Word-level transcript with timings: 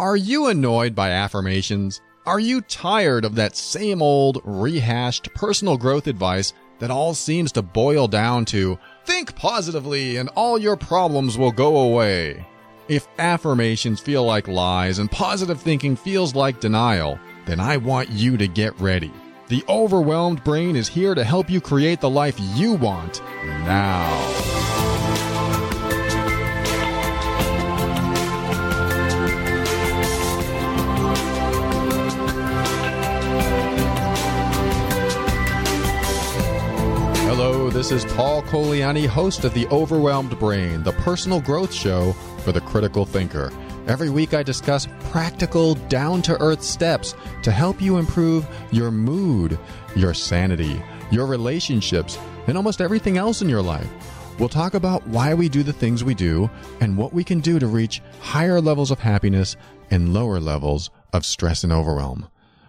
Are 0.00 0.16
you 0.16 0.46
annoyed 0.46 0.94
by 0.94 1.10
affirmations? 1.10 2.00
Are 2.24 2.38
you 2.38 2.60
tired 2.60 3.24
of 3.24 3.34
that 3.34 3.56
same 3.56 4.00
old, 4.00 4.40
rehashed 4.44 5.34
personal 5.34 5.76
growth 5.76 6.06
advice 6.06 6.52
that 6.78 6.92
all 6.92 7.14
seems 7.14 7.50
to 7.52 7.62
boil 7.62 8.06
down 8.06 8.44
to 8.44 8.78
think 9.06 9.34
positively 9.34 10.18
and 10.18 10.28
all 10.36 10.56
your 10.56 10.76
problems 10.76 11.36
will 11.36 11.50
go 11.50 11.78
away? 11.78 12.46
If 12.86 13.08
affirmations 13.18 13.98
feel 13.98 14.24
like 14.24 14.46
lies 14.46 15.00
and 15.00 15.10
positive 15.10 15.60
thinking 15.60 15.96
feels 15.96 16.32
like 16.32 16.60
denial, 16.60 17.18
then 17.44 17.58
I 17.58 17.76
want 17.76 18.08
you 18.08 18.36
to 18.36 18.46
get 18.46 18.78
ready. 18.80 19.10
The 19.48 19.64
overwhelmed 19.68 20.44
brain 20.44 20.76
is 20.76 20.86
here 20.86 21.16
to 21.16 21.24
help 21.24 21.50
you 21.50 21.60
create 21.60 22.00
the 22.00 22.08
life 22.08 22.38
you 22.54 22.74
want 22.74 23.20
now. 23.42 24.37
This 37.70 37.92
is 37.92 38.06
Paul 38.14 38.42
Colaianni, 38.42 39.06
host 39.06 39.44
of 39.44 39.52
The 39.52 39.66
Overwhelmed 39.68 40.36
Brain, 40.38 40.82
the 40.82 40.92
personal 40.92 41.40
growth 41.40 41.72
show 41.72 42.12
for 42.42 42.50
the 42.50 42.62
critical 42.62 43.04
thinker. 43.04 43.52
Every 43.86 44.08
week 44.08 44.32
I 44.32 44.42
discuss 44.42 44.88
practical, 45.10 45.74
down 45.74 46.22
to 46.22 46.40
earth 46.40 46.62
steps 46.62 47.14
to 47.42 47.52
help 47.52 47.80
you 47.80 47.98
improve 47.98 48.46
your 48.72 48.90
mood, 48.90 49.58
your 49.94 50.14
sanity, 50.14 50.82
your 51.10 51.26
relationships, 51.26 52.18
and 52.46 52.56
almost 52.56 52.80
everything 52.80 53.18
else 53.18 53.42
in 53.42 53.50
your 53.50 53.62
life. 53.62 53.88
We'll 54.38 54.48
talk 54.48 54.72
about 54.72 55.06
why 55.06 55.34
we 55.34 55.48
do 55.48 55.62
the 55.62 55.72
things 55.72 56.02
we 56.02 56.14
do 56.14 56.50
and 56.80 56.96
what 56.96 57.12
we 57.12 57.22
can 57.22 57.40
do 57.40 57.58
to 57.58 57.66
reach 57.66 58.02
higher 58.20 58.62
levels 58.62 58.90
of 58.90 59.00
happiness 59.00 59.56
and 59.90 60.14
lower 60.14 60.40
levels 60.40 60.90
of 61.12 61.24
stress 61.24 61.64
and 61.64 61.72
overwhelm. 61.72 62.28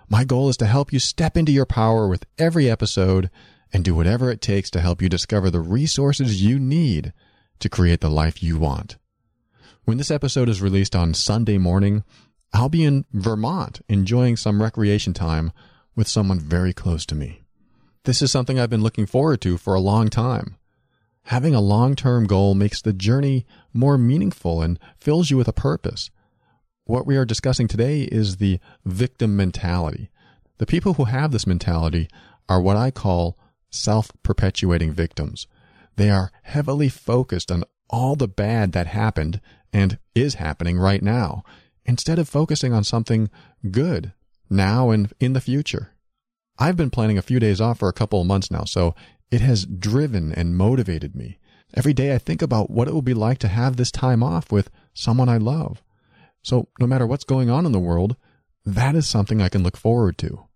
My 0.10 0.26
goal 0.26 0.50
is 0.50 0.58
to 0.58 0.66
help 0.66 0.92
you 0.92 1.00
step 1.00 1.38
into 1.38 1.54
your 1.54 1.66
power 1.66 2.08
with 2.08 2.26
every 2.38 2.70
episode 2.70 3.30
and 3.72 3.84
do 3.84 3.96
whatever 3.96 4.32
it 4.32 4.42
takes 4.42 4.70
to 4.72 4.82
help 4.82 5.02
you 5.02 5.10
discover 5.10 5.50
the 5.50 5.60
resources 5.60 6.44
you 6.44 6.60
need 6.60 7.14
to 7.60 7.70
create 7.70 8.02
the 8.02 8.10
life 8.10 8.42
you 8.42 8.58
want. 8.58 8.98
When 9.86 9.98
this 9.98 10.12
episode 10.12 10.50
is 10.50 10.62
released 10.62 10.96
on 10.96 11.14
Sunday 11.14 11.58
morning, 11.58 12.04
I'll 12.54 12.70
be 12.70 12.84
in 12.84 13.06
Vermont 13.14 13.82
enjoying 13.88 14.38
some 14.38 14.62
recreation 14.62 15.14
time 15.14 15.52
with 15.96 16.08
someone 16.08 16.40
very 16.40 16.74
close 16.74 17.06
to 17.08 17.16
me. 17.16 17.44
This 18.06 18.22
is 18.22 18.32
something 18.32 18.60
I've 18.60 18.70
been 18.70 18.84
looking 18.84 19.06
forward 19.06 19.42
to 19.42 19.58
for 19.58 19.74
a 19.74 19.80
long 19.80 20.10
time. 20.10 20.56
Having 21.24 21.54
a 21.54 21.62
long 21.62 21.96
term 21.96 22.26
goal 22.26 22.56
makes 22.56 22.82
the 22.82 22.94
journey 22.94 23.46
more 23.74 23.98
meaningful 23.98 24.62
and 24.62 24.80
fills 24.98 25.30
you 25.30 25.38
with 25.38 25.48
a 25.48 25.54
purpose. 25.54 26.10
What 26.86 27.06
we 27.06 27.18
are 27.18 27.26
discussing 27.26 27.68
today 27.68 28.02
is 28.04 28.38
the 28.38 28.60
victim 28.84 29.36
mentality. 29.36 30.10
The 30.58 30.66
people 30.66 30.96
who 30.96 31.06
have 31.06 31.32
this 31.32 31.46
mentality 31.46 32.08
are 32.48 32.60
what 32.60 32.78
I 32.78 32.90
call 32.90 33.38
self 33.70 34.12
perpetuating 34.24 34.94
victims. 34.94 35.48
They 35.96 36.10
are 36.10 36.32
heavily 36.44 36.90
focused 36.90 37.52
on 37.52 37.64
all 37.90 38.16
the 38.16 38.28
bad 38.28 38.72
that 38.72 38.88
happened 38.88 39.42
and 39.74 40.00
is 40.16 40.36
happening 40.36 40.78
right 40.78 41.02
now, 41.02 41.44
instead 41.86 42.20
of 42.20 42.30
focusing 42.30 42.74
on 42.74 42.84
something 42.84 43.30
good 43.72 44.14
now 44.50 44.90
and 44.90 45.14
in 45.20 45.34
the 45.34 45.42
future. 45.42 45.94
I've 46.58 46.78
been 46.78 46.90
planning 46.90 47.18
a 47.18 47.24
few 47.24 47.40
days 47.40 47.62
off 47.62 47.80
for 47.80 47.90
a 47.90 47.94
couple 47.94 48.22
of 48.22 48.28
months 48.28 48.52
now, 48.52 48.64
so 48.64 48.96
it 49.32 49.42
has 49.42 49.66
driven 49.66 50.34
and 50.34 50.58
motivated 50.58 51.16
me. 51.16 51.38
Every 51.74 51.94
day 51.94 52.14
I 52.14 52.18
think 52.18 52.42
about 52.42 52.70
what 52.70 52.88
it 52.88 52.94
will 52.94 53.02
be 53.02 53.14
like 53.14 53.38
to 53.40 53.48
have 53.48 53.78
this 53.78 53.92
time 53.92 54.24
off 54.24 54.52
with 54.52 54.72
someone 54.94 55.30
I 55.30 55.38
love. 55.38 55.84
So 56.42 56.68
no 56.80 56.88
matter 56.88 57.06
what's 57.06 57.24
going 57.24 57.50
on 57.50 57.66
in 57.66 57.72
the 57.72 57.80
world, 57.80 58.16
that 58.66 58.96
is 58.96 59.08
something 59.08 59.42
I 59.42 59.50
can 59.50 59.64
look 59.64 59.78
forward 59.78 60.18
to. 60.20 60.49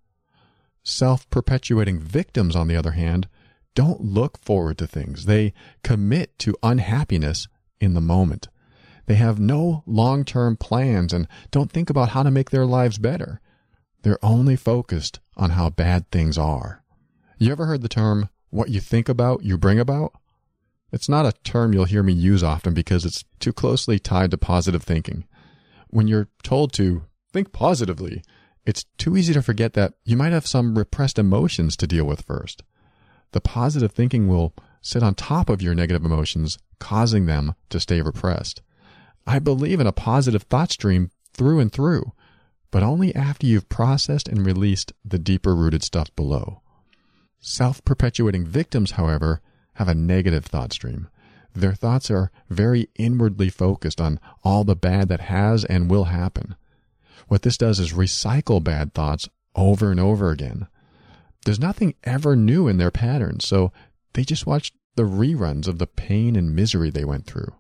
Self 0.84 1.30
perpetuating 1.30 2.00
victims, 2.00 2.56
on 2.56 2.68
the 2.68 2.76
other 2.76 2.92
hand, 2.92 3.28
don't 3.76 4.02
look 4.02 4.38
forward 4.38 4.78
to 4.80 4.88
things. 4.88 5.26
They 5.26 5.54
commit 5.84 6.38
to 6.40 6.56
unhappiness 6.62 7.48
in 7.80 7.94
the 7.94 8.02
moment. 8.02 8.50
They 9.06 9.16
have 9.16 9.40
no 9.40 9.84
long 9.86 10.26
term 10.26 10.58
plans 10.58 11.14
and 11.14 11.28
don't 11.52 11.72
think 11.72 11.90
about 11.90 12.10
how 12.10 12.24
to 12.24 12.32
make 12.32 12.52
their 12.52 12.66
lives 12.66 12.98
better. 12.98 13.42
They're 14.04 14.24
only 14.24 14.56
focused 14.56 15.20
on 15.36 15.52
how 15.52 15.70
bad 15.70 16.10
things 16.12 16.38
are. 16.38 16.84
You 17.38 17.52
ever 17.52 17.66
heard 17.66 17.82
the 17.82 17.90
term, 17.90 18.30
what 18.50 18.70
you 18.70 18.80
think 18.80 19.10
about, 19.10 19.44
you 19.44 19.58
bring 19.58 19.80
about? 19.80 20.14
It's 20.92 21.10
not 21.10 21.26
a 21.26 21.34
term 21.44 21.74
you'll 21.74 21.86
hear 21.86 22.04
me 22.04 22.14
use 22.14 22.44
often 22.44 22.74
because 22.74 23.04
it's 23.04 23.26
too 23.40 23.52
closely 23.52 23.98
tied 24.00 24.32
to 24.32 24.38
positive 24.38 24.84
thinking. 24.84 25.26
When 25.90 26.08
you're 26.08 26.30
told 26.44 26.72
to 26.74 27.04
think 27.32 27.52
positively, 27.52 28.22
it's 28.66 28.86
too 28.98 29.18
easy 29.18 29.34
to 29.34 29.42
forget 29.42 29.74
that 29.74 29.94
you 30.06 30.16
might 30.16 30.32
have 30.32 30.48
some 30.48 30.78
repressed 30.78 31.20
emotions 31.20 31.76
to 31.78 31.88
deal 31.88 32.06
with 32.06 32.22
first. 32.22 32.64
The 33.32 33.42
positive 33.42 33.92
thinking 33.92 34.28
will 34.28 34.54
sit 34.82 35.04
on 35.04 35.16
top 35.16 35.50
of 35.50 35.62
your 35.62 35.74
negative 35.74 36.06
emotions, 36.06 36.58
causing 36.80 37.26
them 37.26 37.56
to 37.70 37.80
stay 37.80 38.02
repressed. 38.02 38.62
I 39.26 39.40
believe 39.40 39.80
in 39.80 39.88
a 39.88 39.92
positive 39.92 40.44
thought 40.44 40.72
stream 40.72 41.10
through 41.34 41.60
and 41.60 41.72
through, 41.72 42.12
but 42.72 42.84
only 42.84 43.14
after 43.16 43.46
you've 43.46 43.70
processed 43.70 44.28
and 44.28 44.46
released 44.46 44.94
the 45.04 45.20
deeper 45.20 45.56
rooted 45.56 45.84
stuff 45.84 46.14
below. 46.16 46.62
Self 47.40 47.84
perpetuating 47.84 48.46
victims, 48.46 48.92
however, 48.92 49.42
have 49.74 49.88
a 49.88 49.96
negative 49.96 50.46
thought 50.46 50.74
stream. 50.74 51.08
Their 51.54 51.74
thoughts 51.74 52.10
are 52.10 52.32
very 52.50 52.90
inwardly 52.96 53.50
focused 53.50 54.02
on 54.02 54.20
all 54.44 54.64
the 54.64 54.76
bad 54.76 55.08
that 55.10 55.22
has 55.22 55.66
and 55.66 55.90
will 55.90 56.06
happen. 56.06 56.56
What 57.28 57.42
this 57.42 57.58
does 57.58 57.80
is 57.80 57.94
recycle 57.94 58.64
bad 58.64 58.94
thoughts 58.94 59.30
over 59.56 59.92
and 59.92 60.00
over 60.00 60.32
again. 60.32 60.68
There's 61.46 61.60
nothing 61.60 61.96
ever 62.04 62.36
new 62.36 62.68
in 62.68 62.78
their 62.78 62.92
patterns, 62.92 63.48
so 63.48 63.72
they 64.14 64.24
just 64.24 64.46
watch 64.48 64.72
the 64.96 65.04
reruns 65.04 65.68
of 65.68 65.80
the 65.80 65.88
pain 65.88 66.36
and 66.36 66.56
misery 66.56 66.90
they 66.90 67.06
went 67.06 67.26
through. 67.26 67.54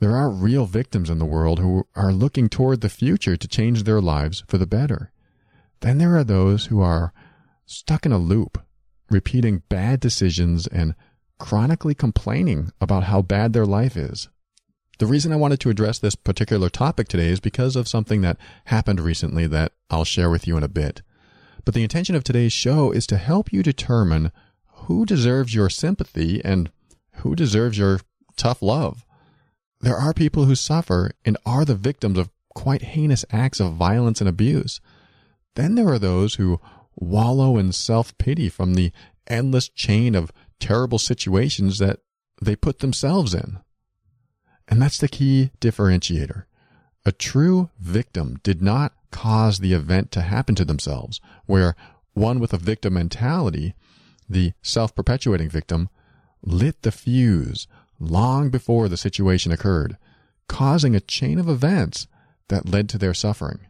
There 0.00 0.14
are 0.14 0.30
real 0.30 0.66
victims 0.66 1.08
in 1.08 1.18
the 1.18 1.24
world 1.24 1.58
who 1.58 1.86
are 1.94 2.12
looking 2.12 2.48
toward 2.48 2.80
the 2.80 2.88
future 2.88 3.36
to 3.36 3.48
change 3.48 3.84
their 3.84 4.00
lives 4.00 4.44
for 4.46 4.58
the 4.58 4.66
better. 4.66 5.10
Then 5.80 5.98
there 5.98 6.16
are 6.16 6.24
those 6.24 6.66
who 6.66 6.80
are 6.80 7.12
stuck 7.64 8.04
in 8.04 8.12
a 8.12 8.18
loop, 8.18 8.58
repeating 9.10 9.62
bad 9.68 10.00
decisions 10.00 10.66
and 10.66 10.94
chronically 11.38 11.94
complaining 11.94 12.72
about 12.80 13.04
how 13.04 13.22
bad 13.22 13.52
their 13.52 13.66
life 13.66 13.96
is. 13.96 14.28
The 14.98 15.06
reason 15.06 15.30
I 15.30 15.36
wanted 15.36 15.60
to 15.60 15.70
address 15.70 15.98
this 15.98 16.14
particular 16.14 16.70
topic 16.70 17.08
today 17.08 17.28
is 17.28 17.40
because 17.40 17.76
of 17.76 17.86
something 17.86 18.22
that 18.22 18.38
happened 18.66 19.00
recently 19.00 19.46
that 19.48 19.72
I'll 19.90 20.04
share 20.04 20.30
with 20.30 20.46
you 20.46 20.56
in 20.56 20.62
a 20.62 20.68
bit. 20.68 21.02
But 21.66 21.74
the 21.74 21.82
intention 21.82 22.14
of 22.14 22.24
today's 22.24 22.52
show 22.52 22.92
is 22.92 23.06
to 23.08 23.18
help 23.18 23.52
you 23.52 23.62
determine 23.62 24.32
who 24.86 25.04
deserves 25.04 25.54
your 25.54 25.68
sympathy 25.68 26.42
and 26.44 26.70
who 27.16 27.34
deserves 27.34 27.76
your 27.76 28.00
tough 28.36 28.62
love. 28.62 29.04
There 29.80 29.96
are 29.96 30.14
people 30.14 30.46
who 30.46 30.54
suffer 30.54 31.10
and 31.26 31.36
are 31.44 31.66
the 31.66 31.74
victims 31.74 32.18
of 32.18 32.30
quite 32.54 32.82
heinous 32.82 33.24
acts 33.30 33.60
of 33.60 33.74
violence 33.74 34.20
and 34.20 34.28
abuse. 34.28 34.80
Then 35.56 35.74
there 35.74 35.88
are 35.88 35.98
those 35.98 36.36
who 36.36 36.60
wallow 36.94 37.58
in 37.58 37.72
self 37.72 38.16
pity 38.16 38.48
from 38.48 38.74
the 38.74 38.92
endless 39.26 39.68
chain 39.68 40.14
of 40.14 40.32
terrible 40.58 40.98
situations 40.98 41.78
that 41.78 42.00
they 42.40 42.56
put 42.56 42.78
themselves 42.78 43.34
in. 43.34 43.58
And 44.68 44.82
that's 44.82 44.98
the 44.98 45.08
key 45.08 45.50
differentiator. 45.60 46.44
A 47.04 47.12
true 47.12 47.70
victim 47.78 48.40
did 48.42 48.60
not 48.60 48.92
cause 49.10 49.60
the 49.60 49.72
event 49.72 50.10
to 50.12 50.22
happen 50.22 50.54
to 50.56 50.64
themselves, 50.64 51.20
where 51.46 51.76
one 52.14 52.40
with 52.40 52.52
a 52.52 52.58
victim 52.58 52.94
mentality, 52.94 53.74
the 54.28 54.52
self 54.62 54.94
perpetuating 54.94 55.48
victim, 55.48 55.88
lit 56.42 56.82
the 56.82 56.90
fuse 56.90 57.66
long 58.00 58.50
before 58.50 58.88
the 58.88 58.96
situation 58.96 59.52
occurred, 59.52 59.96
causing 60.48 60.94
a 60.94 61.00
chain 61.00 61.38
of 61.38 61.48
events 61.48 62.08
that 62.48 62.68
led 62.68 62.88
to 62.88 62.98
their 62.98 63.14
suffering. 63.14 63.60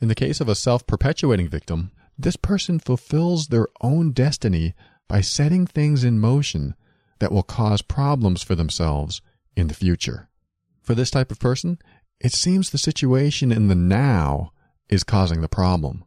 In 0.00 0.08
the 0.08 0.14
case 0.14 0.40
of 0.40 0.48
a 0.48 0.54
self 0.54 0.86
perpetuating 0.86 1.48
victim, 1.48 1.90
this 2.18 2.36
person 2.36 2.78
fulfills 2.78 3.48
their 3.48 3.68
own 3.80 4.12
destiny 4.12 4.74
by 5.08 5.20
setting 5.20 5.66
things 5.66 6.04
in 6.04 6.20
motion 6.20 6.74
that 7.18 7.32
will 7.32 7.42
cause 7.42 7.82
problems 7.82 8.42
for 8.42 8.54
themselves 8.54 9.22
in 9.56 9.68
the 9.68 9.74
future. 9.74 10.28
For 10.84 10.94
this 10.94 11.10
type 11.10 11.32
of 11.32 11.40
person, 11.40 11.78
it 12.20 12.32
seems 12.32 12.70
the 12.70 12.78
situation 12.78 13.50
in 13.50 13.68
the 13.68 13.74
now 13.74 14.52
is 14.88 15.02
causing 15.02 15.40
the 15.40 15.48
problem. 15.48 16.04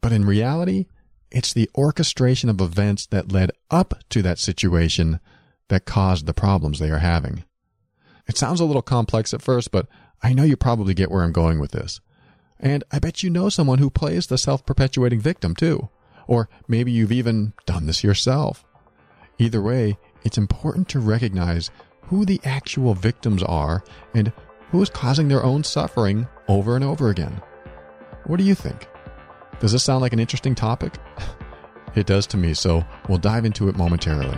But 0.00 0.12
in 0.12 0.24
reality, 0.24 0.86
it's 1.30 1.52
the 1.52 1.68
orchestration 1.76 2.48
of 2.48 2.60
events 2.60 3.06
that 3.06 3.32
led 3.32 3.50
up 3.70 3.94
to 4.08 4.22
that 4.22 4.38
situation 4.38 5.20
that 5.68 5.84
caused 5.84 6.24
the 6.24 6.32
problems 6.32 6.78
they 6.78 6.90
are 6.90 6.98
having. 6.98 7.44
It 8.26 8.38
sounds 8.38 8.60
a 8.60 8.64
little 8.64 8.82
complex 8.82 9.34
at 9.34 9.42
first, 9.42 9.70
but 9.70 9.86
I 10.22 10.32
know 10.32 10.42
you 10.42 10.56
probably 10.56 10.94
get 10.94 11.10
where 11.10 11.22
I'm 11.22 11.32
going 11.32 11.60
with 11.60 11.72
this. 11.72 12.00
And 12.58 12.82
I 12.90 12.98
bet 12.98 13.22
you 13.22 13.28
know 13.28 13.50
someone 13.50 13.78
who 13.78 13.90
plays 13.90 14.26
the 14.26 14.38
self 14.38 14.64
perpetuating 14.64 15.20
victim 15.20 15.54
too. 15.54 15.90
Or 16.26 16.48
maybe 16.66 16.90
you've 16.92 17.12
even 17.12 17.52
done 17.66 17.86
this 17.86 18.02
yourself. 18.02 18.64
Either 19.38 19.60
way, 19.60 19.98
it's 20.24 20.38
important 20.38 20.88
to 20.88 20.98
recognize 20.98 21.70
who 22.08 22.24
the 22.24 22.40
actual 22.44 22.94
victims 22.94 23.42
are 23.42 23.84
and 24.14 24.32
who 24.70 24.82
is 24.82 24.90
causing 24.90 25.28
their 25.28 25.44
own 25.44 25.64
suffering 25.64 26.26
over 26.48 26.74
and 26.74 26.84
over 26.84 27.10
again. 27.10 27.40
What 28.24 28.38
do 28.38 28.44
you 28.44 28.54
think? 28.54 28.88
Does 29.60 29.72
this 29.72 29.82
sound 29.82 30.00
like 30.00 30.12
an 30.12 30.20
interesting 30.20 30.54
topic? 30.54 30.94
It 31.94 32.06
does 32.06 32.26
to 32.28 32.36
me, 32.36 32.54
so 32.54 32.84
we'll 33.08 33.18
dive 33.18 33.44
into 33.44 33.68
it 33.68 33.76
momentarily. 33.76 34.36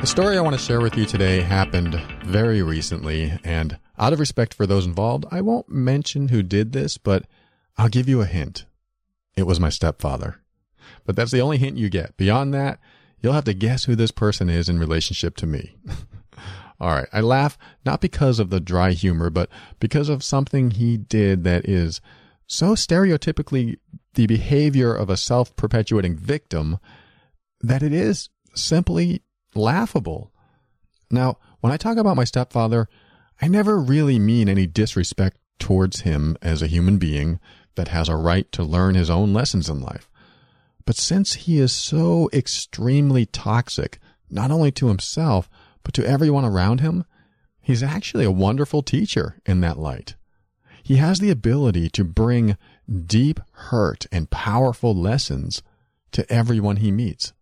The 0.00 0.06
story 0.06 0.38
I 0.38 0.40
want 0.40 0.56
to 0.56 0.62
share 0.62 0.80
with 0.80 0.96
you 0.96 1.04
today 1.04 1.40
happened 1.40 2.00
very 2.24 2.62
recently, 2.62 3.38
and 3.44 3.78
out 3.98 4.12
of 4.12 4.20
respect 4.20 4.54
for 4.54 4.66
those 4.66 4.86
involved, 4.86 5.26
I 5.30 5.40
won't 5.42 5.68
mention 5.68 6.28
who 6.28 6.42
did 6.42 6.72
this, 6.72 6.96
but 6.96 7.26
I'll 7.76 7.88
give 7.88 8.08
you 8.08 8.22
a 8.22 8.26
hint. 8.26 8.64
It 9.36 9.46
was 9.46 9.60
my 9.60 9.68
stepfather. 9.68 10.40
But 11.04 11.16
that's 11.16 11.30
the 11.30 11.40
only 11.40 11.58
hint 11.58 11.76
you 11.78 11.88
get. 11.88 12.16
Beyond 12.16 12.52
that, 12.54 12.78
you'll 13.20 13.32
have 13.32 13.44
to 13.44 13.54
guess 13.54 13.84
who 13.84 13.96
this 13.96 14.10
person 14.10 14.48
is 14.48 14.68
in 14.68 14.78
relationship 14.78 15.36
to 15.36 15.46
me. 15.46 15.76
All 16.80 16.90
right. 16.90 17.08
I 17.12 17.20
laugh 17.20 17.58
not 17.84 18.00
because 18.00 18.38
of 18.38 18.50
the 18.50 18.60
dry 18.60 18.92
humor, 18.92 19.30
but 19.30 19.50
because 19.80 20.08
of 20.08 20.22
something 20.22 20.70
he 20.70 20.96
did 20.96 21.44
that 21.44 21.68
is 21.68 22.00
so 22.46 22.74
stereotypically 22.74 23.78
the 24.14 24.26
behavior 24.26 24.94
of 24.94 25.10
a 25.10 25.16
self 25.16 25.54
perpetuating 25.56 26.16
victim 26.16 26.78
that 27.60 27.82
it 27.82 27.92
is 27.92 28.28
simply 28.54 29.22
laughable. 29.54 30.32
Now, 31.10 31.38
when 31.60 31.72
I 31.72 31.76
talk 31.76 31.96
about 31.96 32.16
my 32.16 32.24
stepfather, 32.24 32.88
I 33.40 33.48
never 33.48 33.78
really 33.78 34.18
mean 34.18 34.48
any 34.48 34.66
disrespect 34.66 35.38
towards 35.58 36.00
him 36.00 36.36
as 36.42 36.62
a 36.62 36.66
human 36.66 36.98
being 36.98 37.40
that 37.74 37.88
has 37.88 38.08
a 38.08 38.16
right 38.16 38.50
to 38.52 38.62
learn 38.62 38.94
his 38.94 39.10
own 39.10 39.32
lessons 39.32 39.68
in 39.68 39.80
life. 39.80 40.08
But 40.88 40.96
since 40.96 41.34
he 41.34 41.58
is 41.58 41.70
so 41.70 42.30
extremely 42.32 43.26
toxic, 43.26 43.98
not 44.30 44.50
only 44.50 44.72
to 44.72 44.88
himself, 44.88 45.50
but 45.82 45.92
to 45.92 46.08
everyone 46.08 46.46
around 46.46 46.80
him, 46.80 47.04
he's 47.60 47.82
actually 47.82 48.24
a 48.24 48.30
wonderful 48.30 48.82
teacher 48.82 49.36
in 49.44 49.60
that 49.60 49.78
light. 49.78 50.14
He 50.82 50.96
has 50.96 51.18
the 51.18 51.28
ability 51.28 51.90
to 51.90 52.04
bring 52.04 52.56
deep 53.04 53.38
hurt 53.52 54.06
and 54.10 54.30
powerful 54.30 54.94
lessons 54.94 55.62
to 56.12 56.24
everyone 56.32 56.76
he 56.76 56.90
meets. 56.90 57.34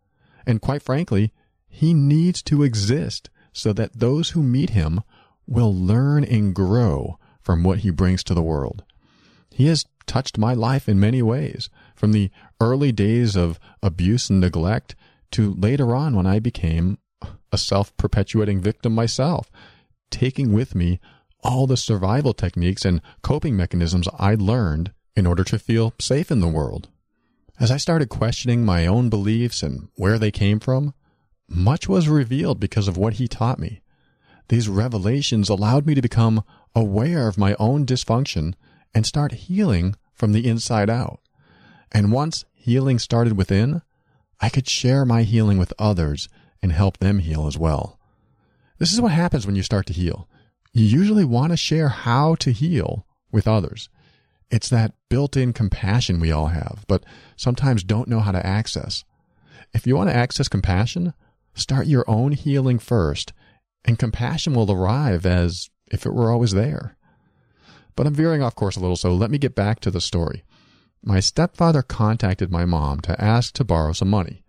And 0.44 0.60
quite 0.60 0.82
frankly, 0.82 1.32
he 1.68 1.94
needs 1.94 2.42
to 2.42 2.64
exist 2.64 3.30
so 3.52 3.72
that 3.74 4.00
those 4.00 4.30
who 4.30 4.42
meet 4.42 4.70
him 4.70 5.02
will 5.46 5.72
learn 5.72 6.24
and 6.24 6.52
grow 6.52 7.16
from 7.40 7.62
what 7.62 7.78
he 7.78 7.90
brings 7.90 8.24
to 8.24 8.34
the 8.34 8.42
world. 8.42 8.82
He 9.52 9.66
has 9.66 9.84
touched 10.06 10.36
my 10.36 10.54
life 10.54 10.88
in 10.88 10.98
many 10.98 11.22
ways, 11.22 11.68
from 11.94 12.12
the 12.12 12.30
early 12.60 12.92
days 12.92 13.36
of 13.36 13.58
abuse 13.82 14.30
and 14.30 14.40
neglect 14.40 14.94
to 15.32 15.54
later 15.54 15.94
on 15.94 16.14
when 16.16 16.26
I 16.26 16.38
became 16.38 16.98
a 17.52 17.58
self 17.58 17.96
perpetuating 17.96 18.60
victim 18.60 18.94
myself, 18.94 19.50
taking 20.10 20.52
with 20.52 20.74
me 20.74 21.00
all 21.42 21.66
the 21.66 21.76
survival 21.76 22.32
techniques 22.34 22.84
and 22.84 23.00
coping 23.22 23.56
mechanisms 23.56 24.08
I 24.18 24.34
learned 24.34 24.92
in 25.14 25.26
order 25.26 25.44
to 25.44 25.58
feel 25.58 25.94
safe 26.00 26.30
in 26.30 26.40
the 26.40 26.48
world. 26.48 26.88
As 27.58 27.70
I 27.70 27.78
started 27.78 28.08
questioning 28.08 28.64
my 28.64 28.86
own 28.86 29.08
beliefs 29.08 29.62
and 29.62 29.88
where 29.94 30.18
they 30.18 30.30
came 30.30 30.60
from, 30.60 30.92
much 31.48 31.88
was 31.88 32.08
revealed 32.08 32.60
because 32.60 32.88
of 32.88 32.96
what 32.96 33.14
he 33.14 33.28
taught 33.28 33.58
me. 33.58 33.80
These 34.48 34.68
revelations 34.68 35.48
allowed 35.48 35.86
me 35.86 35.94
to 35.94 36.02
become 36.02 36.44
aware 36.74 37.28
of 37.28 37.38
my 37.38 37.56
own 37.58 37.86
dysfunction 37.86 38.54
and 38.94 39.06
start 39.06 39.32
healing 39.32 39.96
from 40.14 40.32
the 40.32 40.46
inside 40.46 40.90
out. 40.90 41.20
And 41.92 42.12
once 42.12 42.44
healing 42.52 42.98
started 42.98 43.36
within, 43.36 43.82
I 44.40 44.48
could 44.48 44.68
share 44.68 45.04
my 45.04 45.22
healing 45.22 45.58
with 45.58 45.72
others 45.78 46.28
and 46.62 46.72
help 46.72 46.98
them 46.98 47.20
heal 47.20 47.46
as 47.46 47.56
well. 47.56 47.98
This 48.78 48.92
is 48.92 49.00
what 49.00 49.12
happens 49.12 49.46
when 49.46 49.56
you 49.56 49.62
start 49.62 49.86
to 49.86 49.92
heal. 49.92 50.28
You 50.72 50.84
usually 50.84 51.24
want 51.24 51.52
to 51.52 51.56
share 51.56 51.88
how 51.88 52.34
to 52.36 52.50
heal 52.50 53.06
with 53.32 53.48
others. 53.48 53.88
It's 54.50 54.68
that 54.68 54.94
built 55.08 55.36
in 55.36 55.52
compassion 55.52 56.20
we 56.20 56.30
all 56.30 56.48
have, 56.48 56.84
but 56.86 57.04
sometimes 57.36 57.82
don't 57.82 58.08
know 58.08 58.20
how 58.20 58.32
to 58.32 58.46
access. 58.46 59.04
If 59.72 59.86
you 59.86 59.96
want 59.96 60.10
to 60.10 60.16
access 60.16 60.48
compassion, 60.48 61.14
Start 61.56 61.86
your 61.86 62.04
own 62.06 62.32
healing 62.32 62.78
first, 62.78 63.32
and 63.86 63.98
compassion 63.98 64.52
will 64.52 64.70
arrive 64.70 65.24
as 65.24 65.70
if 65.90 66.04
it 66.04 66.12
were 66.12 66.30
always 66.30 66.52
there. 66.52 66.98
But 67.96 68.06
I'm 68.06 68.14
veering 68.14 68.42
off 68.42 68.54
course 68.54 68.76
a 68.76 68.80
little, 68.80 68.94
so 68.96 69.14
let 69.14 69.30
me 69.30 69.38
get 69.38 69.54
back 69.54 69.80
to 69.80 69.90
the 69.90 70.02
story. 70.02 70.44
My 71.08 71.20
stepfather 71.20 71.82
contacted 71.82 72.50
my 72.50 72.64
mom 72.64 72.98
to 73.02 73.22
ask 73.22 73.54
to 73.54 73.64
borrow 73.64 73.92
some 73.92 74.10
money. 74.10 74.42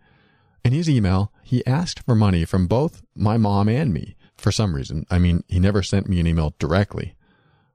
In 0.66 0.74
his 0.74 0.90
email, 0.90 1.32
he 1.44 1.66
asked 1.68 2.00
for 2.00 2.16
money 2.16 2.46
from 2.46 2.66
both 2.66 3.04
my 3.16 3.38
mom 3.38 3.70
and 3.70 3.94
me 3.94 4.16
for 4.38 4.52
some 4.52 4.74
reason. 4.74 5.06
I 5.12 5.20
mean, 5.20 5.44
he 5.48 5.60
never 5.60 5.84
sent 5.84 6.10
me 6.10 6.20
an 6.20 6.26
email 6.26 6.56
directly. 6.58 7.14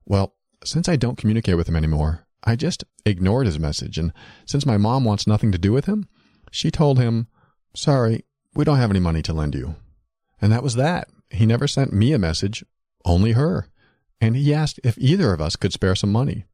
Well, 0.04 0.34
since 0.64 0.88
I 0.88 0.96
don't 0.96 1.16
communicate 1.16 1.56
with 1.56 1.68
him 1.68 1.76
anymore, 1.76 2.26
I 2.42 2.56
just 2.56 2.82
ignored 3.06 3.46
his 3.46 3.56
message. 3.56 3.98
And 3.98 4.12
since 4.46 4.66
my 4.66 4.78
mom 4.78 5.04
wants 5.04 5.28
nothing 5.28 5.52
to 5.52 5.58
do 5.58 5.72
with 5.72 5.86
him, 5.86 6.08
she 6.50 6.72
told 6.72 6.98
him, 6.98 7.28
Sorry, 7.76 8.24
we 8.52 8.64
don't 8.64 8.78
have 8.78 8.90
any 8.90 9.00
money 9.00 9.22
to 9.22 9.32
lend 9.32 9.54
you. 9.54 9.76
And 10.40 10.50
that 10.50 10.64
was 10.64 10.74
that. 10.74 11.08
He 11.30 11.46
never 11.46 11.68
sent 11.68 11.92
me 11.92 12.12
a 12.12 12.18
message, 12.18 12.64
only 13.04 13.32
her. 13.32 13.68
And 14.20 14.34
he 14.36 14.52
asked 14.52 14.80
if 14.82 14.98
either 14.98 15.32
of 15.32 15.40
us 15.40 15.54
could 15.54 15.72
spare 15.72 15.94
some 15.94 16.10
money. 16.10 16.46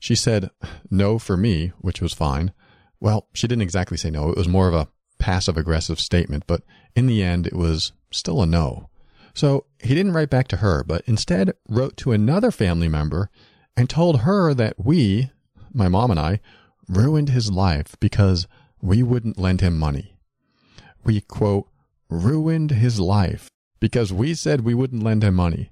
She 0.00 0.16
said 0.16 0.50
no 0.90 1.18
for 1.18 1.36
me, 1.36 1.68
which 1.78 2.00
was 2.00 2.12
fine. 2.12 2.52
Well, 2.98 3.28
she 3.32 3.46
didn't 3.46 3.62
exactly 3.62 3.96
say 3.96 4.10
no. 4.10 4.30
It 4.30 4.36
was 4.36 4.48
more 4.48 4.66
of 4.66 4.74
a 4.74 4.88
passive 5.20 5.56
aggressive 5.56 6.00
statement, 6.00 6.44
but 6.48 6.62
in 6.96 7.06
the 7.06 7.22
end, 7.22 7.46
it 7.46 7.54
was 7.54 7.92
still 8.10 8.42
a 8.42 8.46
no. 8.46 8.90
So 9.32 9.66
he 9.78 9.94
didn't 9.94 10.12
write 10.12 10.30
back 10.30 10.48
to 10.48 10.56
her, 10.56 10.82
but 10.82 11.02
instead 11.06 11.52
wrote 11.68 11.96
to 11.98 12.12
another 12.12 12.50
family 12.50 12.88
member 12.88 13.30
and 13.76 13.88
told 13.88 14.22
her 14.22 14.52
that 14.54 14.84
we, 14.84 15.30
my 15.72 15.86
mom 15.86 16.10
and 16.10 16.18
I, 16.18 16.40
ruined 16.88 17.28
his 17.28 17.52
life 17.52 17.94
because 18.00 18.48
we 18.82 19.04
wouldn't 19.04 19.38
lend 19.38 19.60
him 19.60 19.78
money 19.78 20.16
we, 21.04 21.20
quote, 21.20 21.68
ruined 22.08 22.72
his 22.72 23.00
life 23.00 23.50
because 23.78 24.12
we 24.12 24.34
said 24.34 24.60
we 24.60 24.74
wouldn't 24.74 25.02
lend 25.02 25.24
him 25.24 25.34
money. 25.34 25.70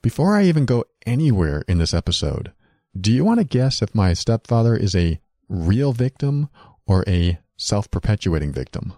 Before 0.00 0.36
I 0.36 0.44
even 0.44 0.64
go 0.64 0.84
anywhere 1.06 1.64
in 1.68 1.78
this 1.78 1.92
episode, 1.92 2.52
do 3.00 3.12
you 3.12 3.24
want 3.24 3.38
to 3.38 3.44
guess 3.44 3.82
if 3.82 3.94
my 3.94 4.12
stepfather 4.12 4.76
is 4.76 4.94
a 4.94 5.20
real 5.48 5.92
victim 5.92 6.48
or 6.86 7.04
a 7.06 7.38
self 7.56 7.90
perpetuating 7.90 8.52
victim? 8.52 8.92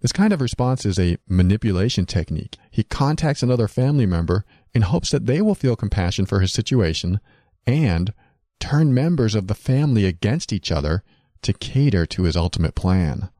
This 0.00 0.12
kind 0.12 0.32
of 0.32 0.40
response 0.40 0.84
is 0.84 0.98
a 0.98 1.16
manipulation 1.28 2.06
technique. 2.06 2.56
He 2.70 2.82
contacts 2.82 3.42
another 3.42 3.68
family 3.68 4.04
member 4.04 4.44
in 4.74 4.82
hopes 4.82 5.10
that 5.10 5.26
they 5.26 5.40
will 5.40 5.54
feel 5.54 5.76
compassion 5.76 6.26
for 6.26 6.40
his 6.40 6.52
situation 6.52 7.20
and 7.66 8.12
turn 8.58 8.92
members 8.92 9.34
of 9.34 9.46
the 9.46 9.54
family 9.54 10.04
against 10.04 10.52
each 10.52 10.72
other 10.72 11.04
to 11.42 11.52
cater 11.52 12.04
to 12.06 12.24
his 12.24 12.36
ultimate 12.36 12.74
plan. 12.74 13.30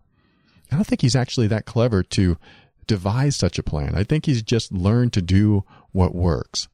I 0.70 0.76
don't 0.76 0.86
think 0.86 1.02
he's 1.02 1.16
actually 1.16 1.48
that 1.48 1.66
clever 1.66 2.02
to 2.04 2.36
devise 2.86 3.36
such 3.36 3.58
a 3.58 3.62
plan. 3.62 3.94
I 3.94 4.04
think 4.04 4.26
he's 4.26 4.42
just 4.42 4.72
learned 4.72 5.12
to 5.14 5.22
do 5.22 5.64
what 5.90 6.14
works. 6.14 6.68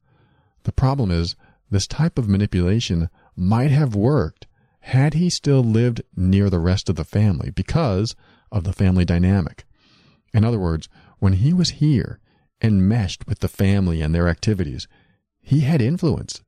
The 0.63 0.71
problem 0.71 1.11
is, 1.11 1.35
this 1.69 1.87
type 1.87 2.17
of 2.17 2.27
manipulation 2.27 3.09
might 3.35 3.71
have 3.71 3.95
worked 3.95 4.47
had 4.81 5.13
he 5.13 5.29
still 5.29 5.63
lived 5.63 6.01
near 6.15 6.49
the 6.49 6.59
rest 6.59 6.89
of 6.89 6.95
the 6.95 7.03
family 7.03 7.51
because 7.51 8.15
of 8.51 8.63
the 8.63 8.73
family 8.73 9.05
dynamic. 9.05 9.65
In 10.33 10.43
other 10.43 10.59
words, 10.59 10.89
when 11.19 11.33
he 11.33 11.53
was 11.53 11.71
here 11.71 12.19
and 12.61 12.87
meshed 12.87 13.27
with 13.27 13.39
the 13.39 13.47
family 13.47 14.01
and 14.01 14.13
their 14.13 14.27
activities, 14.27 14.87
he 15.41 15.61
had 15.61 15.81
influence. 15.81 16.43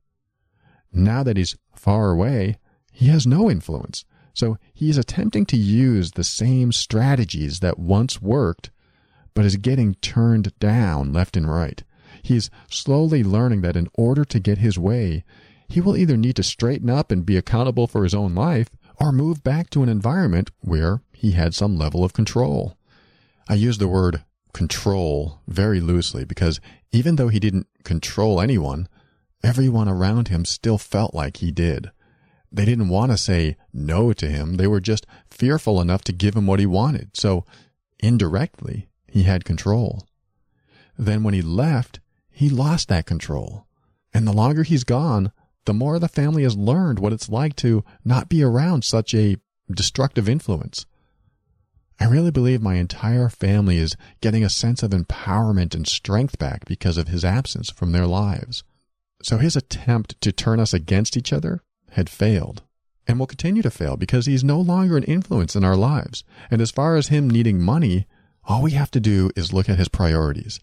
Now 0.92 1.22
that 1.22 1.36
he's 1.36 1.56
far 1.74 2.10
away, 2.10 2.58
he 2.92 3.06
has 3.08 3.26
no 3.26 3.50
influence. 3.50 4.04
So 4.34 4.58
he 4.72 4.88
is 4.88 4.98
attempting 4.98 5.46
to 5.46 5.56
use 5.56 6.12
the 6.12 6.24
same 6.24 6.72
strategies 6.72 7.60
that 7.60 7.78
once 7.78 8.22
worked, 8.22 8.70
but 9.34 9.44
is 9.44 9.56
getting 9.56 9.94
turned 9.96 10.58
down 10.58 11.12
left 11.12 11.36
and 11.36 11.50
right. 11.50 11.82
He 12.22 12.36
is 12.36 12.50
slowly 12.70 13.24
learning 13.24 13.62
that 13.62 13.76
in 13.76 13.88
order 13.94 14.24
to 14.24 14.40
get 14.40 14.58
his 14.58 14.78
way, 14.78 15.24
he 15.68 15.80
will 15.80 15.96
either 15.96 16.16
need 16.16 16.36
to 16.36 16.42
straighten 16.42 16.88
up 16.88 17.10
and 17.10 17.26
be 17.26 17.36
accountable 17.36 17.86
for 17.86 18.04
his 18.04 18.14
own 18.14 18.34
life 18.34 18.68
or 19.00 19.10
move 19.10 19.42
back 19.42 19.70
to 19.70 19.82
an 19.82 19.88
environment 19.88 20.50
where 20.60 21.02
he 21.12 21.32
had 21.32 21.54
some 21.54 21.76
level 21.76 22.04
of 22.04 22.12
control. 22.12 22.76
I 23.48 23.54
use 23.54 23.78
the 23.78 23.88
word 23.88 24.22
control 24.52 25.40
very 25.48 25.80
loosely 25.80 26.24
because 26.24 26.60
even 26.92 27.16
though 27.16 27.28
he 27.28 27.40
didn't 27.40 27.66
control 27.84 28.40
anyone, 28.40 28.88
everyone 29.42 29.88
around 29.88 30.28
him 30.28 30.44
still 30.44 30.78
felt 30.78 31.14
like 31.14 31.38
he 31.38 31.50
did. 31.50 31.90
They 32.52 32.66
didn't 32.66 32.90
want 32.90 33.10
to 33.12 33.18
say 33.18 33.56
no 33.72 34.12
to 34.12 34.28
him. 34.28 34.56
They 34.56 34.66
were 34.66 34.80
just 34.80 35.06
fearful 35.30 35.80
enough 35.80 36.02
to 36.04 36.12
give 36.12 36.36
him 36.36 36.46
what 36.46 36.60
he 36.60 36.66
wanted. 36.66 37.16
So 37.16 37.44
indirectly, 37.98 38.88
he 39.06 39.22
had 39.22 39.46
control. 39.46 40.06
Then 40.98 41.22
when 41.22 41.32
he 41.32 41.40
left, 41.40 42.00
he 42.32 42.48
lost 42.48 42.88
that 42.88 43.06
control. 43.06 43.66
And 44.12 44.26
the 44.26 44.32
longer 44.32 44.62
he's 44.62 44.84
gone, 44.84 45.32
the 45.64 45.74
more 45.74 45.98
the 45.98 46.08
family 46.08 46.42
has 46.42 46.56
learned 46.56 46.98
what 46.98 47.12
it's 47.12 47.28
like 47.28 47.54
to 47.56 47.84
not 48.04 48.28
be 48.28 48.42
around 48.42 48.84
such 48.84 49.14
a 49.14 49.36
destructive 49.70 50.28
influence. 50.28 50.86
I 52.00 52.06
really 52.06 52.32
believe 52.32 52.60
my 52.60 52.76
entire 52.76 53.28
family 53.28 53.78
is 53.78 53.96
getting 54.20 54.42
a 54.42 54.50
sense 54.50 54.82
of 54.82 54.90
empowerment 54.90 55.74
and 55.74 55.86
strength 55.86 56.38
back 56.38 56.64
because 56.64 56.98
of 56.98 57.08
his 57.08 57.24
absence 57.24 57.70
from 57.70 57.92
their 57.92 58.06
lives. 58.06 58.64
So 59.22 59.38
his 59.38 59.54
attempt 59.54 60.20
to 60.22 60.32
turn 60.32 60.58
us 60.58 60.74
against 60.74 61.16
each 61.16 61.32
other 61.32 61.60
had 61.90 62.10
failed 62.10 62.62
and 63.06 63.18
will 63.18 63.26
continue 63.26 63.62
to 63.62 63.70
fail 63.70 63.96
because 63.96 64.26
he's 64.26 64.42
no 64.42 64.60
longer 64.60 64.96
an 64.96 65.04
influence 65.04 65.54
in 65.54 65.64
our 65.64 65.76
lives. 65.76 66.24
And 66.50 66.60
as 66.60 66.72
far 66.72 66.96
as 66.96 67.08
him 67.08 67.30
needing 67.30 67.60
money, 67.60 68.06
all 68.44 68.62
we 68.62 68.72
have 68.72 68.90
to 68.92 69.00
do 69.00 69.30
is 69.36 69.52
look 69.52 69.68
at 69.68 69.78
his 69.78 69.88
priorities. 69.88 70.58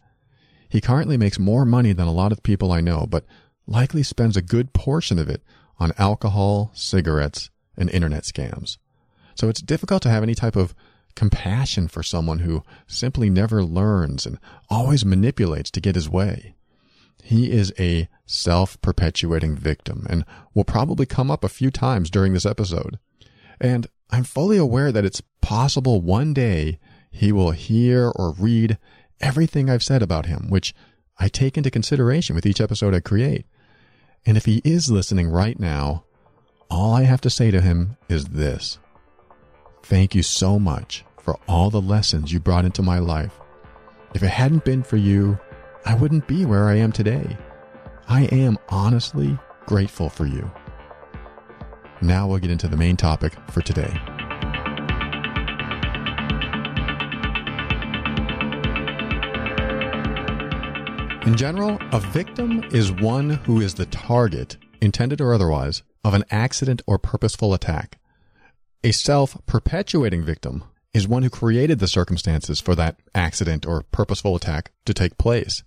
He 0.70 0.82
currently 0.82 1.18
makes 1.18 1.40
more 1.40 1.66
money 1.66 1.94
than 1.94 2.08
a 2.08 2.14
lot 2.14 2.32
of 2.32 2.44
people 2.44 2.72
I 2.72 2.80
know, 2.80 3.08
but 3.10 3.26
likely 3.66 4.04
spends 4.04 4.38
a 4.38 4.42
good 4.42 4.74
portion 4.74 5.18
of 5.20 5.30
it 5.30 5.44
on 5.80 5.94
alcohol, 5.98 6.72
cigarettes, 6.74 7.50
and 7.76 7.90
internet 7.90 8.24
scams. 8.24 8.78
So 9.36 9.50
it's 9.50 9.62
difficult 9.62 10.04
to 10.04 10.10
have 10.10 10.24
any 10.24 10.36
type 10.36 10.56
of 10.56 10.76
compassion 11.16 11.88
for 11.88 12.04
someone 12.04 12.40
who 12.40 12.64
simply 12.88 13.30
never 13.30 13.64
learns 13.64 14.26
and 14.26 14.38
always 14.70 15.04
manipulates 15.04 15.72
to 15.72 15.82
get 15.82 15.96
his 15.96 16.10
way. 16.10 16.56
He 17.24 17.52
is 17.52 17.74
a 17.80 18.08
self 18.26 18.80
perpetuating 18.82 19.56
victim 19.56 20.06
and 20.10 20.24
will 20.54 20.64
probably 20.64 21.06
come 21.06 21.32
up 21.32 21.44
a 21.44 21.50
few 21.50 21.72
times 21.72 22.10
during 22.10 22.34
this 22.34 22.46
episode. 22.46 23.00
And 23.60 23.88
I'm 24.10 24.24
fully 24.24 24.58
aware 24.58 24.92
that 24.92 25.06
it's 25.06 25.22
possible 25.42 26.02
one 26.02 26.34
day 26.34 26.80
he 27.12 27.32
will 27.32 27.52
hear 27.52 28.12
or 28.16 28.34
read 28.34 28.78
everything 29.22 29.70
I've 29.70 29.84
said 29.84 30.02
about 30.02 30.26
him, 30.26 30.50
which 30.50 30.74
I 31.18 31.28
take 31.28 31.58
into 31.58 31.72
consideration 31.72 32.36
with 32.36 32.46
each 32.46 32.62
episode 32.62 32.94
I 32.94 33.00
create. 33.00 33.46
And 34.26 34.38
if 34.38 34.46
he 34.46 34.62
is 34.64 34.92
listening 34.92 35.30
right 35.30 35.60
now, 35.60 36.04
all 36.70 36.94
I 36.94 37.04
have 37.04 37.22
to 37.22 37.30
say 37.30 37.52
to 37.52 37.62
him 37.62 37.98
is 38.08 38.26
this 38.26 38.80
Thank 39.84 40.14
you 40.14 40.24
so 40.24 40.60
much 40.60 41.04
for 41.22 41.40
all 41.48 41.70
the 41.70 41.82
lessons 41.82 42.32
you 42.32 42.40
brought 42.40 42.66
into 42.66 42.82
my 42.82 43.00
life. 43.00 43.40
If 44.14 44.24
it 44.24 44.30
hadn't 44.30 44.66
been 44.66 44.84
for 44.84 44.98
you, 44.98 45.40
I 45.86 45.96
wouldn't 45.96 46.28
be 46.28 46.46
where 46.46 46.68
I 46.68 46.76
am 46.76 46.92
today. 46.92 47.38
I 48.08 48.24
am 48.26 48.58
honestly 48.70 49.38
grateful 49.66 50.10
for 50.10 50.26
you. 50.26 50.52
Now 52.02 52.28
we'll 52.28 52.40
get 52.40 52.52
into 52.52 52.68
the 52.68 52.78
main 52.78 52.98
topic 52.98 53.34
for 53.52 53.62
today. 53.62 54.19
In 61.26 61.36
general, 61.36 61.78
a 61.92 62.00
victim 62.00 62.64
is 62.72 62.94
one 62.94 63.30
who 63.30 63.60
is 63.60 63.74
the 63.74 63.86
target, 63.88 64.56
intended 64.80 65.20
or 65.20 65.34
otherwise, 65.34 65.84
of 66.02 66.14
an 66.14 66.24
accident 66.32 66.82
or 66.88 66.98
purposeful 66.98 67.54
attack. 67.54 68.00
A 68.86 68.92
self 68.94 69.38
perpetuating 69.46 70.24
victim 70.24 70.64
is 70.94 71.10
one 71.10 71.24
who 71.24 71.30
created 71.30 71.80
the 71.80 71.90
circumstances 71.90 72.62
for 72.62 72.74
that 72.76 73.02
accident 73.14 73.66
or 73.66 73.84
purposeful 73.92 74.36
attack 74.38 74.72
to 74.86 74.94
take 74.94 75.18
place. 75.18 75.62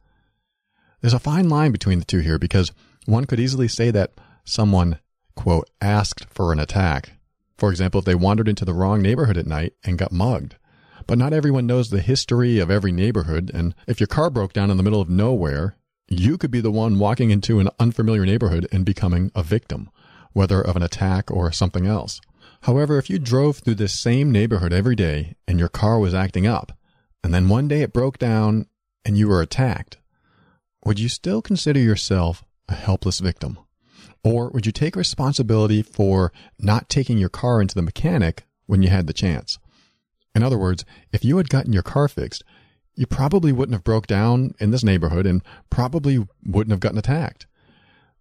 There's 1.02 1.12
a 1.12 1.18
fine 1.18 1.50
line 1.50 1.71
between 1.71 1.99
the 1.99 2.06
two 2.06 2.21
here 2.21 2.38
because 2.38 2.73
one 3.04 3.26
could 3.26 3.38
easily 3.38 3.68
say 3.68 3.90
that 3.90 4.12
someone, 4.44 5.00
quote, 5.37 5.68
asked 5.82 6.26
for 6.30 6.52
an 6.52 6.61
attack. 6.61 7.12
For 7.59 7.71
example, 7.71 7.99
if 7.99 8.06
they 8.06 8.14
wandered 8.14 8.49
into 8.49 8.64
the 8.64 8.75
wrong 8.75 9.02
neighborhood 9.02 9.37
at 9.37 9.47
night 9.47 9.75
and 9.85 9.99
got 9.99 10.12
mugged. 10.12 10.56
But 11.06 11.18
not 11.18 11.32
everyone 11.32 11.66
knows 11.66 11.90
the 11.90 12.00
history 12.00 12.59
of 12.59 12.71
every 12.71 12.92
neighborhood, 12.92 13.50
and 13.52 13.75
if 13.87 14.00
your 14.00 14.06
car 14.06 14.30
broke 14.30 14.52
down 14.52 14.71
in 14.71 14.76
the 14.76 14.82
middle 14.82 15.00
of 15.00 15.11
nowhere, 15.11 15.76
you 16.09 16.37
could 16.38 16.50
be 16.50 16.61
the 16.61 16.71
one 16.71 16.99
walking 16.99 17.30
into 17.30 17.59
an 17.59 17.71
unfamiliar 17.78 18.26
neighborhood 18.26 18.66
and 18.71 18.85
becoming 18.85 19.30
a 19.35 19.42
victim, 19.42 19.90
whether 20.32 20.61
of 20.61 20.76
an 20.76 20.82
attack 20.82 21.30
or 21.30 21.50
something 21.52 21.87
else. 21.87 22.21
However, 22.62 22.99
if 22.99 23.11
you 23.11 23.18
drove 23.18 23.59
through 23.59 23.76
this 23.76 23.99
same 23.99 24.30
neighborhood 24.30 24.73
every 24.73 24.94
day 24.94 25.35
and 25.49 25.59
your 25.59 25.68
car 25.68 25.99
was 25.99 26.14
acting 26.14 26.47
up, 26.47 26.76
and 27.25 27.32
then 27.35 27.49
one 27.49 27.68
day 27.68 27.82
it 27.82 27.92
broke 27.92 28.18
down 28.18 28.66
and 29.04 29.16
you 29.16 29.28
were 29.28 29.42
attacked, 29.42 29.99
would 30.85 30.99
you 30.99 31.09
still 31.09 31.42
consider 31.42 31.80
yourself 31.80 32.44
a 32.68 32.75
helpless 32.75 33.21
victim? 33.21 33.59
Or 34.25 34.50
would 34.50 34.66
you 34.66 34.73
take 34.73 34.94
responsibility 34.94 35.82
for 35.82 36.32
not 36.59 36.88
taking 36.88 37.18
your 37.18 37.28
car 37.28 37.61
into 37.61 37.75
the 37.75 37.82
mechanic 37.82 38.44
when 38.66 38.82
you 38.82 38.88
had 38.88 39.06
the 39.06 39.12
chance? 39.12 39.59
In 40.34 40.42
other 40.42 40.58
words, 40.58 40.84
if 41.12 41.24
you 41.24 41.36
had 41.36 41.48
gotten 41.48 41.72
your 41.72 41.82
car 41.82 42.08
fixed, 42.08 42.44
you 42.94 43.06
probably 43.06 43.52
wouldn't 43.52 43.74
have 43.74 43.84
broke 43.84 44.06
down 44.06 44.54
in 44.60 44.70
this 44.70 44.84
neighborhood 44.84 45.26
and 45.26 45.42
probably 45.70 46.26
wouldn't 46.44 46.72
have 46.72 46.80
gotten 46.80 46.98
attacked. 46.98 47.46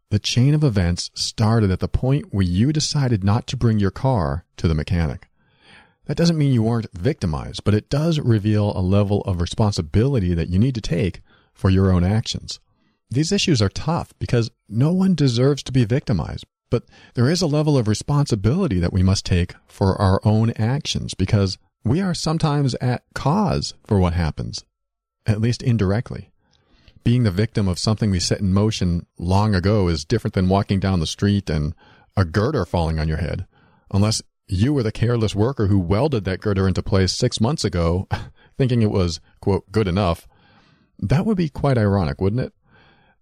The 0.09 0.19
chain 0.19 0.53
of 0.53 0.63
events 0.63 1.09
started 1.13 1.71
at 1.71 1.79
the 1.79 1.87
point 1.87 2.33
where 2.33 2.45
you 2.45 2.73
decided 2.73 3.23
not 3.23 3.47
to 3.47 3.57
bring 3.57 3.79
your 3.79 3.91
car 3.91 4.45
to 4.57 4.67
the 4.67 4.75
mechanic. 4.75 5.29
That 6.05 6.17
doesn't 6.17 6.37
mean 6.37 6.53
you 6.53 6.63
weren't 6.63 6.91
victimized, 6.93 7.63
but 7.63 7.73
it 7.73 7.89
does 7.89 8.19
reveal 8.19 8.73
a 8.75 8.81
level 8.81 9.21
of 9.21 9.39
responsibility 9.39 10.33
that 10.33 10.49
you 10.49 10.59
need 10.59 10.75
to 10.75 10.81
take 10.81 11.21
for 11.53 11.69
your 11.69 11.91
own 11.91 12.03
actions. 12.03 12.59
These 13.09 13.31
issues 13.31 13.61
are 13.61 13.69
tough 13.69 14.13
because 14.19 14.51
no 14.67 14.91
one 14.91 15.15
deserves 15.15 15.63
to 15.63 15.71
be 15.71 15.85
victimized, 15.85 16.45
but 16.69 16.83
there 17.13 17.29
is 17.29 17.41
a 17.41 17.47
level 17.47 17.77
of 17.77 17.87
responsibility 17.87 18.79
that 18.79 18.93
we 18.93 19.03
must 19.03 19.25
take 19.25 19.53
for 19.67 19.95
our 20.01 20.19
own 20.23 20.51
actions 20.51 21.13
because 21.13 21.57
we 21.83 22.01
are 22.01 22.13
sometimes 22.13 22.75
at 22.75 23.03
cause 23.13 23.73
for 23.85 23.99
what 23.99 24.13
happens, 24.13 24.63
at 25.25 25.41
least 25.41 25.63
indirectly. 25.63 26.31
Being 27.03 27.23
the 27.23 27.31
victim 27.31 27.67
of 27.67 27.79
something 27.79 28.11
we 28.11 28.19
set 28.19 28.39
in 28.39 28.53
motion 28.53 29.07
long 29.17 29.55
ago 29.55 29.87
is 29.87 30.05
different 30.05 30.35
than 30.35 30.49
walking 30.49 30.79
down 30.79 30.99
the 30.99 31.07
street 31.07 31.49
and 31.49 31.73
a 32.15 32.25
girder 32.25 32.65
falling 32.65 32.99
on 32.99 33.07
your 33.07 33.17
head, 33.17 33.47
unless 33.91 34.21
you 34.47 34.73
were 34.73 34.83
the 34.83 34.91
careless 34.91 35.33
worker 35.33 35.67
who 35.67 35.79
welded 35.79 36.25
that 36.25 36.41
girder 36.41 36.67
into 36.67 36.83
place 36.83 37.13
six 37.13 37.41
months 37.41 37.63
ago, 37.63 38.07
thinking 38.57 38.81
it 38.81 38.91
was, 38.91 39.19
quote, 39.39 39.71
good 39.71 39.87
enough. 39.87 40.27
That 40.99 41.25
would 41.25 41.37
be 41.37 41.49
quite 41.49 41.77
ironic, 41.77 42.21
wouldn't 42.21 42.41
it? 42.41 42.53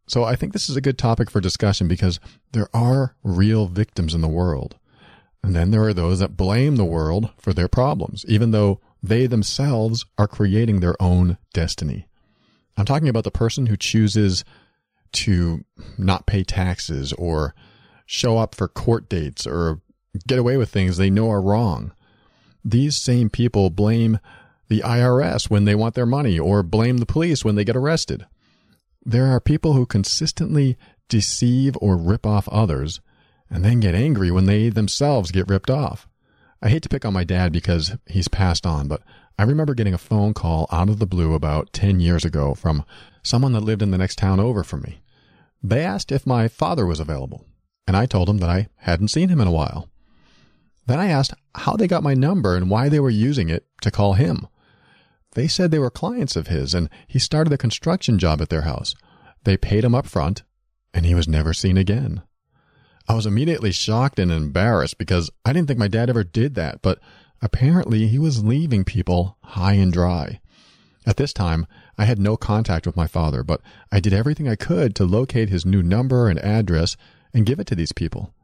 So 0.08 0.24
I 0.24 0.36
think 0.36 0.54
this 0.54 0.70
is 0.70 0.75
a 0.75 0.82
good 0.82 0.98
topic 0.98 1.30
for 1.30 1.39
discussion 1.39 1.88
because 1.88 2.20
there 2.51 2.68
are 2.74 3.16
real 3.24 3.68
victims 3.68 4.16
in 4.16 4.22
the 4.22 4.28
world. 4.28 4.75
And 5.43 5.55
then 5.55 5.72
there 5.72 5.84
are 5.84 5.93
those 5.93 6.19
that 6.19 6.38
blame 6.38 6.75
the 6.75 6.86
world 6.86 7.31
for 7.38 7.53
their 7.53 7.67
problems, 7.67 8.25
even 8.27 8.51
though 8.51 8.81
they 9.01 9.25
themselves 9.25 10.05
are 10.17 10.27
creating 10.27 10.79
their 10.79 11.01
own 11.01 11.38
destiny. 11.53 12.08
I'm 12.77 12.86
talking 12.86 13.10
about 13.10 13.24
the 13.24 13.31
person 13.31 13.65
who 13.65 13.77
chooses 13.77 14.43
to 15.12 15.63
not 15.98 16.27
pay 16.27 16.43
taxes 16.43 17.13
or 17.13 17.55
show 18.05 18.38
up 18.38 18.55
for 18.55 18.67
court 18.67 19.10
dates 19.10 19.48
or 19.48 19.81
get 20.27 20.39
away 20.39 20.58
with 20.58 20.69
things 20.69 20.98
they 20.98 21.10
know 21.10 21.29
are 21.29 21.41
wrong. 21.41 21.93
These 22.63 22.98
same 22.98 23.29
people 23.29 23.69
blame 23.69 24.19
the 24.67 24.81
IRS 24.81 25.50
when 25.50 25.65
they 25.65 25.75
want 25.75 25.96
their 25.96 26.05
money 26.05 26.38
or 26.38 26.63
blame 26.63 26.98
the 26.98 27.05
police 27.05 27.43
when 27.43 27.55
they 27.55 27.63
get 27.63 27.75
arrested. 27.75 28.25
There 29.05 29.27
are 29.27 29.39
people 29.39 29.74
who 29.74 29.86
consistently 29.86 30.77
deceive 31.08 31.75
or 31.81 31.98
rip 31.98 32.25
off 32.25 32.48
others 32.50 33.01
and 33.50 33.63
then 33.63 33.79
get 33.79 33.96
angry 33.96 34.32
when 34.32 34.46
they 34.46 34.70
themselves 34.70 35.32
get 35.32 35.48
ripped 35.48 35.70
off. 35.70 36.08
I 36.62 36.70
hate 36.70 36.84
to 36.84 36.89
pick 36.89 37.06
on 37.06 37.13
my 37.13 37.24
dad 37.24 37.51
because 37.51 37.96
he's 38.06 38.27
passed 38.27 38.65
on, 38.65 38.88
but 38.88 39.01
I 39.38 39.44
remember 39.44 39.74
getting 39.74 39.94
a 39.94 39.98
phone 39.98 40.34
call 40.34 40.68
out 40.72 40.89
of 40.89 41.00
the 41.00 41.08
blue 41.08 41.34
about 41.34 41.72
10 41.72 42.00
years 42.00 42.25
ago 42.25 42.53
from 42.53 42.84
someone 43.24 43.53
that 43.53 43.62
lived 43.62 43.82
in 43.82 43.91
the 43.91 43.98
next 43.98 44.18
town 44.18 44.39
over 44.39 44.63
from 44.63 44.82
me. 44.82 45.01
They 45.63 45.84
asked 45.84 46.12
if 46.12 46.27
my 46.27 46.48
father 46.48 46.86
was 46.86 47.00
available, 47.00 47.46
and 47.88 47.96
I 47.96 48.06
told 48.06 48.27
them 48.27 48.39
that 48.39 48.50
I 48.50 48.68
hadn't 48.77 49.10
seen 49.10 49.29
him 49.29 49.39
in 49.39 49.48
a 49.48 49.51
while. 49.51 49.89
Then 50.86 51.00
I 51.00 51.08
asked 51.08 51.34
how 51.56 51.75
they 51.75 51.88
got 51.88 52.03
my 52.03 52.13
number 52.13 52.56
and 52.56 52.70
why 52.70 52.89
they 52.89 53.00
were 53.00 53.10
using 53.10 53.50
it 53.50 53.65
to 53.82 53.91
call 53.91 54.13
him. 54.13 54.48
They 55.34 55.48
said 55.48 55.72
they 55.72 55.79
were 55.79 55.91
clients 55.91 56.36
of 56.36 56.48
his 56.48 56.74
and 56.74 56.89
he 57.08 57.20
started 57.20 57.53
a 57.53 57.58
construction 57.58 58.18
job 58.18 58.41
at 58.41 58.50
their 58.50 58.62
house. 58.62 58.96
They 59.44 59.56
paid 59.56 59.84
him 59.84 59.94
up 59.94 60.08
front 60.08 60.44
and 60.94 61.06
he 61.06 61.13
was 61.13 61.27
never 61.27 61.53
seen 61.53 61.77
again. 61.77 62.24
I 63.10 63.16
was 63.16 63.25
immediately 63.25 63.72
shocked 63.72 64.20
and 64.20 64.32
embarrassed 64.32 65.00
because 65.00 65.32
I 65.44 65.51
didn't 65.51 65.68
think 65.68 65.80
my 65.80 65.88
dad 65.88 66.12
ever 66.12 66.24
did 66.24 66.54
that, 66.54 66.84
but 66.84 67.00
apparently 67.42 68.06
he 68.06 68.20
was 68.20 68.44
leaving 68.44 68.86
people 68.86 69.36
high 69.42 69.74
and 69.74 69.92
dry. 69.92 70.39
At 71.08 71.18
this 71.18 71.34
time, 71.34 71.66
I 71.98 72.06
had 72.06 72.20
no 72.20 72.38
contact 72.38 72.86
with 72.86 72.96
my 72.96 73.08
father, 73.08 73.44
but 73.44 73.62
I 73.92 74.00
did 74.00 74.13
everything 74.13 74.48
I 74.48 74.56
could 74.56 74.96
to 74.96 75.06
locate 75.06 75.50
his 75.50 75.66
new 75.66 75.82
number 75.82 76.30
and 76.30 76.38
address 76.39 76.98
and 77.34 77.48
give 77.48 77.60
it 77.60 77.66
to 77.68 77.75
these 77.75 77.92
people. 77.92 78.36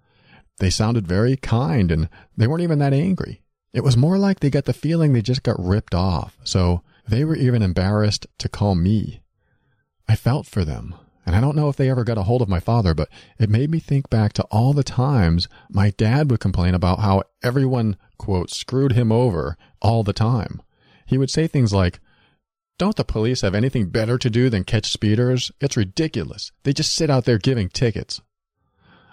They 0.58 0.72
sounded 0.72 1.08
very 1.08 1.36
kind 1.36 1.92
and 1.92 2.10
they 2.36 2.48
weren't 2.48 2.64
even 2.64 2.80
that 2.80 2.94
angry. 2.94 3.44
It 3.72 3.84
was 3.84 3.96
more 3.96 4.18
like 4.18 4.40
they 4.40 4.50
got 4.50 4.66
the 4.66 4.74
feeling 4.74 5.14
they 5.14 5.22
just 5.22 5.44
got 5.44 5.64
ripped 5.64 5.94
off, 5.94 6.40
so 6.44 6.82
they 7.08 7.24
were 7.24 7.36
even 7.36 7.62
embarrassed 7.62 8.26
to 8.40 8.50
call 8.50 8.74
me. 8.74 9.22
I 10.08 10.16
felt 10.16 10.48
for 10.48 10.66
them. 10.66 10.96
And 11.26 11.36
I 11.36 11.42
don't 11.42 11.56
know 11.56 11.70
if 11.70 11.76
they 11.76 11.90
ever 11.90 12.04
got 12.04 12.20
a 12.20 12.24
hold 12.24 12.42
of 12.42 12.50
my 12.50 12.60
father, 12.60 12.94
but 12.94 13.10
it 13.40 13.50
made 13.50 13.72
me 13.72 13.80
think 13.80 14.10
back 14.10 14.34
to 14.34 14.44
all 14.46 14.74
the 14.74 14.84
times 14.84 15.48
my 15.70 15.90
dad 15.90 16.30
would 16.30 16.40
complain 16.40 16.76
about 16.76 17.00
how 17.00 17.24
everyone, 17.44 17.98
quote, 18.18 18.52
screwed 18.52 18.92
him 18.92 19.12
over 19.12 19.58
all 19.82 20.04
the 20.04 20.14
time. 20.14 20.62
He 21.06 21.18
would 21.18 21.32
say 21.32 21.48
things 21.48 21.74
like, 21.74 22.00
Don't 22.78 22.96
the 22.96 23.04
police 23.04 23.42
have 23.42 23.56
anything 23.56 23.90
better 23.90 24.20
to 24.20 24.30
do 24.30 24.50
than 24.50 24.64
catch 24.64 24.92
speeders? 24.92 25.52
It's 25.60 25.78
ridiculous. 25.78 26.52
They 26.64 26.74
just 26.74 26.94
sit 26.94 27.10
out 27.10 27.26
there 27.26 27.40
giving 27.40 27.70
tickets. 27.70 28.22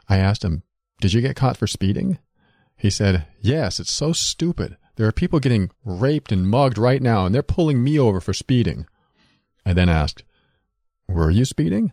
I 0.08 0.18
asked 0.18 0.44
him, 0.44 0.64
Did 1.00 1.14
you 1.14 1.22
get 1.22 1.36
caught 1.36 1.56
for 1.56 1.66
speeding? 1.66 2.18
He 2.76 2.90
said, 2.90 3.26
Yes, 3.40 3.80
it's 3.80 3.92
so 3.92 4.12
stupid. 4.12 4.76
There 4.96 5.06
are 5.06 5.12
people 5.12 5.40
getting 5.40 5.70
raped 5.84 6.30
and 6.30 6.46
mugged 6.46 6.76
right 6.76 7.00
now, 7.00 7.24
and 7.24 7.34
they're 7.34 7.42
pulling 7.42 7.82
me 7.82 7.98
over 7.98 8.20
for 8.20 8.34
speeding. 8.34 8.86
I 9.64 9.72
then 9.72 9.88
asked, 9.88 10.24
Were 11.08 11.30
you 11.30 11.46
speeding? 11.46 11.92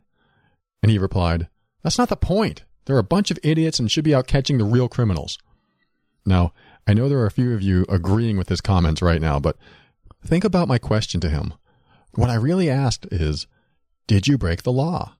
And 0.82 0.92
he 0.92 0.98
replied, 0.98 1.48
That's 1.84 1.98
not 1.98 2.10
the 2.10 2.16
point. 2.16 2.64
They're 2.86 2.98
a 2.98 3.04
bunch 3.04 3.32
of 3.32 3.40
idiots 3.44 3.80
and 3.80 3.92
should 3.92 4.04
be 4.04 4.16
out 4.16 4.28
catching 4.28 4.58
the 4.58 4.66
real 4.66 4.90
criminals. 4.90 5.38
Now, 6.26 6.54
I 6.88 6.94
know 6.94 7.08
there 7.08 7.20
are 7.20 7.28
a 7.28 7.32
few 7.32 7.54
of 7.54 7.62
you 7.62 7.86
agreeing 7.88 8.38
with 8.38 8.50
his 8.50 8.62
comments 8.62 9.02
right 9.02 9.22
now, 9.22 9.40
but 9.40 9.58
think 10.26 10.44
about 10.44 10.68
my 10.68 10.78
question 10.78 11.20
to 11.22 11.30
him. 11.30 11.54
What 12.14 12.30
I 12.30 12.36
really 12.36 12.70
asked 12.70 13.06
is, 13.12 13.48
Did 14.08 14.28
you 14.28 14.38
break 14.38 14.64
the 14.64 14.72
law? 14.72 15.16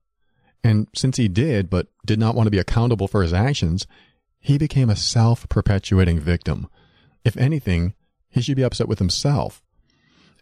And 0.64 0.88
since 0.96 1.18
he 1.18 1.28
did, 1.28 1.70
but 1.70 1.88
did 2.06 2.20
not 2.20 2.36
want 2.36 2.48
to 2.48 2.52
be 2.52 2.60
accountable 2.60 3.08
for 3.08 3.22
his 3.22 3.34
actions, 3.34 3.88
he 4.40 4.58
became 4.58 4.90
a 4.90 4.96
self 4.96 5.48
perpetuating 5.50 6.20
victim. 6.20 6.68
If 7.24 7.38
anything, 7.38 7.94
he 8.30 8.42
should 8.42 8.56
be 8.56 8.64
upset 8.64 8.88
with 8.88 9.00
himself. 9.00 9.62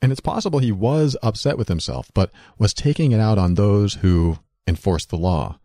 And 0.02 0.12
it's 0.12 0.22
possible 0.22 0.60
he 0.60 0.72
was 0.72 1.18
upset 1.24 1.58
with 1.58 1.68
himself, 1.68 2.12
but 2.14 2.32
was 2.60 2.74
taking 2.74 3.12
it 3.12 3.20
out 3.20 3.38
on 3.38 3.56
those 3.56 3.96
who 3.96 4.38
enforced 4.68 5.10
the 5.10 5.18
law. 5.18 5.60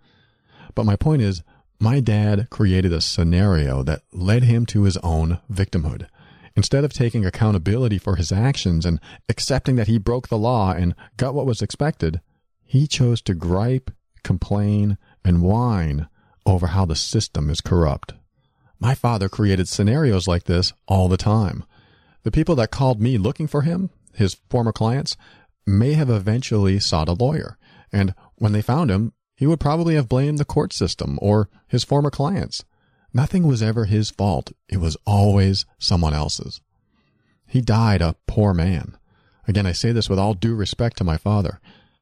But 0.74 0.86
my 0.86 0.96
point 0.96 1.22
is, 1.22 1.42
my 1.78 2.00
dad 2.00 2.48
created 2.48 2.92
a 2.92 3.00
scenario 3.00 3.82
that 3.82 4.02
led 4.12 4.44
him 4.44 4.66
to 4.66 4.84
his 4.84 4.96
own 4.98 5.40
victimhood. 5.52 6.06
Instead 6.54 6.84
of 6.84 6.92
taking 6.92 7.24
accountability 7.24 7.98
for 7.98 8.16
his 8.16 8.30
actions 8.30 8.86
and 8.86 9.00
accepting 9.28 9.76
that 9.76 9.88
he 9.88 9.98
broke 9.98 10.28
the 10.28 10.38
law 10.38 10.72
and 10.72 10.94
got 11.16 11.34
what 11.34 11.46
was 11.46 11.62
expected, 11.62 12.20
he 12.62 12.86
chose 12.86 13.20
to 13.22 13.34
gripe, 13.34 13.90
complain, 14.22 14.96
and 15.24 15.42
whine 15.42 16.08
over 16.46 16.68
how 16.68 16.84
the 16.84 16.96
system 16.96 17.50
is 17.50 17.60
corrupt. 17.60 18.14
My 18.78 18.94
father 18.94 19.28
created 19.28 19.68
scenarios 19.68 20.28
like 20.28 20.44
this 20.44 20.72
all 20.86 21.08
the 21.08 21.16
time. 21.16 21.64
The 22.22 22.30
people 22.30 22.54
that 22.56 22.70
called 22.70 23.00
me 23.00 23.18
looking 23.18 23.46
for 23.46 23.62
him, 23.62 23.90
his 24.14 24.36
former 24.50 24.72
clients, 24.72 25.16
may 25.66 25.94
have 25.94 26.10
eventually 26.10 26.78
sought 26.80 27.08
a 27.08 27.12
lawyer. 27.12 27.58
And 27.92 28.14
when 28.42 28.50
they 28.50 28.60
found 28.60 28.90
him, 28.90 29.12
he 29.36 29.46
would 29.46 29.60
probably 29.60 29.94
have 29.94 30.08
blamed 30.08 30.38
the 30.38 30.44
court 30.44 30.72
system 30.72 31.16
or 31.22 31.48
his 31.68 31.84
former 31.84 32.10
clients. 32.10 32.64
Nothing 33.14 33.46
was 33.46 33.62
ever 33.62 33.84
his 33.84 34.10
fault. 34.10 34.50
It 34.68 34.78
was 34.78 34.96
always 35.06 35.64
someone 35.78 36.12
else's. 36.12 36.60
He 37.46 37.60
died 37.60 38.02
a 38.02 38.16
poor 38.26 38.52
man. 38.52 38.96
Again, 39.46 39.64
I 39.64 39.70
say 39.70 39.92
this 39.92 40.10
with 40.10 40.18
all 40.18 40.34
due 40.34 40.56
respect 40.56 40.96
to 40.96 41.04
my 41.04 41.18
father. 41.18 41.60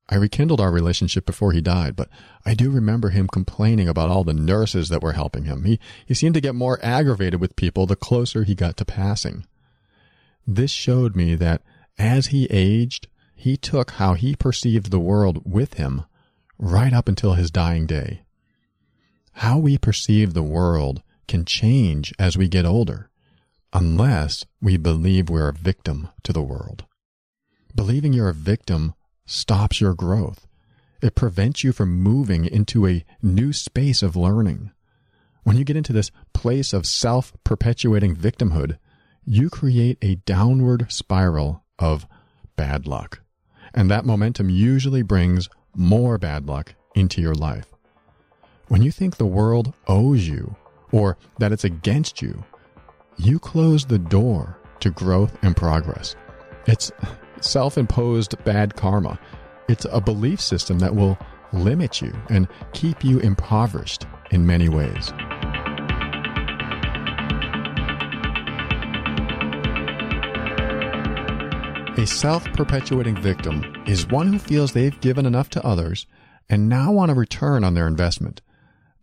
I 0.09 0.15
rekindled 0.15 0.63
our 0.63 0.73
relationship 0.73 1.27
before 1.27 1.53
he 1.53 1.61
died, 1.61 1.95
but 1.95 2.09
I 2.47 2.55
do 2.55 2.71
remember 2.71 3.11
him 3.11 3.29
complaining 3.29 3.87
about 3.87 4.09
all 4.09 4.25
the 4.25 4.33
nurses 4.33 4.89
that 4.89 5.03
were 5.03 5.13
helping 5.13 5.45
him. 5.45 5.65
He, 5.65 5.79
he 6.07 6.15
seemed 6.15 6.37
to 6.37 6.41
get 6.41 6.55
more 6.55 6.79
aggravated 6.83 7.39
with 7.39 7.55
people 7.55 7.85
the 7.85 7.97
closer 7.97 8.45
he 8.45 8.55
got 8.55 8.79
to 8.79 8.87
passing. 8.87 9.45
This 10.47 10.71
showed 10.71 11.15
me 11.15 11.35
that 11.35 11.61
as 11.99 12.29
he 12.29 12.47
aged, 12.47 13.09
he 13.35 13.59
took 13.59 13.91
how 13.93 14.15
he 14.15 14.35
perceived 14.35 14.91
the 14.91 14.99
world 14.99 15.43
with 15.45 15.75
him 15.75 16.07
right 16.61 16.93
up 16.93 17.09
until 17.09 17.35
his 17.35 17.51
dying 17.51 17.87
day. 17.87 18.23
How 19.33 19.59
we 19.59 19.79
perceive 19.79 20.35
the 20.35 20.43
world 20.43 21.03
can 21.27 21.45
change 21.45 22.13
as 22.19 22.37
we 22.37 22.49
get 22.49 22.67
older, 22.67 23.09
unless 23.73 24.45
we 24.61 24.77
believe 24.77 25.31
we're 25.31 25.49
a 25.49 25.55
victim 25.55 26.09
to 26.23 26.33
the 26.33 26.43
world. 26.43 26.85
Believing 27.75 28.13
you're 28.13 28.29
a 28.29 28.35
victim 28.35 28.95
stops 29.25 29.81
your 29.81 29.95
growth. 29.95 30.47
It 31.01 31.15
prevents 31.15 31.65
you 31.65 31.73
from 31.73 32.03
moving 32.03 32.45
into 32.45 32.87
a 32.87 33.05
new 33.23 33.53
space 33.55 34.03
of 34.03 34.17
learning. 34.17 34.73
When 35.45 35.57
you 35.57 35.65
get 35.65 35.77
into 35.77 35.95
this 35.95 36.11
place 36.35 36.75
of 36.75 36.87
self 36.87 37.33
perpetuating 37.43 38.17
victimhood, 38.17 38.77
you 39.25 39.49
create 39.49 39.97
a 40.03 40.17
downward 40.17 40.93
spiral 40.93 41.65
of 41.79 42.07
bad 42.57 42.87
luck. 42.87 43.21
And 43.73 43.91
that 43.91 44.05
momentum 44.05 44.51
usually 44.51 45.03
brings 45.03 45.49
more 45.75 46.19
bad 46.19 46.47
luck 46.47 46.75
into 46.95 47.21
your 47.21 47.35
life. 47.35 47.67
When 48.69 48.83
you 48.83 48.91
think 48.91 49.17
the 49.17 49.27
world 49.27 49.75
owes 49.87 50.29
you 50.29 50.55
or 50.93 51.17
that 51.39 51.53
it's 51.53 51.65
against 51.65 52.23
you, 52.23 52.45
you 53.17 53.39
close 53.39 53.85
the 53.85 53.99
door 53.99 54.59
to 54.81 54.91
growth 54.91 55.37
and 55.43 55.57
progress. 55.57 56.17
It's 56.67 56.93
self 57.41 57.79
imposed 57.79 58.43
bad 58.45 58.77
karma. 58.77 59.19
It's 59.69 59.87
a 59.91 60.01
belief 60.01 60.41
system 60.41 60.79
that 60.81 60.95
will 60.95 61.19
limit 61.53 62.01
you 62.01 62.13
and 62.29 62.49
keep 62.73 63.05
you 63.05 63.19
impoverished 63.21 64.07
in 64.31 64.47
many 64.47 64.69
ways. 64.69 65.13
A 72.01 72.07
self 72.07 72.45
perpetuating 72.55 73.21
victim 73.21 73.85
is 73.87 74.09
one 74.09 74.33
who 74.33 74.39
feels 74.39 74.73
they've 74.73 74.99
given 75.03 75.27
enough 75.27 75.51
to 75.51 75.63
others 75.63 76.07
and 76.49 76.67
now 76.67 76.91
want 76.91 77.11
a 77.11 77.15
return 77.15 77.63
on 77.63 77.75
their 77.75 77.87
investment. 77.87 78.41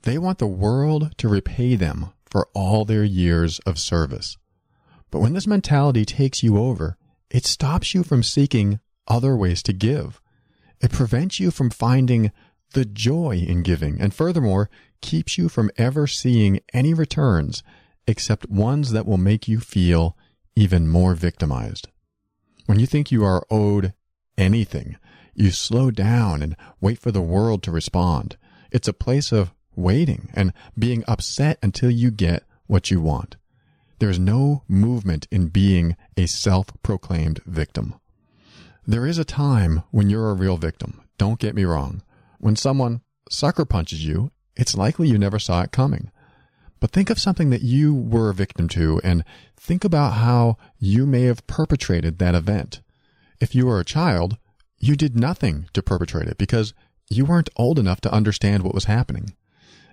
They 0.02 0.18
want 0.18 0.40
the 0.40 0.48
world 0.48 1.16
to 1.20 1.30
repay 1.30 1.76
them 1.76 2.08
for 2.26 2.48
all 2.56 2.86
their 2.86 3.04
years 3.04 3.60
of 3.68 3.78
service. 3.78 4.38
But 5.12 5.20
when 5.20 5.34
this 5.34 5.46
mentality 5.46 6.06
takes 6.06 6.42
you 6.42 6.58
over, 6.58 6.98
it 7.30 7.46
stops 7.46 7.94
you 7.94 8.02
from 8.02 8.24
seeking 8.24 8.80
other 9.08 9.36
ways 9.36 9.62
to 9.64 9.74
give. 9.74 10.20
It 10.82 10.92
prevents 10.92 11.40
you 11.40 11.52
from 11.52 11.70
finding 11.70 12.32
the 12.74 12.84
joy 12.84 13.46
in 13.48 13.62
giving, 13.62 14.02
and 14.02 14.12
furthermore, 14.12 14.72
keeps 15.04 15.38
you 15.38 15.50
from 15.50 15.70
ever 15.78 16.08
seeing 16.08 16.62
any 16.74 16.96
returns 16.96 17.62
except 18.08 18.50
ones 18.50 18.92
that 18.92 19.06
will 19.06 19.20
make 19.20 19.48
you 19.48 19.60
feel 19.60 20.18
even 20.56 20.88
more 20.88 21.14
victimized. 21.14 21.90
When 22.68 22.80
you 22.80 22.86
think 22.86 23.14
you 23.14 23.24
are 23.24 23.48
owed 23.50 23.94
anything, 24.38 24.98
you 25.34 25.52
slow 25.52 25.90
down 25.90 26.44
and 26.44 26.58
wait 26.82 27.00
for 27.00 27.12
the 27.12 27.22
world 27.22 27.64
to 27.64 27.72
respond. 27.72 28.36
It's 28.72 28.90
a 28.90 28.94
place 28.94 29.32
of 29.32 29.54
waiting 29.78 30.30
and 30.34 30.52
being 30.78 31.06
upset 31.08 31.60
until 31.64 31.90
you 31.90 32.12
get 32.12 32.44
what 32.66 32.92
you 32.92 33.00
want. 33.00 33.38
There's 34.00 34.20
no 34.20 34.64
movement 34.68 35.30
in 35.32 35.48
being 35.48 35.96
a 36.18 36.26
self 36.26 36.68
proclaimed 36.84 37.40
victim. 37.46 37.96
There 38.86 39.08
is 39.08 39.18
a 39.18 39.24
time 39.24 39.84
when 39.92 40.10
you're 40.10 40.30
a 40.30 40.34
real 40.36 40.58
victim. 40.58 41.02
Don't 41.18 41.40
get 41.40 41.56
me 41.56 41.64
wrong. 41.64 42.04
When 42.38 42.58
someone 42.58 43.00
sucker 43.30 43.64
punches 43.64 44.06
you, 44.06 44.32
it's 44.58 44.76
likely 44.76 45.08
you 45.08 45.18
never 45.18 45.40
saw 45.40 45.62
it 45.62 45.72
coming. 45.72 46.12
But 46.80 46.92
think 46.92 47.10
of 47.10 47.20
something 47.20 47.50
that 47.50 47.62
you 47.62 47.94
were 47.94 48.30
a 48.30 48.36
victim 48.36 48.68
to 48.70 49.02
and 49.04 49.24
think 49.56 49.84
about 49.84 50.14
how 50.14 50.58
you 50.80 51.06
may 51.06 51.24
have 51.24 51.48
perpetrated 51.48 52.20
that 52.20 52.36
event. 52.36 52.82
If 53.40 53.56
you 53.56 53.66
were 53.66 53.80
a 53.80 53.86
child, 53.86 54.38
you 54.80 54.96
did 54.96 55.16
nothing 55.16 55.68
to 55.74 55.82
perpetrate 55.82 56.28
it 56.28 56.38
because 56.38 56.74
you 57.10 57.26
weren't 57.26 57.50
old 57.56 57.80
enough 57.80 58.02
to 58.02 58.14
understand 58.14 58.64
what 58.64 58.76
was 58.76 58.86
happening. 58.86 59.36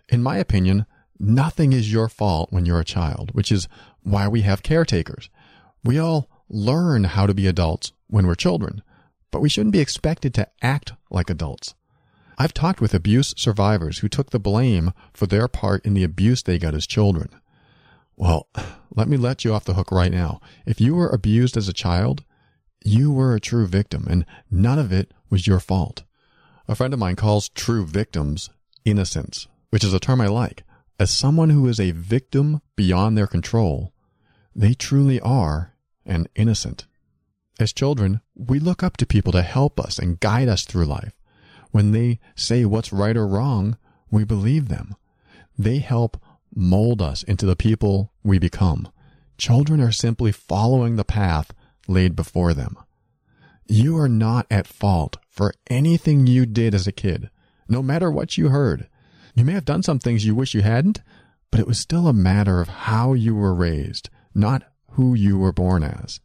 In 0.08 0.22
my 0.22 0.36
opinion, 0.36 0.84
nothing 1.18 1.72
is 1.72 1.92
your 1.92 2.08
fault 2.08 2.52
when 2.52 2.66
you're 2.66 2.80
a 2.80 2.84
child, 2.84 3.30
which 3.32 3.50
is 3.50 3.68
why 4.02 4.28
we 4.28 4.42
have 4.42 4.62
caretakers. 4.62 5.30
We 5.82 5.98
all 5.98 6.28
learn 6.48 7.04
how 7.04 7.26
to 7.26 7.34
be 7.34 7.46
adults 7.46 7.92
when 8.08 8.26
we're 8.26 8.34
children, 8.34 8.82
but 9.30 9.40
we 9.40 9.48
shouldn't 9.48 9.72
be 9.72 9.80
expected 9.80 10.34
to 10.34 10.48
act 10.60 10.92
like 11.10 11.30
adults. 11.30 11.74
I've 12.36 12.54
talked 12.54 12.80
with 12.80 12.94
abuse 12.94 13.34
survivors 13.36 13.98
who 13.98 14.08
took 14.08 14.30
the 14.30 14.38
blame 14.38 14.92
for 15.12 15.26
their 15.26 15.48
part 15.48 15.84
in 15.84 15.94
the 15.94 16.04
abuse 16.04 16.42
they 16.42 16.58
got 16.58 16.74
as 16.74 16.86
children. 16.86 17.28
Well, 18.16 18.48
let 18.94 19.08
me 19.08 19.16
let 19.16 19.44
you 19.44 19.52
off 19.52 19.64
the 19.64 19.74
hook 19.74 19.90
right 19.90 20.12
now. 20.12 20.40
If 20.66 20.80
you 20.80 20.94
were 20.94 21.08
abused 21.08 21.56
as 21.56 21.68
a 21.68 21.72
child, 21.72 22.24
you 22.84 23.12
were 23.12 23.34
a 23.34 23.40
true 23.40 23.66
victim 23.66 24.06
and 24.08 24.26
none 24.50 24.78
of 24.78 24.92
it 24.92 25.12
was 25.30 25.46
your 25.46 25.60
fault. 25.60 26.02
A 26.68 26.74
friend 26.74 26.92
of 26.92 27.00
mine 27.00 27.16
calls 27.16 27.48
true 27.50 27.84
victims 27.84 28.50
innocents, 28.84 29.48
which 29.70 29.84
is 29.84 29.94
a 29.94 30.00
term 30.00 30.20
I 30.20 30.28
like. 30.28 30.62
As 30.98 31.10
someone 31.10 31.50
who 31.50 31.66
is 31.66 31.80
a 31.80 31.90
victim 31.90 32.60
beyond 32.76 33.16
their 33.16 33.26
control, 33.26 33.92
they 34.54 34.74
truly 34.74 35.20
are 35.20 35.74
an 36.06 36.28
innocent. 36.34 36.86
As 37.58 37.72
children, 37.72 38.20
we 38.34 38.58
look 38.58 38.82
up 38.82 38.96
to 38.98 39.06
people 39.06 39.32
to 39.32 39.42
help 39.42 39.80
us 39.80 39.98
and 39.98 40.20
guide 40.20 40.48
us 40.48 40.64
through 40.64 40.86
life. 40.86 41.20
When 41.74 41.90
they 41.90 42.20
say 42.36 42.64
what's 42.64 42.92
right 42.92 43.16
or 43.16 43.26
wrong, 43.26 43.76
we 44.08 44.22
believe 44.22 44.68
them. 44.68 44.94
They 45.58 45.78
help 45.78 46.16
mold 46.54 47.02
us 47.02 47.24
into 47.24 47.46
the 47.46 47.56
people 47.56 48.12
we 48.22 48.38
become. 48.38 48.92
Children 49.38 49.80
are 49.80 49.90
simply 49.90 50.30
following 50.30 50.94
the 50.94 51.04
path 51.04 51.52
laid 51.88 52.14
before 52.14 52.54
them. 52.54 52.78
You 53.66 53.98
are 53.98 54.08
not 54.08 54.46
at 54.52 54.68
fault 54.68 55.16
for 55.28 55.52
anything 55.68 56.28
you 56.28 56.46
did 56.46 56.76
as 56.76 56.86
a 56.86 56.92
kid, 56.92 57.28
no 57.68 57.82
matter 57.82 58.08
what 58.08 58.38
you 58.38 58.50
heard. 58.50 58.86
You 59.34 59.44
may 59.44 59.54
have 59.54 59.64
done 59.64 59.82
some 59.82 59.98
things 59.98 60.24
you 60.24 60.36
wish 60.36 60.54
you 60.54 60.62
hadn't, 60.62 61.02
but 61.50 61.58
it 61.58 61.66
was 61.66 61.80
still 61.80 62.06
a 62.06 62.12
matter 62.12 62.60
of 62.60 62.68
how 62.68 63.14
you 63.14 63.34
were 63.34 63.52
raised, 63.52 64.10
not 64.32 64.62
who 64.90 65.12
you 65.12 65.38
were 65.38 65.52
born 65.52 65.82
as. 65.82 66.20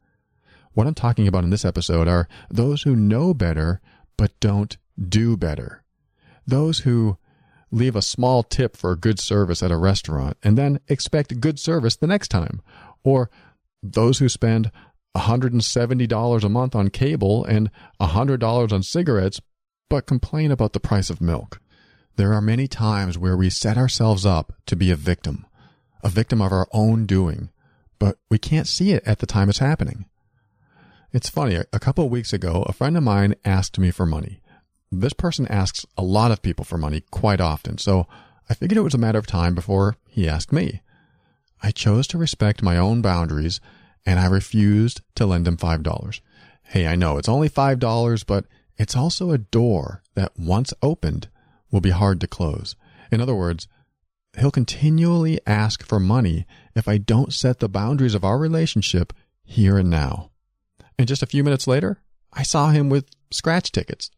What 0.74 0.86
I'm 0.86 0.94
talking 0.94 1.28
about 1.28 1.44
in 1.44 1.50
this 1.50 1.66
episode 1.66 2.08
are 2.08 2.28
those 2.52 2.84
who 2.84 2.96
know 2.96 3.34
better 3.34 3.82
but 4.16 4.40
don't 4.40 4.78
do 5.08 5.38
better. 5.38 5.84
Those 6.46 6.80
who 6.80 7.18
leave 7.72 7.96
a 7.96 8.02
small 8.02 8.44
tip 8.44 8.76
for 8.76 8.92
a 8.92 8.98
good 8.98 9.20
service 9.20 9.62
at 9.62 9.72
a 9.72 9.78
restaurant 9.78 10.38
and 10.44 10.58
then 10.58 10.80
expect 10.88 11.40
good 11.40 11.60
service 11.60 11.96
the 11.96 12.08
next 12.08 12.30
time. 12.30 12.62
Or 13.04 13.30
those 13.84 14.20
who 14.20 14.28
spend 14.28 14.72
$170 15.16 16.44
a 16.44 16.50
month 16.50 16.76
on 16.76 16.90
cable 16.90 17.46
and 17.46 17.70
$100 18.00 18.72
on 18.72 18.84
cigarettes, 18.84 19.42
but 19.90 20.06
complain 20.06 20.52
about 20.52 20.74
the 20.74 20.80
price 20.80 21.10
of 21.10 21.22
milk. 21.22 21.60
There 22.16 22.34
are 22.34 22.42
many 22.42 22.68
times 22.68 23.18
where 23.18 23.38
we 23.38 23.50
set 23.50 23.78
ourselves 23.78 24.26
up 24.26 24.54
to 24.66 24.76
be 24.76 24.92
a 24.92 24.96
victim, 24.96 25.46
a 26.04 26.10
victim 26.10 26.42
of 26.42 26.52
our 26.52 26.68
own 26.74 27.06
doing, 27.06 27.50
but 27.98 28.18
we 28.30 28.38
can't 28.38 28.68
see 28.68 28.92
it 28.92 29.04
at 29.06 29.20
the 29.20 29.26
time 29.26 29.50
it's 29.50 29.60
happening. 29.60 30.06
It's 31.12 31.30
funny, 31.30 31.56
a 31.56 31.80
couple 31.80 32.06
of 32.06 32.12
weeks 32.12 32.34
ago, 32.34 32.64
a 32.68 32.74
friend 32.74 32.96
of 32.96 33.04
mine 33.04 33.36
asked 33.44 33.80
me 33.80 33.90
for 33.90 34.06
money. 34.06 34.42
This 34.92 35.14
person 35.14 35.48
asks 35.48 35.86
a 35.98 36.04
lot 36.04 36.32
of 36.32 36.42
people 36.42 36.66
for 36.66 36.78
money 36.78 37.04
quite 37.12 37.40
often, 37.40 37.78
so 37.78 38.08
I 38.50 38.56
figured 38.56 38.78
it 38.78 38.82
was 38.82 38.96
a 38.96 39.00
matter 39.00 39.20
of 39.20 39.28
time 39.28 39.54
before 39.54 39.96
he 40.08 40.28
asked 40.28 40.52
me. 40.52 40.82
I 41.62 41.72
chose 41.72 42.08
to 42.08 42.18
respect 42.18 42.64
my 42.64 42.78
own 42.78 43.02
boundaries 43.02 43.60
and 44.06 44.20
I 44.20 44.26
refused 44.26 45.02
to 45.16 45.26
lend 45.26 45.48
him 45.48 45.58
$5. 45.58 46.22
Hey, 46.64 46.88
I 46.88 46.96
know 46.96 47.18
it's 47.18 47.30
only 47.30 47.50
$5, 47.50 48.26
but 48.26 48.46
it's 48.78 48.96
also 48.96 49.32
a 49.32 49.38
door 49.38 50.02
that 50.16 50.40
once 50.40 50.74
opened 50.82 51.28
will 51.70 51.82
be 51.82 51.90
hard 51.92 52.20
to 52.22 52.28
close. 52.28 52.76
In 53.12 53.22
other 53.22 53.36
words, 53.36 53.68
he'll 54.40 54.52
continually 54.52 55.40
ask 55.46 55.84
for 55.84 56.00
money 56.00 56.48
if 56.76 56.88
I 56.88 56.98
don't 56.98 57.34
set 57.34 57.60
the 57.60 57.70
boundaries 57.70 58.16
of 58.16 58.24
our 58.24 58.38
relationship 58.38 59.14
here 59.44 59.78
and 59.78 59.90
now. 59.90 60.32
And 60.98 61.08
just 61.08 61.24
a 61.24 61.28
few 61.28 61.44
minutes 61.44 61.68
later, 61.68 62.02
I 62.34 62.44
saw 62.44 62.70
him 62.70 62.90
with 62.90 63.06
scratch 63.32 63.72
tickets. 63.72 64.10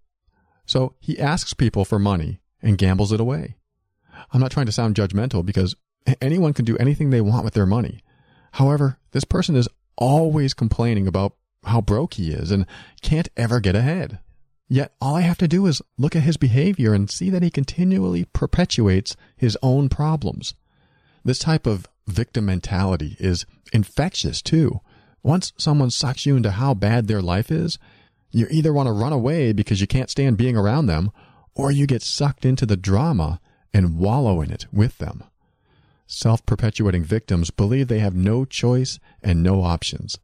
So 0.65 0.95
he 0.99 1.19
asks 1.19 1.53
people 1.53 1.85
for 1.85 1.99
money 1.99 2.39
and 2.61 2.77
gambles 2.77 3.11
it 3.11 3.19
away. 3.19 3.55
I'm 4.31 4.41
not 4.41 4.51
trying 4.51 4.67
to 4.67 4.71
sound 4.71 4.95
judgmental 4.95 5.45
because 5.45 5.75
anyone 6.21 6.53
can 6.53 6.65
do 6.65 6.77
anything 6.77 7.09
they 7.09 7.21
want 7.21 7.43
with 7.43 7.53
their 7.53 7.65
money. 7.65 8.01
However, 8.53 8.99
this 9.11 9.23
person 9.23 9.55
is 9.55 9.69
always 9.97 10.53
complaining 10.53 11.07
about 11.07 11.35
how 11.63 11.81
broke 11.81 12.15
he 12.15 12.31
is 12.31 12.51
and 12.51 12.65
can't 13.01 13.29
ever 13.37 13.59
get 13.59 13.75
ahead. 13.75 14.19
Yet 14.67 14.93
all 15.01 15.15
I 15.15 15.21
have 15.21 15.37
to 15.39 15.47
do 15.47 15.65
is 15.67 15.81
look 15.97 16.15
at 16.15 16.23
his 16.23 16.37
behavior 16.37 16.93
and 16.93 17.09
see 17.09 17.29
that 17.29 17.43
he 17.43 17.49
continually 17.49 18.25
perpetuates 18.33 19.15
his 19.35 19.57
own 19.61 19.89
problems. 19.89 20.53
This 21.23 21.39
type 21.39 21.67
of 21.67 21.87
victim 22.07 22.45
mentality 22.45 23.17
is 23.19 23.45
infectious 23.73 24.41
too. 24.41 24.79
Once 25.23 25.53
someone 25.57 25.91
sucks 25.91 26.25
you 26.25 26.35
into 26.35 26.51
how 26.51 26.73
bad 26.73 27.07
their 27.07 27.21
life 27.21 27.51
is, 27.51 27.77
you 28.31 28.47
either 28.49 28.73
want 28.73 28.87
to 28.87 28.93
run 28.93 29.13
away 29.13 29.53
because 29.53 29.81
you 29.81 29.87
can't 29.87 30.09
stand 30.09 30.37
being 30.37 30.57
around 30.57 30.85
them, 30.85 31.11
or 31.53 31.71
you 31.71 31.85
get 31.85 32.01
sucked 32.01 32.45
into 32.45 32.65
the 32.65 32.77
drama 32.77 33.39
and 33.73 33.97
wallow 33.97 34.41
in 34.41 34.51
it 34.51 34.65
with 34.71 34.97
them. 34.97 35.23
Self 36.07 36.45
perpetuating 36.45 37.03
victims 37.03 37.51
believe 37.51 37.87
they 37.87 37.99
have 37.99 38.15
no 38.15 38.45
choice 38.45 38.99
and 39.23 39.41
no 39.41 39.63
options. 39.63 40.17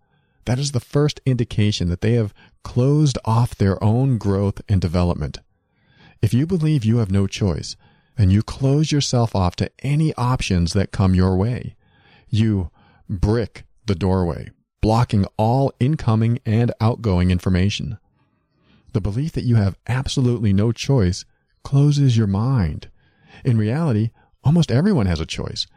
That 0.46 0.60
is 0.60 0.72
the 0.72 0.80
first 0.80 1.22
indication 1.26 1.90
that 1.90 2.02
they 2.02 2.14
have 2.14 2.34
closed 2.64 3.18
off 3.26 3.56
their 3.56 3.82
own 3.84 4.18
growth 4.18 4.62
and 4.70 4.80
development. 4.82 5.40
If 6.22 6.34
you 6.34 6.46
believe 6.46 6.84
you 6.84 6.98
have 6.98 7.12
no 7.12 7.28
choice, 7.28 7.76
and 8.18 8.32
you 8.32 8.42
close 8.42 8.92
yourself 8.92 9.36
off 9.36 9.56
to 9.58 9.70
any 9.80 10.14
options 10.16 10.74
that 10.74 10.92
come 10.92 11.14
your 11.14 11.36
way. 11.36 11.76
You 12.30 12.72
brick 13.08 13.66
the 13.86 13.96
doorway, 13.96 14.50
blocking 14.82 15.26
all 15.38 15.72
incoming 15.80 16.40
and 16.46 16.72
outgoing 16.80 17.32
information. 17.32 17.98
The 18.94 19.02
belief 19.02 19.34
that 19.34 19.44
you 19.44 19.56
have 19.56 19.78
absolutely 19.88 20.54
no 20.54 20.72
choice 20.72 21.26
closes 21.64 22.18
your 22.18 22.28
mind. 22.28 22.90
In 23.44 23.58
reality, 23.58 24.12
almost 24.44 24.72
everyone 24.72 25.06
has 25.06 25.20
a 25.20 25.26
choice. 25.26 25.68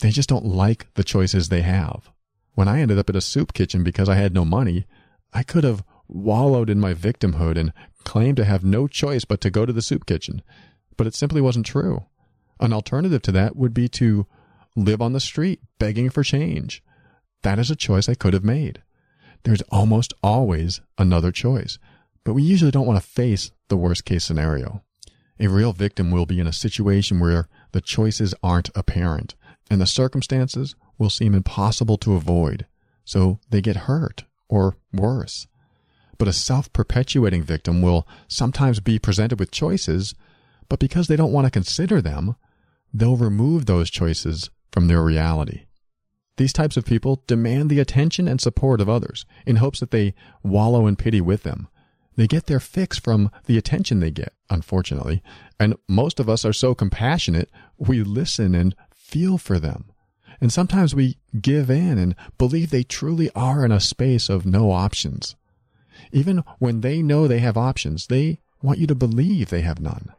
They 0.00 0.10
just 0.10 0.28
don't 0.28 0.44
like 0.44 0.92
the 0.94 1.04
choices 1.04 1.48
they 1.48 1.62
have. 1.62 2.10
When 2.54 2.68
I 2.68 2.80
ended 2.80 2.98
up 2.98 3.08
at 3.08 3.16
a 3.16 3.20
soup 3.20 3.52
kitchen 3.52 3.82
because 3.82 4.08
I 4.08 4.16
had 4.16 4.34
no 4.34 4.44
money, 4.44 4.86
I 5.32 5.42
could 5.42 5.64
have 5.64 5.84
wallowed 6.08 6.70
in 6.70 6.80
my 6.80 6.94
victimhood 6.94 7.56
and 7.58 7.72
claimed 8.04 8.36
to 8.36 8.44
have 8.44 8.64
no 8.64 8.86
choice 8.86 9.24
but 9.24 9.40
to 9.42 9.50
go 9.50 9.66
to 9.66 9.72
the 9.72 9.82
soup 9.82 10.06
kitchen. 10.06 10.42
But 10.96 11.06
it 11.06 11.14
simply 11.14 11.40
wasn't 11.40 11.66
true. 11.66 12.06
An 12.60 12.72
alternative 12.72 13.22
to 13.22 13.32
that 13.32 13.56
would 13.56 13.74
be 13.74 13.88
to 13.90 14.26
live 14.74 15.02
on 15.02 15.12
the 15.12 15.20
street 15.20 15.60
begging 15.78 16.10
for 16.10 16.22
change. 16.22 16.82
That 17.42 17.58
is 17.58 17.70
a 17.70 17.76
choice 17.76 18.08
I 18.08 18.14
could 18.14 18.34
have 18.34 18.44
made. 18.44 18.82
There's 19.44 19.62
almost 19.70 20.12
always 20.22 20.80
another 20.96 21.30
choice, 21.32 21.78
but 22.24 22.34
we 22.34 22.42
usually 22.42 22.70
don't 22.70 22.86
want 22.86 23.00
to 23.02 23.08
face 23.08 23.52
the 23.68 23.76
worst 23.76 24.04
case 24.04 24.24
scenario. 24.24 24.82
A 25.40 25.46
real 25.46 25.72
victim 25.72 26.10
will 26.10 26.26
be 26.26 26.40
in 26.40 26.46
a 26.46 26.52
situation 26.52 27.20
where 27.20 27.48
the 27.72 27.80
choices 27.80 28.34
aren't 28.42 28.70
apparent 28.74 29.34
and 29.70 29.80
the 29.80 29.86
circumstances 29.86 30.74
will 30.98 31.10
seem 31.10 31.34
impossible 31.34 31.96
to 31.98 32.14
avoid, 32.14 32.66
so 33.04 33.38
they 33.50 33.60
get 33.60 33.76
hurt, 33.76 34.24
or 34.48 34.76
worse. 34.92 35.46
But 36.16 36.28
a 36.28 36.32
self 36.32 36.72
perpetuating 36.72 37.44
victim 37.44 37.80
will 37.82 38.06
sometimes 38.26 38.80
be 38.80 38.98
presented 38.98 39.38
with 39.38 39.52
choices, 39.52 40.14
but 40.68 40.80
because 40.80 41.06
they 41.06 41.16
don't 41.16 41.32
want 41.32 41.46
to 41.46 41.50
consider 41.50 42.00
them, 42.00 42.34
they'll 42.92 43.16
remove 43.16 43.66
those 43.66 43.90
choices 43.90 44.50
from 44.72 44.88
their 44.88 45.02
reality. 45.02 45.66
These 46.38 46.52
types 46.52 46.76
of 46.76 46.86
people 46.86 47.24
demand 47.26 47.68
the 47.68 47.80
attention 47.80 48.28
and 48.28 48.40
support 48.40 48.80
of 48.80 48.88
others 48.88 49.26
in 49.44 49.56
hopes 49.56 49.80
that 49.80 49.90
they 49.90 50.14
wallow 50.44 50.86
in 50.86 50.94
pity 50.94 51.20
with 51.20 51.42
them. 51.42 51.66
They 52.14 52.28
get 52.28 52.46
their 52.46 52.60
fix 52.60 52.96
from 52.96 53.32
the 53.46 53.58
attention 53.58 53.98
they 53.98 54.12
get, 54.12 54.32
unfortunately, 54.48 55.20
and 55.58 55.74
most 55.88 56.20
of 56.20 56.28
us 56.28 56.44
are 56.44 56.52
so 56.52 56.76
compassionate, 56.76 57.50
we 57.76 58.04
listen 58.04 58.54
and 58.54 58.76
feel 58.94 59.36
for 59.36 59.58
them. 59.58 59.86
And 60.40 60.52
sometimes 60.52 60.94
we 60.94 61.18
give 61.40 61.70
in 61.70 61.98
and 61.98 62.14
believe 62.38 62.70
they 62.70 62.84
truly 62.84 63.30
are 63.34 63.64
in 63.64 63.72
a 63.72 63.80
space 63.80 64.28
of 64.28 64.46
no 64.46 64.70
options. 64.70 65.34
Even 66.12 66.44
when 66.60 66.82
they 66.82 67.02
know 67.02 67.26
they 67.26 67.40
have 67.40 67.56
options, 67.56 68.06
they 68.06 68.38
want 68.62 68.78
you 68.78 68.86
to 68.86 68.94
believe 68.94 69.50
they 69.50 69.62
have 69.62 69.80
none. 69.80 70.12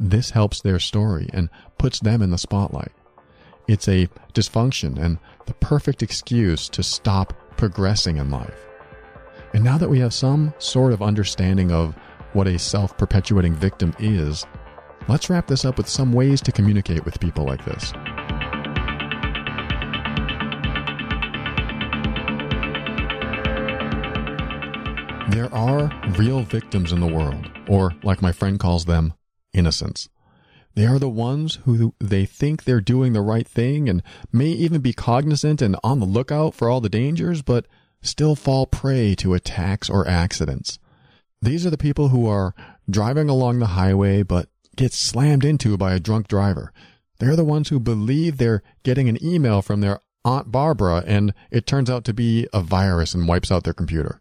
This 0.00 0.30
helps 0.30 0.62
their 0.62 0.78
story 0.78 1.28
and 1.34 1.50
puts 1.76 2.00
them 2.00 2.22
in 2.22 2.30
the 2.30 2.38
spotlight. 2.38 2.92
It's 3.68 3.86
a 3.86 4.08
dysfunction 4.32 4.98
and 4.98 5.18
the 5.44 5.52
perfect 5.52 6.02
excuse 6.02 6.70
to 6.70 6.82
stop 6.82 7.34
progressing 7.58 8.16
in 8.16 8.30
life. 8.30 8.66
And 9.52 9.62
now 9.62 9.76
that 9.76 9.90
we 9.90 10.00
have 10.00 10.14
some 10.14 10.54
sort 10.58 10.94
of 10.94 11.02
understanding 11.02 11.70
of 11.70 11.94
what 12.32 12.46
a 12.46 12.58
self 12.58 12.96
perpetuating 12.96 13.54
victim 13.54 13.94
is, 13.98 14.46
let's 15.06 15.28
wrap 15.28 15.46
this 15.46 15.66
up 15.66 15.76
with 15.76 15.86
some 15.86 16.14
ways 16.14 16.40
to 16.42 16.52
communicate 16.52 17.04
with 17.04 17.20
people 17.20 17.44
like 17.44 17.62
this. 17.66 17.92
There 25.30 25.52
are 25.52 25.92
real 26.16 26.40
victims 26.40 26.90
in 26.90 27.00
the 27.00 27.06
world, 27.06 27.50
or 27.68 27.92
like 28.02 28.22
my 28.22 28.32
friend 28.32 28.58
calls 28.58 28.86
them, 28.86 29.12
innocents. 29.52 30.08
They 30.78 30.86
are 30.86 31.00
the 31.00 31.08
ones 31.08 31.58
who 31.64 31.92
they 31.98 32.24
think 32.24 32.62
they're 32.62 32.80
doing 32.80 33.12
the 33.12 33.20
right 33.20 33.48
thing 33.48 33.88
and 33.88 34.00
may 34.30 34.46
even 34.46 34.80
be 34.80 34.92
cognizant 34.92 35.60
and 35.60 35.74
on 35.82 35.98
the 35.98 36.06
lookout 36.06 36.54
for 36.54 36.70
all 36.70 36.80
the 36.80 36.88
dangers, 36.88 37.42
but 37.42 37.66
still 38.00 38.36
fall 38.36 38.64
prey 38.64 39.16
to 39.16 39.34
attacks 39.34 39.90
or 39.90 40.06
accidents. 40.06 40.78
These 41.42 41.66
are 41.66 41.70
the 41.70 41.76
people 41.78 42.10
who 42.10 42.28
are 42.28 42.54
driving 42.88 43.28
along 43.28 43.58
the 43.58 43.74
highway 43.74 44.22
but 44.22 44.50
get 44.76 44.92
slammed 44.92 45.44
into 45.44 45.76
by 45.76 45.94
a 45.94 45.98
drunk 45.98 46.28
driver. 46.28 46.72
They're 47.18 47.34
the 47.34 47.42
ones 47.42 47.70
who 47.70 47.80
believe 47.80 48.36
they're 48.36 48.62
getting 48.84 49.08
an 49.08 49.18
email 49.20 49.62
from 49.62 49.80
their 49.80 49.98
Aunt 50.24 50.52
Barbara 50.52 51.02
and 51.04 51.34
it 51.50 51.66
turns 51.66 51.90
out 51.90 52.04
to 52.04 52.14
be 52.14 52.46
a 52.52 52.60
virus 52.60 53.14
and 53.14 53.26
wipes 53.26 53.50
out 53.50 53.64
their 53.64 53.74
computer. 53.74 54.20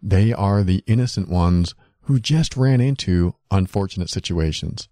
They 0.00 0.32
are 0.32 0.62
the 0.62 0.82
innocent 0.86 1.28
ones 1.28 1.74
who 2.04 2.18
just 2.18 2.56
ran 2.56 2.80
into 2.80 3.34
unfortunate 3.50 4.08
situations. 4.08 4.88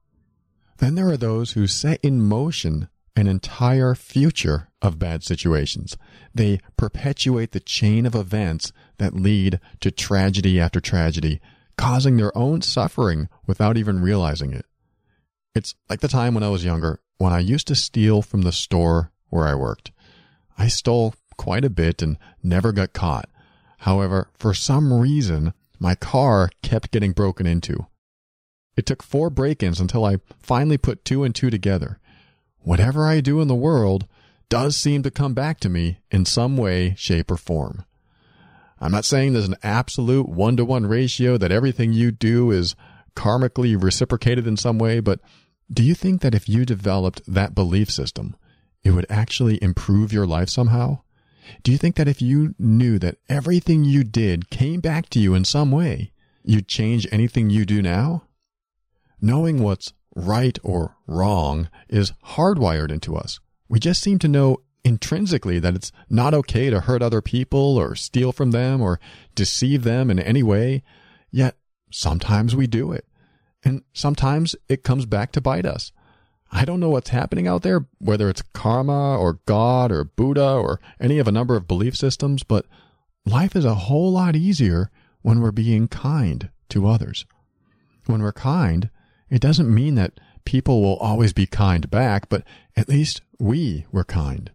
Then 0.79 0.95
there 0.95 1.09
are 1.09 1.17
those 1.17 1.53
who 1.53 1.67
set 1.67 2.01
in 2.03 2.23
motion 2.23 2.89
an 3.15 3.27
entire 3.27 3.95
future 3.97 4.69
of 4.81 4.99
bad 4.99 5.25
situations. 5.25 5.97
They 6.33 6.61
perpetuate 6.77 7.51
the 7.51 7.61
chain 7.61 8.07
of 8.07 8.15
events 8.15 8.73
that 8.99 9.15
lead 9.15 9.61
to 9.81 9.91
tragedy 9.91 10.61
after 10.61 10.81
tragedy, 10.81 11.41
causing 11.77 12.17
their 12.17 12.37
own 12.39 12.63
suffering 12.63 13.29
without 13.47 13.77
even 13.77 14.01
realizing 14.01 14.53
it. 14.53 14.67
It's 15.53 15.75
like 15.91 16.01
the 16.01 16.07
time 16.07 16.35
when 16.35 16.45
I 16.45 16.49
was 16.49 16.65
younger, 16.65 17.01
when 17.19 17.33
I 17.33 17.41
used 17.41 17.67
to 17.67 17.75
steal 17.75 18.23
from 18.23 18.43
the 18.43 18.53
store 18.53 19.11
where 19.31 19.49
I 19.49 19.57
worked. 19.57 19.91
I 20.57 20.69
stole 20.69 21.15
quite 21.37 21.65
a 21.65 21.71
bit 21.71 22.03
and 22.03 22.19
never 22.41 22.71
got 22.71 22.93
caught. 22.93 23.29
However, 23.79 24.31
for 24.39 24.55
some 24.55 24.93
reason, 24.93 25.55
my 25.81 25.97
car 25.97 26.51
kept 26.63 26.93
getting 26.93 27.13
broken 27.13 27.47
into. 27.47 27.87
It 28.79 28.87
took 28.87 29.03
four 29.03 29.29
break 29.29 29.65
ins 29.65 29.81
until 29.81 30.05
I 30.05 30.19
finally 30.41 30.79
put 30.79 31.05
two 31.05 31.25
and 31.25 31.35
two 31.35 31.51
together. 31.51 31.99
Whatever 32.61 33.09
I 33.09 33.21
do 33.21 33.41
in 33.41 33.49
the 33.49 33.57
world 33.57 34.07
does 34.49 34.77
seem 34.77 35.03
to 35.03 35.11
come 35.11 35.35
back 35.35 35.59
to 35.61 35.69
me 35.69 35.99
in 36.13 36.25
some 36.25 36.57
way, 36.57 36.95
shape, 36.97 37.33
or 37.33 37.37
form. 37.37 37.85
I'm 38.81 38.93
not 38.93 39.05
saying 39.05 39.33
there's 39.33 39.49
an 39.49 39.57
absolute 39.65 40.29
one 40.29 40.57
to 40.59 40.65
one 40.65 40.87
ratio 40.87 41.37
that 41.39 41.51
everything 41.51 41.93
you 41.93 42.13
do 42.13 42.53
is 42.53 42.77
karmically 43.17 43.77
reciprocated 43.77 44.47
in 44.47 44.57
some 44.57 44.79
way, 44.79 45.01
but 45.01 45.19
do 45.69 45.83
you 45.83 45.97
think 45.97 46.21
that 46.21 46.37
if 46.37 46.49
you 46.49 46.65
developed 46.65 47.21
that 47.27 47.57
belief 47.57 47.91
system, 47.91 48.37
it 48.85 48.93
would 48.93 49.07
actually 49.11 49.61
improve 49.61 50.13
your 50.13 50.25
life 50.25 50.51
somehow? 50.51 51.01
Do 51.65 51.73
you 51.73 51.79
think 51.79 51.97
that 51.97 52.07
if 52.07 52.23
you 52.23 52.55
knew 52.61 53.01
that 53.01 53.19
everything 53.29 53.83
you 53.83 54.05
did 54.05 54.51
came 54.51 54.79
back 54.79 55.09
to 55.09 55.19
you 55.19 55.35
in 55.35 55.45
some 55.45 55.73
way, 55.73 56.13
you'd 56.45 56.69
change 56.69 57.09
anything 57.11 57.51
you 57.51 57.65
do 57.67 57.83
now? 57.83 58.23
Knowing 59.21 59.63
what's 59.63 59.93
right 60.15 60.59
or 60.63 60.97
wrong 61.07 61.69
is 61.89 62.13
hardwired 62.25 62.91
into 62.91 63.17
us. 63.17 63.41
We 63.69 63.79
just 63.79 64.03
seem 64.03 64.19
to 64.21 64.29
know 64.29 64.63
intrinsically 64.85 65.59
that 65.59 65.75
it's 65.75 65.93
not 66.09 66.35
okay 66.35 66.71
to 66.71 66.81
hurt 66.81 67.03
other 67.03 67.21
people 67.21 67.77
or 67.77 67.95
steal 67.95 68.33
from 68.33 68.53
them 68.53 68.81
or 68.81 68.99
deceive 69.35 69.85
them 69.85 70.11
in 70.11 70.19
any 70.19 70.43
way. 70.43 70.83
Yet 71.31 71.57
sometimes 71.91 72.57
we 72.57 72.67
do 72.67 72.93
it. 72.93 73.05
And 73.65 73.83
sometimes 73.93 74.57
it 74.69 74.85
comes 74.85 75.05
back 75.05 75.33
to 75.33 75.41
bite 75.41 75.67
us. 75.67 75.93
I 76.51 76.65
don't 76.65 76.81
know 76.81 76.89
what's 76.89 77.11
happening 77.11 77.47
out 77.47 77.63
there, 77.63 77.87
whether 77.99 78.31
it's 78.31 78.43
karma 78.55 79.19
or 79.19 79.41
God 79.45 79.93
or 79.93 80.05
Buddha 80.05 80.55
or 80.55 80.81
any 80.99 81.19
of 81.19 81.29
a 81.29 81.33
number 81.33 81.57
of 81.57 81.69
belief 81.69 81.95
systems, 81.95 82.43
but 82.43 82.65
life 83.27 83.55
is 83.55 83.67
a 83.67 83.75
whole 83.75 84.13
lot 84.13 84.35
easier 84.35 84.91
when 85.21 85.41
we're 85.41 85.51
being 85.51 85.89
kind 85.89 86.49
to 86.71 86.87
others. 86.87 87.27
When 88.07 88.23
we're 88.23 88.33
kind, 88.33 88.89
it 89.31 89.41
doesn't 89.41 89.73
mean 89.73 89.95
that 89.97 90.19
people 90.45 90.83
will 90.83 90.97
always 90.97 91.33
be 91.33 91.47
kind 91.47 91.91
back, 91.91 92.29
but 92.29 92.45
at 92.77 92.89
least 92.89 93.21
we 93.39 93.87
were 93.93 94.05
kind. 94.05 94.51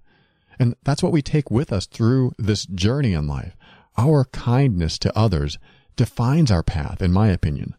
And 0.60 0.76
that's 0.84 1.04
what 1.04 1.12
we 1.12 1.22
take 1.22 1.52
with 1.52 1.72
us 1.72 1.86
through 1.86 2.34
this 2.38 2.66
journey 2.66 3.14
in 3.14 3.28
life. 3.28 3.56
Our 3.98 4.26
kindness 4.26 4.98
to 5.00 5.18
others 5.18 5.60
defines 5.96 6.52
our 6.52 6.64
path, 6.64 7.02
in 7.02 7.12
my 7.12 7.30
opinion. 7.30 7.76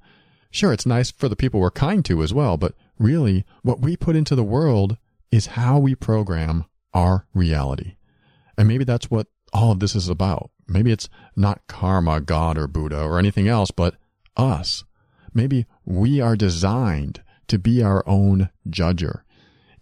Sure, 0.51 0.73
it's 0.73 0.87
nice 0.87 1.11
for 1.11 1.29
the 1.29 1.37
people 1.37 1.61
we're 1.61 1.71
kind 1.71 2.05
to 2.05 2.23
as 2.23 2.33
well, 2.33 2.57
but 2.57 2.75
really, 2.99 3.45
what 3.63 3.81
we 3.81 3.97
put 3.97 4.15
into 4.15 4.37
the 4.37 4.45
world 4.45 4.97
is 5.33 5.47
how 5.47 5.79
we 5.79 5.97
program 5.97 6.65
our 6.93 7.27
reality. 7.35 7.97
And 8.57 8.69
maybe 8.69 8.85
that's 8.85 9.11
what 9.11 9.27
all 9.53 9.73
of 9.73 9.81
this 9.81 9.97
is 9.97 10.09
about. 10.09 10.51
Maybe 10.69 10.93
it's 10.93 11.09
not 11.35 11.67
karma, 11.67 12.21
God, 12.21 12.57
or 12.57 12.69
Buddha, 12.69 13.03
or 13.03 13.19
anything 13.19 13.49
else, 13.49 13.73
but 13.73 13.97
us. 14.37 14.85
Maybe 15.35 15.67
we 15.85 16.21
are 16.21 16.37
designed 16.37 17.23
to 17.49 17.59
be 17.59 17.83
our 17.83 18.03
own 18.07 18.51
judger. 18.69 19.23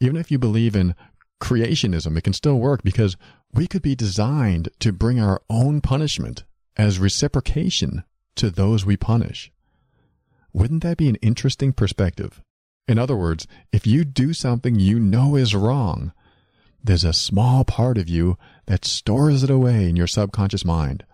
Even 0.00 0.16
if 0.16 0.30
you 0.30 0.38
believe 0.38 0.74
in 0.74 0.94
creationism, 1.40 2.16
it 2.16 2.22
can 2.22 2.32
still 2.32 2.58
work 2.58 2.82
because 2.82 3.16
we 3.52 3.66
could 3.66 3.82
be 3.82 3.94
designed 3.94 4.70
to 4.80 4.92
bring 4.92 5.20
our 5.20 5.42
own 5.50 5.80
punishment 5.80 6.44
as 6.76 6.98
reciprocation 6.98 8.02
to 8.36 8.50
those 8.50 8.86
we 8.86 8.96
punish. 8.96 9.52
Wouldn't 10.52 10.82
that 10.82 10.96
be 10.96 11.08
an 11.08 11.16
interesting 11.16 11.72
perspective? 11.72 12.42
In 12.88 12.98
other 12.98 13.16
words, 13.16 13.46
if 13.72 13.86
you 13.86 14.04
do 14.04 14.32
something 14.32 14.76
you 14.76 14.98
know 14.98 15.36
is 15.36 15.54
wrong, 15.54 16.12
there's 16.82 17.04
a 17.04 17.12
small 17.12 17.64
part 17.64 17.96
of 17.96 18.08
you 18.08 18.36
that 18.66 18.84
stores 18.84 19.42
it 19.42 19.50
away 19.50 19.88
in 19.88 19.96
your 19.96 20.06
subconscious 20.06 20.64
mind. 20.64 21.04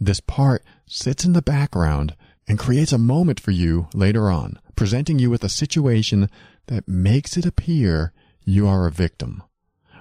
This 0.00 0.20
part 0.20 0.64
sits 0.86 1.24
in 1.24 1.34
the 1.34 1.42
background 1.42 2.16
and 2.46 2.58
creates 2.58 2.92
a 2.92 2.98
moment 2.98 3.40
for 3.40 3.50
you 3.50 3.88
later 3.94 4.30
on, 4.30 4.58
presenting 4.76 5.18
you 5.18 5.30
with 5.30 5.44
a 5.44 5.48
situation 5.48 6.28
that 6.66 6.88
makes 6.88 7.36
it 7.36 7.46
appear 7.46 8.12
you 8.44 8.66
are 8.66 8.86
a 8.86 8.92
victim 8.92 9.42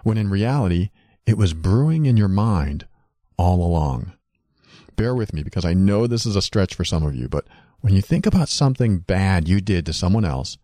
when 0.04 0.18
in 0.18 0.30
reality, 0.30 0.90
it 1.26 1.38
was 1.38 1.54
brewing 1.54 2.06
in 2.06 2.18
your 2.18 2.28
mind 2.28 2.86
all 3.38 3.66
along. 3.66 4.14
Bear 4.96 5.16
with 5.16 5.34
me 5.34 5.42
because 5.42 5.66
I 5.66 5.74
know 5.74 6.06
this 6.06 6.26
is 6.26 6.36
a 6.36 6.42
stretch 6.42 6.76
for 6.76 6.86
some 6.86 7.04
of 7.04 7.16
you, 7.16 7.28
but 7.28 7.48
when 7.80 7.94
you 7.94 8.02
think 8.02 8.26
about 8.26 8.50
something 8.50 9.00
bad 9.00 9.48
you 9.48 9.60
did 9.60 9.86
to 9.88 9.94
someone 9.94 10.26
else, 10.26 10.58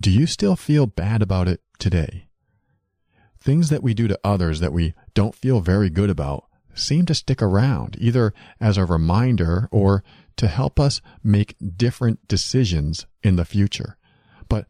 do 0.00 0.10
you 0.10 0.26
still 0.26 0.56
feel 0.56 0.86
bad 0.86 1.20
about 1.20 1.48
it 1.48 1.60
today? 1.78 2.28
Things 3.38 3.68
that 3.68 3.82
we 3.82 3.92
do 3.92 4.08
to 4.08 4.18
others 4.24 4.60
that 4.60 4.72
we 4.72 4.94
don't 5.12 5.34
feel 5.34 5.60
very 5.60 5.90
good 5.90 6.08
about 6.08 6.46
seem 6.72 7.04
to 7.06 7.14
stick 7.14 7.42
around, 7.42 7.96
either 8.00 8.32
as 8.58 8.76
a 8.76 8.86
reminder 8.86 9.68
or 9.70 10.02
to 10.36 10.48
help 10.48 10.80
us 10.80 11.00
make 11.22 11.56
different 11.76 12.26
decisions 12.28 13.06
in 13.22 13.36
the 13.36 13.44
future. 13.44 13.96
But 14.48 14.66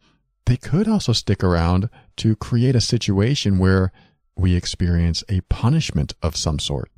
they 0.46 0.56
could 0.56 0.88
also 0.88 1.12
stick 1.12 1.42
around 1.42 1.88
to 2.16 2.36
create 2.36 2.76
a 2.76 2.80
situation 2.80 3.58
where 3.58 3.92
we 4.36 4.54
experience 4.54 5.24
a 5.28 5.40
punishment 5.42 6.14
of 6.22 6.36
some 6.36 6.58
sort. 6.58 6.90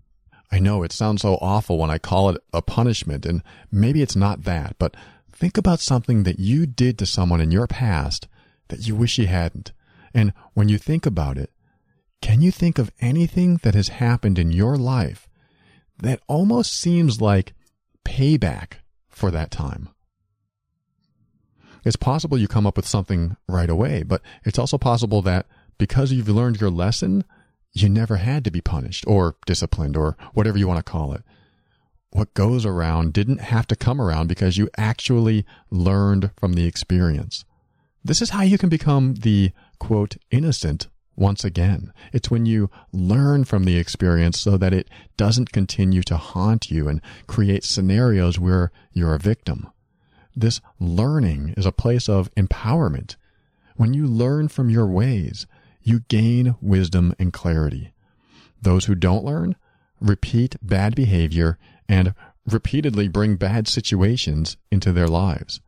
I 0.51 0.59
know 0.59 0.83
it 0.83 0.93
sounds 0.93 1.23
so 1.23 1.35
awful 1.41 1.79
when 1.79 1.91
I 1.91 1.99
call 1.99 2.31
it 2.31 2.43
a 2.53 2.63
punishment, 2.63 3.27
and 3.27 3.43
maybe 3.71 4.03
it's 4.03 4.17
not 4.17 4.45
that, 4.45 4.77
but 4.79 4.97
think 5.31 5.59
about 5.59 5.81
something 5.81 6.23
that 6.23 6.39
you 6.39 6.67
did 6.67 6.99
to 6.99 7.07
someone 7.07 7.41
in 7.41 7.51
your 7.51 7.67
past 7.67 8.29
that 8.69 8.87
you 8.87 8.95
wish 8.95 9.19
you 9.19 9.27
hadn't. 9.27 9.73
And 10.15 10.33
when 10.55 10.69
you 10.69 10.79
think 10.79 11.05
about 11.05 11.37
it, 11.37 11.51
can 12.23 12.41
you 12.41 12.51
think 12.51 12.79
of 12.79 12.91
anything 13.01 13.59
that 13.63 13.75
has 13.75 13.89
happened 13.89 14.39
in 14.39 14.51
your 14.51 14.77
life 14.77 15.29
that 15.99 16.21
almost 16.27 16.79
seems 16.79 17.21
like 17.21 17.53
payback 18.07 18.75
for 19.09 19.31
that 19.33 19.51
time? 19.51 19.89
It's 21.85 21.97
possible 21.97 22.39
you 22.39 22.49
come 22.49 22.67
up 22.67 22.77
with 22.77 22.87
something 22.87 23.37
right 23.49 23.69
away, 23.69 24.03
but 24.03 24.23
it's 24.45 24.59
also 24.59 24.79
possible 24.79 25.23
that 25.23 25.47
because 25.79 26.13
you've 26.13 26.29
learned 26.29 26.61
your 26.61 26.71
lesson, 26.71 27.25
you 27.73 27.89
never 27.89 28.17
had 28.17 28.45
to 28.45 28.51
be 28.51 28.61
punished 28.61 29.05
or 29.07 29.37
disciplined 29.45 29.97
or 29.97 30.17
whatever 30.35 30.57
you 30.59 30.67
want 30.67 30.85
to 30.85 30.91
call 30.91 31.13
it. 31.13 31.23
What 32.11 32.35
goes 32.35 32.65
around 32.65 33.13
didn't 33.13 33.41
have 33.41 33.67
to 33.67 33.77
come 33.77 34.01
around 34.01 34.29
because 34.29 34.57
you 34.57 34.71
actually 34.77 35.45
learned 35.71 36.31
from 36.37 36.55
the 36.55 36.67
experience. 36.67 37.45
This 38.05 38.23
is 38.23 38.31
how 38.31 38.43
you 38.43 38.57
can 38.57 38.69
become 38.69 39.15
the 39.15 39.53
quote 39.79 40.17
innocent 40.31 40.89
once 41.17 41.45
again. 41.45 41.93
It's 42.13 42.31
when 42.31 42.47
you 42.47 42.71
learn 42.93 43.45
from 43.45 43.65
the 43.65 43.79
experience 43.79 44.41
so 44.41 44.57
that 44.57 44.73
it 44.73 44.89
doesn't 45.17 45.53
continue 45.53 46.03
to 46.05 46.17
haunt 46.17 46.71
you 46.71 46.89
and 46.89 47.01
create 47.27 47.65
scenarios 47.65 48.39
where 48.39 48.71
you're 48.93 49.15
a 49.15 49.19
victim. 49.19 49.69
This 50.35 50.61
learning 50.79 51.55
is 51.57 51.67
a 51.67 51.73
place 51.73 52.09
of 52.09 52.33
empowerment. 52.35 53.17
When 53.77 53.95
you 53.95 54.07
learn 54.07 54.49
from 54.49 54.71
your 54.71 54.87
ways, 54.87 55.47
you 55.83 56.01
gain 56.09 56.57
wisdom 56.61 57.15
and 57.19 57.33
clarity. 57.33 57.93
Those 58.61 58.87
who 58.87 58.95
don't 58.95 59.25
learn 59.25 59.57
repeat 60.01 60.57
bad 60.61 60.95
behavior 60.95 61.59
and 61.89 62.15
repeatedly 62.47 63.09
bring 63.09 63.37
bad 63.37 63.69
situations 63.69 64.57
into 64.71 64.93
their 64.93 65.09
lives. 65.09 65.61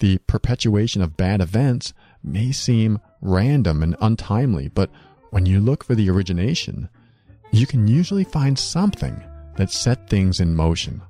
The 0.00 0.18
perpetuation 0.26 1.02
of 1.02 1.16
bad 1.16 1.40
events 1.40 1.92
may 2.22 2.52
seem 2.52 2.98
random 3.20 3.82
and 3.82 3.96
untimely, 4.00 4.68
but 4.68 4.90
when 5.30 5.46
you 5.46 5.60
look 5.60 5.84
for 5.84 5.94
the 5.94 6.10
origination, 6.10 6.88
you 7.52 7.66
can 7.66 7.86
usually 7.86 8.24
find 8.24 8.58
something 8.58 9.22
that 9.56 9.70
set 9.70 10.08
things 10.08 10.40
in 10.40 10.54
motion. 10.54 11.02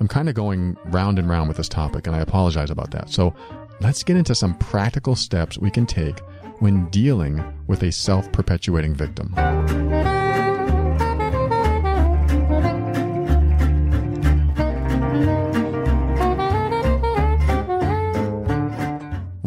I'm 0.00 0.08
kind 0.08 0.28
of 0.28 0.34
going 0.34 0.76
round 0.86 1.18
and 1.18 1.28
round 1.28 1.48
with 1.48 1.56
this 1.56 1.68
topic, 1.68 2.06
and 2.06 2.16
I 2.16 2.20
apologize 2.20 2.70
about 2.70 2.90
that. 2.90 3.10
So 3.10 3.34
let's 3.80 4.02
get 4.02 4.16
into 4.16 4.34
some 4.34 4.56
practical 4.58 5.14
steps 5.14 5.58
we 5.58 5.70
can 5.70 5.86
take 5.86 6.18
when 6.58 6.88
dealing 6.90 7.42
with 7.66 7.82
a 7.82 7.92
self 7.92 8.30
perpetuating 8.32 8.94
victim. 8.94 9.32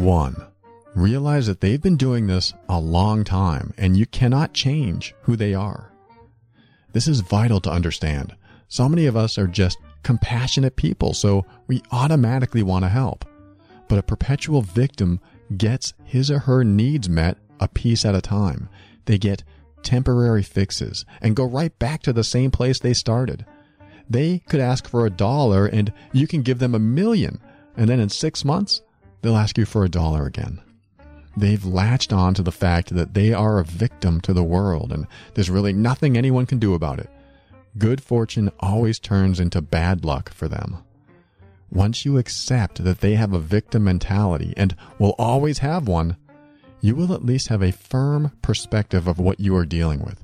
One, 0.06 0.46
realize 0.94 1.48
that 1.48 1.62
they've 1.62 1.82
been 1.82 1.98
doing 1.98 2.28
this 2.28 2.54
a 2.70 2.80
long 2.80 3.24
time 3.24 3.74
and 3.76 3.98
you 3.98 4.06
cannot 4.06 4.54
change 4.54 5.16
who 5.24 5.36
they 5.36 5.56
are. 5.56 5.92
This 6.94 7.08
is 7.08 7.22
vital 7.22 7.60
to 7.62 7.72
understand. 7.72 8.36
So 8.68 8.88
many 8.88 9.08
of 9.08 9.18
us 9.18 9.40
are 9.40 9.48
just 9.48 9.80
compassionate 10.04 10.76
people, 10.76 11.16
so 11.16 11.44
we 11.66 11.82
automatically 11.92 12.62
want 12.62 12.86
to 12.86 12.90
help. 12.90 13.26
But 13.88 13.98
a 13.98 14.04
perpetual 14.04 14.62
victim 14.62 15.22
gets 15.58 15.96
his 16.04 16.30
or 16.30 16.38
her 16.38 16.64
needs 16.64 17.10
met 17.10 17.40
a 17.60 17.68
piece 17.68 18.06
at 18.06 18.14
a 18.14 18.22
time. 18.22 18.70
They 19.06 19.18
get 19.18 19.44
temporary 19.82 20.44
fixes 20.44 21.04
and 21.20 21.36
go 21.36 21.46
right 21.46 21.78
back 21.80 22.04
to 22.04 22.14
the 22.14 22.24
same 22.24 22.52
place 22.52 22.80
they 22.80 22.94
started. 22.94 23.44
They 24.08 24.44
could 24.50 24.60
ask 24.60 24.88
for 24.88 25.08
a 25.08 25.10
dollar 25.10 25.66
and 25.66 25.92
you 26.14 26.28
can 26.28 26.44
give 26.44 26.60
them 26.60 26.76
a 26.76 26.80
million, 26.80 27.42
and 27.76 27.90
then 27.90 28.00
in 28.00 28.10
six 28.10 28.46
months, 28.46 28.84
they'll 29.26 29.36
ask 29.36 29.58
you 29.58 29.66
for 29.66 29.84
a 29.84 29.90
dollar 29.90 30.26
again. 30.26 30.62
They've 31.36 31.66
latched 31.66 32.14
on 32.14 32.34
to 32.36 32.44
the 32.44 32.52
fact 32.52 32.96
that 32.96 33.14
they 33.14 33.34
are 33.34 33.60
a 33.60 33.66
victim 33.66 34.22
to 34.22 34.34
the 34.34 34.44
world 34.44 34.94
and 34.94 35.06
there's 35.34 35.50
really 35.50 35.74
nothing 35.74 36.16
anyone 36.16 36.46
can 36.46 36.60
do 36.60 36.74
about 36.74 37.00
it 37.00 37.10
good 37.78 38.02
fortune 38.02 38.52
always 38.60 39.00
turns 39.00 39.40
into 39.40 39.62
bad 39.62 40.06
luck 40.06 40.32
for 40.32 40.48
them. 40.48 40.78
Once 41.72 42.06
you 42.06 42.18
accept 42.18 42.84
that 42.84 43.02
they 43.02 43.16
have 43.16 43.34
a 43.34 43.40
victim 43.40 43.84
mentality 43.84 44.54
and 44.56 44.76
will 44.98 45.16
always 45.18 45.60
have 45.60 45.88
one, 45.88 46.16
you 46.80 46.96
will 46.96 47.14
at 47.14 47.26
least 47.26 47.48
have 47.50 47.62
a 47.62 47.72
firm 47.72 48.32
perspective 48.42 49.08
of 49.08 49.20
what 49.20 49.40
you 49.40 49.56
are 49.56 49.66
dealing 49.66 50.04
with. 50.04 50.22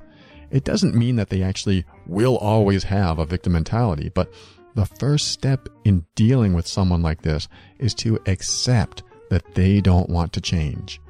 It 0.50 0.64
doesn't 0.64 0.94
mean 0.94 1.16
that 1.16 1.30
they 1.30 1.42
actually 1.42 1.84
will 2.06 2.36
always 2.36 2.84
have 2.84 3.18
a 3.18 3.26
victim 3.26 3.54
mentality, 3.54 4.10
but 4.14 4.32
the 4.74 4.86
first 4.86 5.28
step 5.28 5.68
in 5.84 6.06
dealing 6.14 6.54
with 6.54 6.66
someone 6.66 7.02
like 7.02 7.22
this 7.22 7.48
is 7.78 7.94
to 7.94 8.18
accept 8.26 9.02
that 9.30 9.54
they 9.54 9.80
don't 9.80 10.10
want 10.10 10.32
to 10.32 10.40
change. 10.40 11.00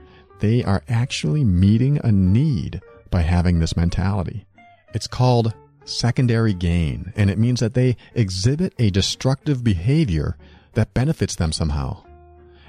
They 0.41 0.65
are 0.65 0.83
actually 0.89 1.45
meeting 1.45 2.01
a 2.03 2.11
need 2.11 2.81
by 3.11 3.23
having 3.23 3.61
this 3.61 3.77
mentality. 3.77 4.47
It's 4.95 5.07
called 5.07 5.55
secondary 5.85 6.55
gain, 6.55 7.13
and 7.17 7.31
it 7.31 7.39
means 7.39 7.61
that 7.61 7.75
they 7.75 7.97
exhibit 8.15 8.75
a 8.79 8.91
destructive 8.91 9.63
behavior 9.63 10.37
that 10.75 10.95
benefits 10.95 11.37
them 11.37 11.53
somehow. 11.53 12.03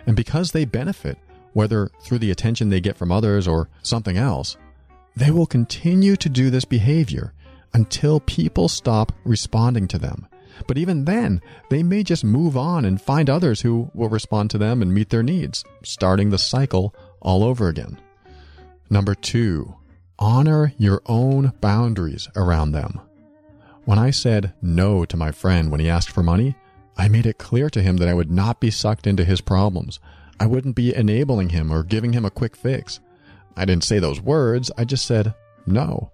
And 0.06 0.16
because 0.16 0.52
they 0.52 0.66
benefit, 0.66 1.18
whether 1.54 1.90
through 2.02 2.20
the 2.20 2.32
attention 2.32 2.70
they 2.70 2.82
get 2.82 2.98
from 2.98 3.12
others 3.12 3.48
or 3.48 3.70
something 3.82 4.18
else, 4.18 4.58
they 5.16 5.32
will 5.32 5.46
continue 5.46 6.16
to 6.16 6.30
do 6.30 6.50
this 6.50 6.66
behavior 6.66 7.34
until 7.74 8.20
people 8.20 8.68
stop 8.68 9.12
responding 9.24 9.88
to 9.88 9.98
them. 9.98 10.28
But 10.68 10.78
even 10.78 11.06
then, 11.06 11.42
they 11.70 11.84
may 11.84 12.04
just 12.04 12.24
move 12.24 12.56
on 12.56 12.86
and 12.86 13.02
find 13.02 13.30
others 13.30 13.62
who 13.62 13.92
will 13.94 14.10
respond 14.10 14.50
to 14.52 14.58
them 14.58 14.82
and 14.82 14.94
meet 14.94 15.10
their 15.10 15.24
needs, 15.24 15.64
starting 15.84 16.30
the 16.30 16.38
cycle 16.38 16.94
all 17.22 17.44
over 17.44 17.68
again. 17.68 18.00
Number 18.90 19.16
two, 19.16 19.76
honor 20.20 20.74
your 20.78 21.02
own 21.06 21.54
boundaries 21.62 22.30
around 22.36 22.72
them. 22.72 23.02
When 23.86 24.00
I 24.00 24.12
said 24.12 24.54
no 24.62 25.04
to 25.06 25.18
my 25.18 25.32
friend 25.32 25.72
when 25.72 25.80
he 25.80 25.90
asked 25.90 26.12
for 26.12 26.24
money, 26.24 26.56
I 26.98 27.08
made 27.08 27.26
it 27.26 27.38
clear 27.38 27.70
to 27.72 27.82
him 27.82 27.98
that 27.98 28.08
I 28.08 28.14
would 28.14 28.32
not 28.32 28.60
be 28.60 28.70
sucked 28.70 29.08
into 29.08 29.26
his 29.26 29.42
problems. 29.42 30.00
I 30.40 30.46
wouldn't 30.46 30.76
be 30.76 30.96
enabling 30.96 31.50
him 31.50 31.72
or 31.72 31.84
giving 31.84 32.14
him 32.14 32.26
a 32.26 32.32
quick 32.32 32.56
fix. 32.56 33.00
I 33.56 33.66
didn't 33.66 33.84
say 33.84 34.00
those 34.00 34.22
words, 34.22 34.72
I 34.78 34.86
just 34.86 35.06
said 35.06 35.34
no. 35.66 36.12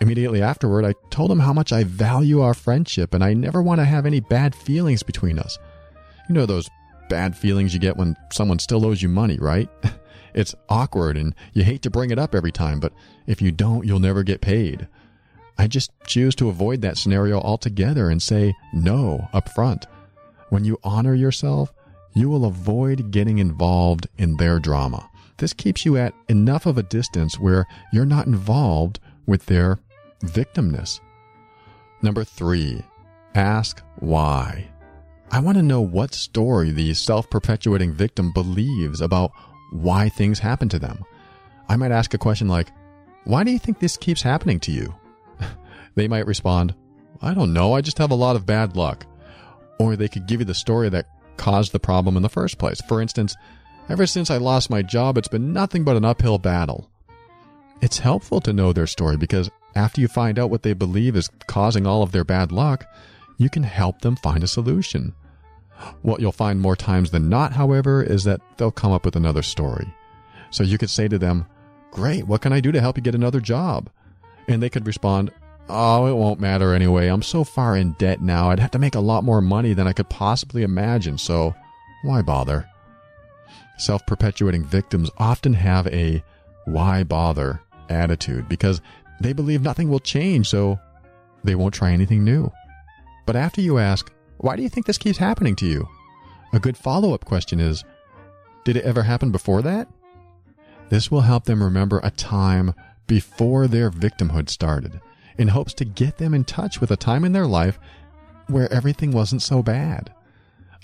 Immediately 0.00 0.40
afterward, 0.40 0.84
I 0.84 0.94
told 1.10 1.30
him 1.30 1.40
how 1.40 1.52
much 1.52 1.72
I 1.72 1.84
value 1.84 2.40
our 2.40 2.54
friendship 2.54 3.12
and 3.12 3.22
I 3.22 3.34
never 3.34 3.62
want 3.62 3.80
to 3.80 3.84
have 3.84 4.06
any 4.06 4.20
bad 4.20 4.54
feelings 4.54 5.02
between 5.02 5.38
us. 5.38 5.58
You 6.28 6.34
know 6.34 6.46
those 6.46 6.70
bad 7.10 7.36
feelings 7.36 7.74
you 7.74 7.80
get 7.80 7.96
when 7.96 8.16
someone 8.32 8.58
still 8.58 8.86
owes 8.86 9.02
you 9.02 9.08
money, 9.08 9.36
right? 9.38 9.68
it's 10.34 10.54
awkward 10.68 11.18
and 11.18 11.34
you 11.52 11.64
hate 11.64 11.82
to 11.82 11.90
bring 11.90 12.10
it 12.10 12.18
up 12.18 12.34
every 12.34 12.52
time, 12.52 12.80
but 12.80 12.94
if 13.26 13.42
you 13.42 13.52
don't, 13.52 13.86
you'll 13.86 14.00
never 14.00 14.22
get 14.22 14.40
paid. 14.40 14.88
I 15.58 15.66
just 15.66 15.90
choose 16.06 16.34
to 16.36 16.48
avoid 16.48 16.80
that 16.80 16.96
scenario 16.96 17.38
altogether 17.38 18.08
and 18.08 18.22
say 18.22 18.54
no 18.72 19.28
up 19.34 19.50
front. 19.50 19.86
When 20.48 20.64
you 20.64 20.78
honor 20.82 21.14
yourself, 21.14 21.74
you 22.14 22.30
will 22.30 22.46
avoid 22.46 23.10
getting 23.10 23.38
involved 23.38 24.08
in 24.16 24.38
their 24.38 24.58
drama. 24.58 25.10
This 25.36 25.52
keeps 25.52 25.84
you 25.84 25.98
at 25.98 26.14
enough 26.28 26.64
of 26.64 26.78
a 26.78 26.82
distance 26.82 27.38
where 27.38 27.66
you're 27.92 28.06
not 28.06 28.26
involved 28.26 29.00
with 29.26 29.46
their 29.46 29.78
victimness. 30.24 31.00
Number 32.02 32.24
three, 32.24 32.82
ask 33.34 33.82
why. 33.96 34.68
I 35.30 35.40
want 35.40 35.58
to 35.58 35.62
know 35.62 35.80
what 35.80 36.14
story 36.14 36.70
the 36.72 36.92
self 36.94 37.30
perpetuating 37.30 37.92
victim 37.92 38.32
believes 38.32 39.00
about 39.00 39.32
why 39.70 40.08
things 40.08 40.38
happen 40.38 40.68
to 40.70 40.78
them. 40.78 41.04
I 41.68 41.76
might 41.76 41.92
ask 41.92 42.14
a 42.14 42.18
question 42.18 42.48
like, 42.48 42.68
Why 43.24 43.44
do 43.44 43.50
you 43.50 43.58
think 43.58 43.78
this 43.78 43.96
keeps 43.96 44.22
happening 44.22 44.58
to 44.60 44.72
you? 44.72 44.94
they 45.94 46.08
might 46.08 46.26
respond, 46.26 46.74
I 47.22 47.34
don't 47.34 47.52
know, 47.52 47.74
I 47.74 47.80
just 47.80 47.98
have 47.98 48.10
a 48.10 48.16
lot 48.16 48.36
of 48.36 48.46
bad 48.46 48.76
luck. 48.76 49.06
Or 49.78 49.94
they 49.94 50.08
could 50.08 50.26
give 50.26 50.40
you 50.40 50.46
the 50.46 50.54
story 50.54 50.88
that 50.88 51.06
caused 51.36 51.72
the 51.72 51.80
problem 51.80 52.16
in 52.16 52.22
the 52.22 52.28
first 52.28 52.58
place. 52.58 52.80
For 52.82 53.00
instance, 53.00 53.36
ever 53.88 54.06
since 54.06 54.30
I 54.30 54.38
lost 54.38 54.68
my 54.68 54.82
job, 54.82 55.16
it's 55.16 55.28
been 55.28 55.52
nothing 55.52 55.84
but 55.84 55.96
an 55.96 56.04
uphill 56.04 56.38
battle. 56.38 56.90
It's 57.80 57.98
helpful 57.98 58.40
to 58.42 58.52
know 58.52 58.72
their 58.72 58.86
story 58.86 59.16
because 59.16 59.50
after 59.74 60.00
you 60.00 60.08
find 60.08 60.38
out 60.38 60.50
what 60.50 60.62
they 60.62 60.72
believe 60.72 61.16
is 61.16 61.30
causing 61.46 61.86
all 61.86 62.02
of 62.02 62.12
their 62.12 62.24
bad 62.24 62.52
luck, 62.52 62.86
you 63.38 63.48
can 63.48 63.62
help 63.62 64.00
them 64.00 64.16
find 64.16 64.42
a 64.42 64.48
solution. 64.48 65.14
What 66.02 66.20
you'll 66.20 66.32
find 66.32 66.60
more 66.60 66.76
times 66.76 67.10
than 67.10 67.28
not, 67.28 67.52
however, 67.52 68.02
is 68.02 68.24
that 68.24 68.40
they'll 68.56 68.70
come 68.70 68.92
up 68.92 69.04
with 69.04 69.16
another 69.16 69.42
story. 69.42 69.86
So 70.50 70.62
you 70.62 70.78
could 70.78 70.90
say 70.90 71.08
to 71.08 71.18
them, 71.18 71.46
Great, 71.92 72.26
what 72.26 72.42
can 72.42 72.52
I 72.52 72.60
do 72.60 72.70
to 72.72 72.80
help 72.80 72.96
you 72.96 73.02
get 73.02 73.14
another 73.14 73.40
job? 73.40 73.88
And 74.46 74.62
they 74.62 74.68
could 74.68 74.86
respond, 74.86 75.32
Oh, 75.68 76.06
it 76.06 76.14
won't 76.14 76.40
matter 76.40 76.74
anyway. 76.74 77.06
I'm 77.06 77.22
so 77.22 77.44
far 77.44 77.76
in 77.76 77.92
debt 77.92 78.20
now, 78.20 78.50
I'd 78.50 78.58
have 78.58 78.72
to 78.72 78.78
make 78.78 78.96
a 78.96 79.00
lot 79.00 79.24
more 79.24 79.40
money 79.40 79.72
than 79.72 79.86
I 79.86 79.92
could 79.92 80.08
possibly 80.08 80.62
imagine, 80.62 81.16
so 81.16 81.54
why 82.02 82.22
bother? 82.22 82.68
Self 83.78 84.04
perpetuating 84.06 84.64
victims 84.64 85.10
often 85.16 85.54
have 85.54 85.86
a 85.86 86.22
why 86.64 87.04
bother 87.04 87.62
attitude 87.88 88.48
because 88.48 88.80
they 89.20 89.32
believe 89.32 89.62
nothing 89.62 89.88
will 89.88 90.00
change, 90.00 90.48
so 90.48 90.78
they 91.44 91.54
won't 91.54 91.74
try 91.74 91.92
anything 91.92 92.24
new. 92.24 92.50
But 93.26 93.36
after 93.36 93.60
you 93.60 93.78
ask, 93.78 94.12
why 94.38 94.56
do 94.56 94.62
you 94.62 94.68
think 94.68 94.86
this 94.86 94.98
keeps 94.98 95.18
happening 95.18 95.54
to 95.56 95.66
you? 95.66 95.88
A 96.52 96.58
good 96.58 96.76
follow 96.76 97.14
up 97.14 97.24
question 97.24 97.60
is, 97.60 97.84
did 98.64 98.76
it 98.76 98.84
ever 98.84 99.02
happen 99.02 99.30
before 99.30 99.62
that? 99.62 99.88
This 100.88 101.10
will 101.10 101.20
help 101.20 101.44
them 101.44 101.62
remember 101.62 102.00
a 102.02 102.10
time 102.10 102.74
before 103.06 103.66
their 103.66 103.90
victimhood 103.90 104.48
started 104.48 105.00
in 105.38 105.48
hopes 105.48 105.72
to 105.74 105.84
get 105.84 106.18
them 106.18 106.34
in 106.34 106.44
touch 106.44 106.80
with 106.80 106.90
a 106.90 106.96
time 106.96 107.24
in 107.24 107.32
their 107.32 107.46
life 107.46 107.78
where 108.48 108.72
everything 108.72 109.10
wasn't 109.10 109.42
so 109.42 109.62
bad. 109.62 110.12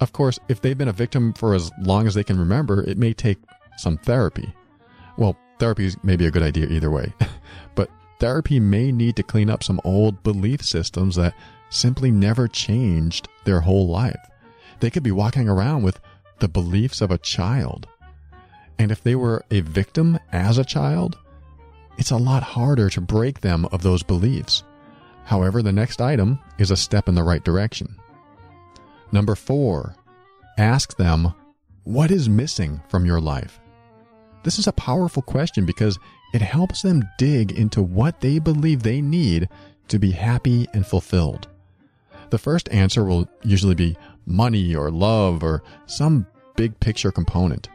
Of 0.00 0.12
course, 0.12 0.38
if 0.48 0.60
they've 0.60 0.78
been 0.78 0.88
a 0.88 0.92
victim 0.92 1.32
for 1.32 1.54
as 1.54 1.70
long 1.80 2.06
as 2.06 2.14
they 2.14 2.24
can 2.24 2.38
remember, 2.38 2.82
it 2.82 2.98
may 2.98 3.12
take 3.12 3.38
some 3.76 3.98
therapy. 3.98 4.54
Well, 5.18 5.36
therapy 5.58 5.90
may 6.02 6.16
be 6.16 6.26
a 6.26 6.30
good 6.30 6.42
idea 6.42 6.66
either 6.66 6.90
way. 6.90 7.12
but 7.74 7.90
therapy 8.18 8.60
may 8.60 8.92
need 8.92 9.16
to 9.16 9.22
clean 9.22 9.50
up 9.50 9.62
some 9.62 9.80
old 9.84 10.22
belief 10.22 10.62
systems 10.62 11.16
that 11.16 11.34
simply 11.70 12.10
never 12.10 12.48
changed 12.48 13.28
their 13.44 13.60
whole 13.60 13.88
life. 13.88 14.20
They 14.80 14.90
could 14.90 15.02
be 15.02 15.12
walking 15.12 15.48
around 15.48 15.82
with 15.82 16.00
the 16.38 16.48
beliefs 16.48 17.00
of 17.00 17.10
a 17.10 17.18
child. 17.18 17.88
And 18.78 18.90
if 18.90 19.02
they 19.02 19.14
were 19.14 19.44
a 19.50 19.60
victim 19.60 20.18
as 20.32 20.58
a 20.58 20.64
child, 20.64 21.18
it's 21.98 22.10
a 22.10 22.16
lot 22.16 22.42
harder 22.42 22.90
to 22.90 23.00
break 23.00 23.40
them 23.40 23.66
of 23.72 23.82
those 23.82 24.02
beliefs. 24.02 24.62
However, 25.24 25.62
the 25.62 25.72
next 25.72 26.00
item 26.00 26.38
is 26.58 26.70
a 26.70 26.76
step 26.76 27.08
in 27.08 27.14
the 27.14 27.22
right 27.22 27.42
direction. 27.42 27.96
Number 29.12 29.34
four, 29.34 29.96
ask 30.58 30.96
them, 30.96 31.32
what 31.84 32.10
is 32.10 32.28
missing 32.28 32.80
from 32.88 33.06
your 33.06 33.20
life? 33.20 33.60
This 34.42 34.58
is 34.58 34.66
a 34.66 34.72
powerful 34.72 35.22
question 35.22 35.64
because 35.64 35.98
it 36.32 36.42
helps 36.42 36.82
them 36.82 37.08
dig 37.18 37.52
into 37.52 37.82
what 37.82 38.20
they 38.20 38.38
believe 38.38 38.82
they 38.82 39.00
need 39.00 39.48
to 39.88 39.98
be 39.98 40.10
happy 40.10 40.66
and 40.72 40.86
fulfilled. 40.86 41.48
The 42.30 42.38
first 42.38 42.68
answer 42.70 43.04
will 43.04 43.28
usually 43.42 43.74
be 43.74 43.96
money 44.26 44.74
or 44.74 44.90
love 44.90 45.42
or 45.42 45.62
some 45.86 46.26
big 46.56 46.78
picture 46.80 47.12
component. 47.12 47.68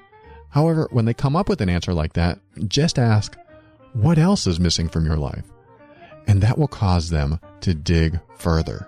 However, 0.50 0.88
when 0.92 1.06
they 1.06 1.14
come 1.14 1.36
up 1.36 1.48
with 1.48 1.62
an 1.62 1.70
answer 1.70 1.94
like 1.94 2.14
that, 2.14 2.40
just 2.68 3.00
ask, 3.00 3.38
what 3.94 4.18
else 4.18 4.46
is 4.48 4.60
missing 4.60 4.90
from 4.90 5.06
your 5.06 5.18
life? 5.18 5.46
And 6.28 6.42
that 6.42 6.58
will 6.58 6.68
cause 6.68 7.10
them 7.10 7.40
to 7.62 7.74
dig 7.74 8.20
further. 8.38 8.88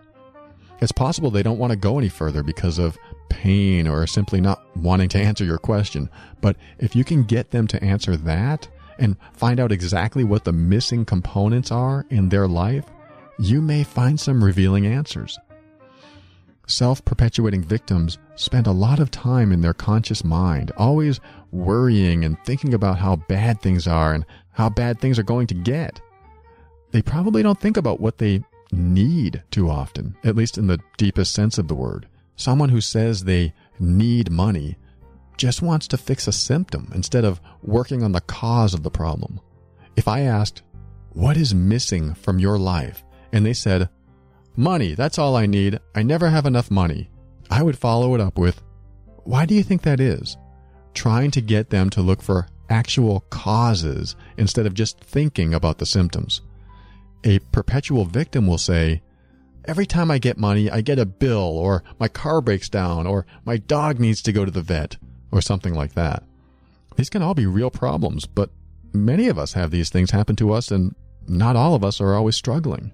It's 0.82 0.92
possible 0.92 1.32
they 1.32 1.44
don't 1.44 1.58
want 1.58 1.72
to 1.72 1.78
go 1.78 1.98
any 1.98 2.10
further 2.10 2.44
because 2.44 2.78
of 2.78 2.98
pain 3.30 3.88
or 3.88 4.06
simply 4.06 4.42
not 4.42 4.62
wanting 4.76 5.08
to 5.10 5.20
answer 5.20 5.46
your 5.46 5.58
question. 5.58 6.10
But 6.42 6.58
if 6.80 6.96
you 6.96 7.06
can 7.06 7.24
get 7.24 7.52
them 7.52 7.68
to 7.68 7.82
answer 7.82 8.18
that 8.18 8.68
and 9.00 9.16
find 9.34 9.60
out 9.60 9.72
exactly 9.72 10.24
what 10.24 10.44
the 10.44 10.54
missing 10.54 11.06
components 11.06 11.72
are 11.72 12.06
in 12.10 12.30
their 12.30 12.48
life, 12.48 12.86
you 13.40 13.62
may 13.62 13.84
find 13.84 14.20
some 14.20 14.44
revealing 14.44 14.86
answers. 14.86 15.38
Self 16.66 17.04
perpetuating 17.04 17.64
victims 17.64 18.18
spend 18.36 18.68
a 18.68 18.72
lot 18.72 19.00
of 19.00 19.12
time 19.12 19.52
in 19.52 19.62
their 19.62 19.74
conscious 19.74 20.24
mind, 20.24 20.72
always 20.78 21.20
worrying 21.52 22.24
and 22.24 22.38
thinking 22.46 22.74
about 22.74 23.00
how 23.00 23.18
bad 23.18 23.62
things 23.62 23.86
are 23.88 24.14
and 24.14 24.26
how 24.52 24.70
bad 24.70 25.00
things 25.00 25.20
are 25.20 25.24
going 25.24 25.48
to 25.48 25.56
get. 25.56 26.00
They 26.92 27.02
probably 27.02 27.44
don't 27.44 27.60
think 27.60 27.76
about 27.76 28.00
what 28.00 28.18
they 28.18 28.44
need 28.72 29.44
too 29.52 29.70
often, 29.70 30.16
at 30.24 30.36
least 30.36 30.58
in 30.58 30.68
the 30.68 30.80
deepest 30.98 31.34
sense 31.34 31.58
of 31.58 31.68
the 31.68 31.76
word. 31.76 32.08
Someone 32.36 32.70
who 32.70 32.82
says 32.82 33.24
they 33.24 33.54
need 33.80 34.32
money 34.32 34.78
just 35.38 35.62
wants 35.62 35.88
to 35.90 35.98
fix 35.98 36.28
a 36.28 36.32
symptom 36.32 36.92
instead 36.94 37.26
of 37.26 37.42
working 37.62 38.04
on 38.04 38.12
the 38.12 38.22
cause 38.22 38.74
of 38.74 38.84
the 38.84 38.92
problem. 38.92 39.40
If 39.96 40.08
I 40.08 40.22
asked, 40.22 40.64
What 41.12 41.38
is 41.38 41.54
missing 41.54 42.14
from 42.14 42.40
your 42.40 42.58
life? 42.58 43.04
and 43.32 43.46
they 43.46 43.54
said, 43.54 43.90
Money, 44.56 44.94
that's 44.94 45.18
all 45.18 45.36
I 45.36 45.48
need. 45.48 45.80
I 45.96 46.04
never 46.04 46.30
have 46.30 46.46
enough 46.46 46.70
money. 46.70 47.10
I 47.50 47.64
would 47.64 47.78
follow 47.78 48.14
it 48.16 48.22
up 48.22 48.38
with, 48.38 48.62
Why 49.24 49.46
do 49.46 49.56
you 49.56 49.64
think 49.64 49.82
that 49.82 50.00
is? 50.00 50.38
Trying 50.94 51.32
to 51.32 51.42
get 51.42 51.70
them 51.72 51.90
to 51.92 52.02
look 52.02 52.22
for 52.22 52.48
actual 52.70 53.22
causes 53.30 54.16
instead 54.38 54.66
of 54.66 54.74
just 54.74 55.00
thinking 55.00 55.54
about 55.54 55.80
the 55.80 55.86
symptoms. 55.86 56.42
A 57.24 57.40
perpetual 57.40 58.06
victim 58.06 58.48
will 58.48 58.58
say, 58.58 59.02
Every 59.66 59.86
time 59.86 60.12
I 60.12 60.18
get 60.18 60.38
money, 60.38 60.70
I 60.70 60.82
get 60.82 61.00
a 61.00 61.06
bill, 61.06 61.58
or 61.58 61.84
my 61.98 62.10
car 62.10 62.42
breaks 62.42 62.68
down, 62.68 63.08
or 63.08 63.26
my 63.46 63.58
dog 63.58 63.98
needs 64.00 64.22
to 64.24 64.34
go 64.34 64.44
to 64.44 64.52
the 64.52 64.62
vet, 64.62 64.98
or 65.34 65.42
something 65.42 65.74
like 65.74 65.94
that. 65.94 66.24
These 66.96 67.10
can 67.10 67.24
all 67.24 67.34
be 67.34 67.48
real 67.48 67.72
problems, 67.72 68.26
but 68.26 68.52
many 68.94 69.28
of 69.28 69.40
us 69.40 69.54
have 69.54 69.72
these 69.72 69.90
things 69.90 70.12
happen 70.12 70.36
to 70.38 70.54
us, 70.54 70.70
and 70.72 70.96
not 71.28 71.56
all 71.56 71.74
of 71.74 71.84
us 71.84 72.00
are 72.00 72.14
always 72.14 72.36
struggling. 72.36 72.92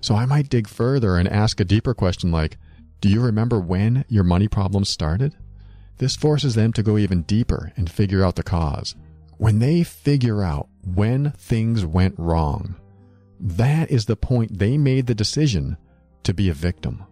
So 0.00 0.14
I 0.14 0.26
might 0.26 0.48
dig 0.48 0.68
further 0.68 1.16
and 1.16 1.28
ask 1.28 1.58
a 1.58 1.64
deeper 1.64 1.92
question 1.92 2.30
like, 2.30 2.56
Do 3.00 3.08
you 3.08 3.20
remember 3.20 3.58
when 3.58 4.04
your 4.08 4.22
money 4.22 4.46
problems 4.46 4.88
started? 4.88 5.34
This 5.98 6.14
forces 6.14 6.54
them 6.54 6.72
to 6.74 6.82
go 6.82 6.98
even 6.98 7.22
deeper 7.22 7.72
and 7.76 7.90
figure 7.90 8.22
out 8.22 8.36
the 8.36 8.42
cause. 8.42 8.94
When 9.38 9.58
they 9.58 9.82
figure 9.82 10.42
out 10.42 10.68
when 10.84 11.32
things 11.32 11.84
went 11.84 12.14
wrong, 12.16 12.76
that 13.40 13.90
is 13.90 14.06
the 14.06 14.16
point 14.16 14.58
they 14.58 14.78
made 14.78 15.06
the 15.06 15.14
decision 15.14 15.76
to 16.22 16.32
be 16.32 16.48
a 16.48 16.54
victim. 16.54 17.04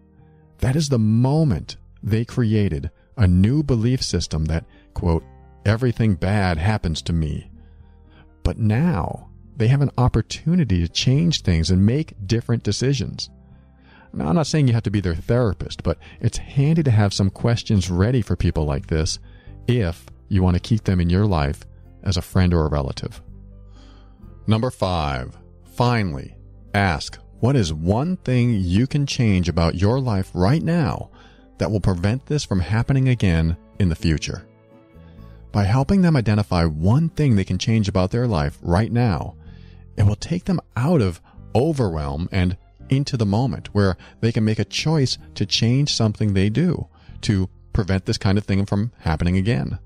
That 0.58 0.76
is 0.76 0.90
the 0.90 0.98
moment 0.98 1.76
they 2.02 2.24
created 2.24 2.90
a 3.16 3.26
new 3.26 3.62
belief 3.62 4.02
system 4.02 4.46
that, 4.46 4.64
quote, 4.94 5.24
everything 5.64 6.14
bad 6.14 6.58
happens 6.58 7.02
to 7.02 7.12
me. 7.12 7.50
But 8.42 8.58
now 8.58 9.30
they 9.56 9.68
have 9.68 9.80
an 9.80 9.90
opportunity 9.96 10.80
to 10.80 10.92
change 10.92 11.42
things 11.42 11.70
and 11.70 11.86
make 11.86 12.14
different 12.26 12.62
decisions. 12.62 13.30
Now, 14.12 14.28
I'm 14.28 14.36
not 14.36 14.46
saying 14.46 14.68
you 14.68 14.74
have 14.74 14.82
to 14.84 14.90
be 14.90 15.00
their 15.00 15.14
therapist, 15.14 15.82
but 15.82 15.98
it's 16.20 16.38
handy 16.38 16.82
to 16.84 16.90
have 16.90 17.12
some 17.12 17.30
questions 17.30 17.90
ready 17.90 18.22
for 18.22 18.36
people 18.36 18.64
like 18.64 18.86
this 18.86 19.18
if 19.66 20.06
you 20.28 20.42
want 20.42 20.54
to 20.54 20.60
keep 20.60 20.84
them 20.84 21.00
in 21.00 21.10
your 21.10 21.26
life 21.26 21.64
as 22.02 22.16
a 22.16 22.22
friend 22.22 22.54
or 22.54 22.66
a 22.66 22.70
relative. 22.70 23.20
Number 24.46 24.70
five, 24.70 25.36
finally, 25.64 26.36
ask 26.74 27.18
what 27.40 27.56
is 27.56 27.72
one 27.72 28.16
thing 28.18 28.54
you 28.54 28.86
can 28.86 29.06
change 29.06 29.48
about 29.48 29.74
your 29.74 30.00
life 30.00 30.30
right 30.34 30.62
now 30.62 31.10
that 31.58 31.70
will 31.70 31.80
prevent 31.80 32.26
this 32.26 32.44
from 32.44 32.60
happening 32.60 33.08
again 33.08 33.56
in 33.78 33.88
the 33.88 33.96
future? 33.96 34.46
By 35.52 35.64
helping 35.64 36.02
them 36.02 36.16
identify 36.16 36.64
one 36.64 37.10
thing 37.10 37.36
they 37.36 37.44
can 37.44 37.58
change 37.58 37.88
about 37.88 38.10
their 38.10 38.26
life 38.26 38.58
right 38.60 38.90
now, 38.90 39.36
it 39.96 40.02
will 40.04 40.16
take 40.16 40.44
them 40.44 40.60
out 40.76 41.00
of 41.00 41.20
overwhelm 41.54 42.28
and 42.32 42.56
into 42.88 43.16
the 43.16 43.26
moment 43.26 43.74
where 43.74 43.96
they 44.20 44.32
can 44.32 44.44
make 44.44 44.58
a 44.58 44.64
choice 44.64 45.16
to 45.34 45.46
change 45.46 45.94
something 45.94 46.34
they 46.34 46.50
do 46.50 46.88
to 47.22 47.48
prevent 47.72 48.04
this 48.04 48.18
kind 48.18 48.36
of 48.36 48.44
thing 48.44 48.66
from 48.66 48.92
happening 48.98 49.36
again. 49.36 49.78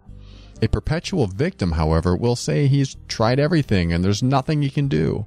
A 0.61 0.69
perpetual 0.69 1.27
victim, 1.27 1.73
however, 1.73 2.17
will 2.17 2.35
say 2.35 2.67
he's 2.67 2.97
tried 3.07 3.39
everything 3.39 3.93
and 3.93 4.05
there's 4.05 4.23
nothing 4.23 4.63
he 4.63 4.71
can 4.71 4.89
do. 4.89 5.27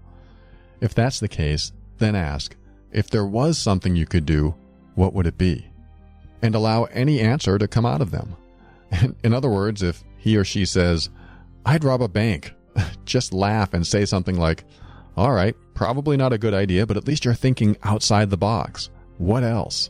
If 0.82 0.94
that's 0.94 1.20
the 1.20 1.28
case, 1.28 1.72
then 2.00 2.16
ask, 2.16 2.56
if 2.92 3.10
there 3.10 3.26
was 3.26 3.58
something 3.58 3.96
you 3.96 4.06
could 4.06 4.26
do, 4.26 4.56
what 4.96 5.14
would 5.14 5.28
it 5.28 5.38
be? 5.38 5.71
And 6.42 6.56
allow 6.56 6.86
any 6.86 7.20
answer 7.20 7.58
to 7.58 7.68
come 7.68 7.86
out 7.86 8.02
of 8.02 8.12
them. 8.12 8.36
In 9.24 9.34
other 9.34 9.50
words, 9.50 9.84
if 9.84 10.04
he 10.18 10.38
or 10.38 10.44
she 10.44 10.66
says, 10.66 11.10
I'd 11.66 11.84
rob 11.84 12.02
a 12.02 12.08
bank, 12.08 12.54
just 13.06 13.34
laugh 13.34 13.74
and 13.74 13.86
say 13.86 14.06
something 14.06 14.38
like, 14.38 14.64
All 15.16 15.32
right, 15.32 15.56
probably 15.74 16.18
not 16.18 16.34
a 16.34 16.38
good 16.38 16.54
idea, 16.54 16.86
but 16.86 16.98
at 16.98 17.08
least 17.08 17.26
you're 17.26 17.34
thinking 17.34 17.78
outside 17.84 18.30
the 18.30 18.38
box. 18.38 18.90
What 19.18 19.44
else? 19.44 19.90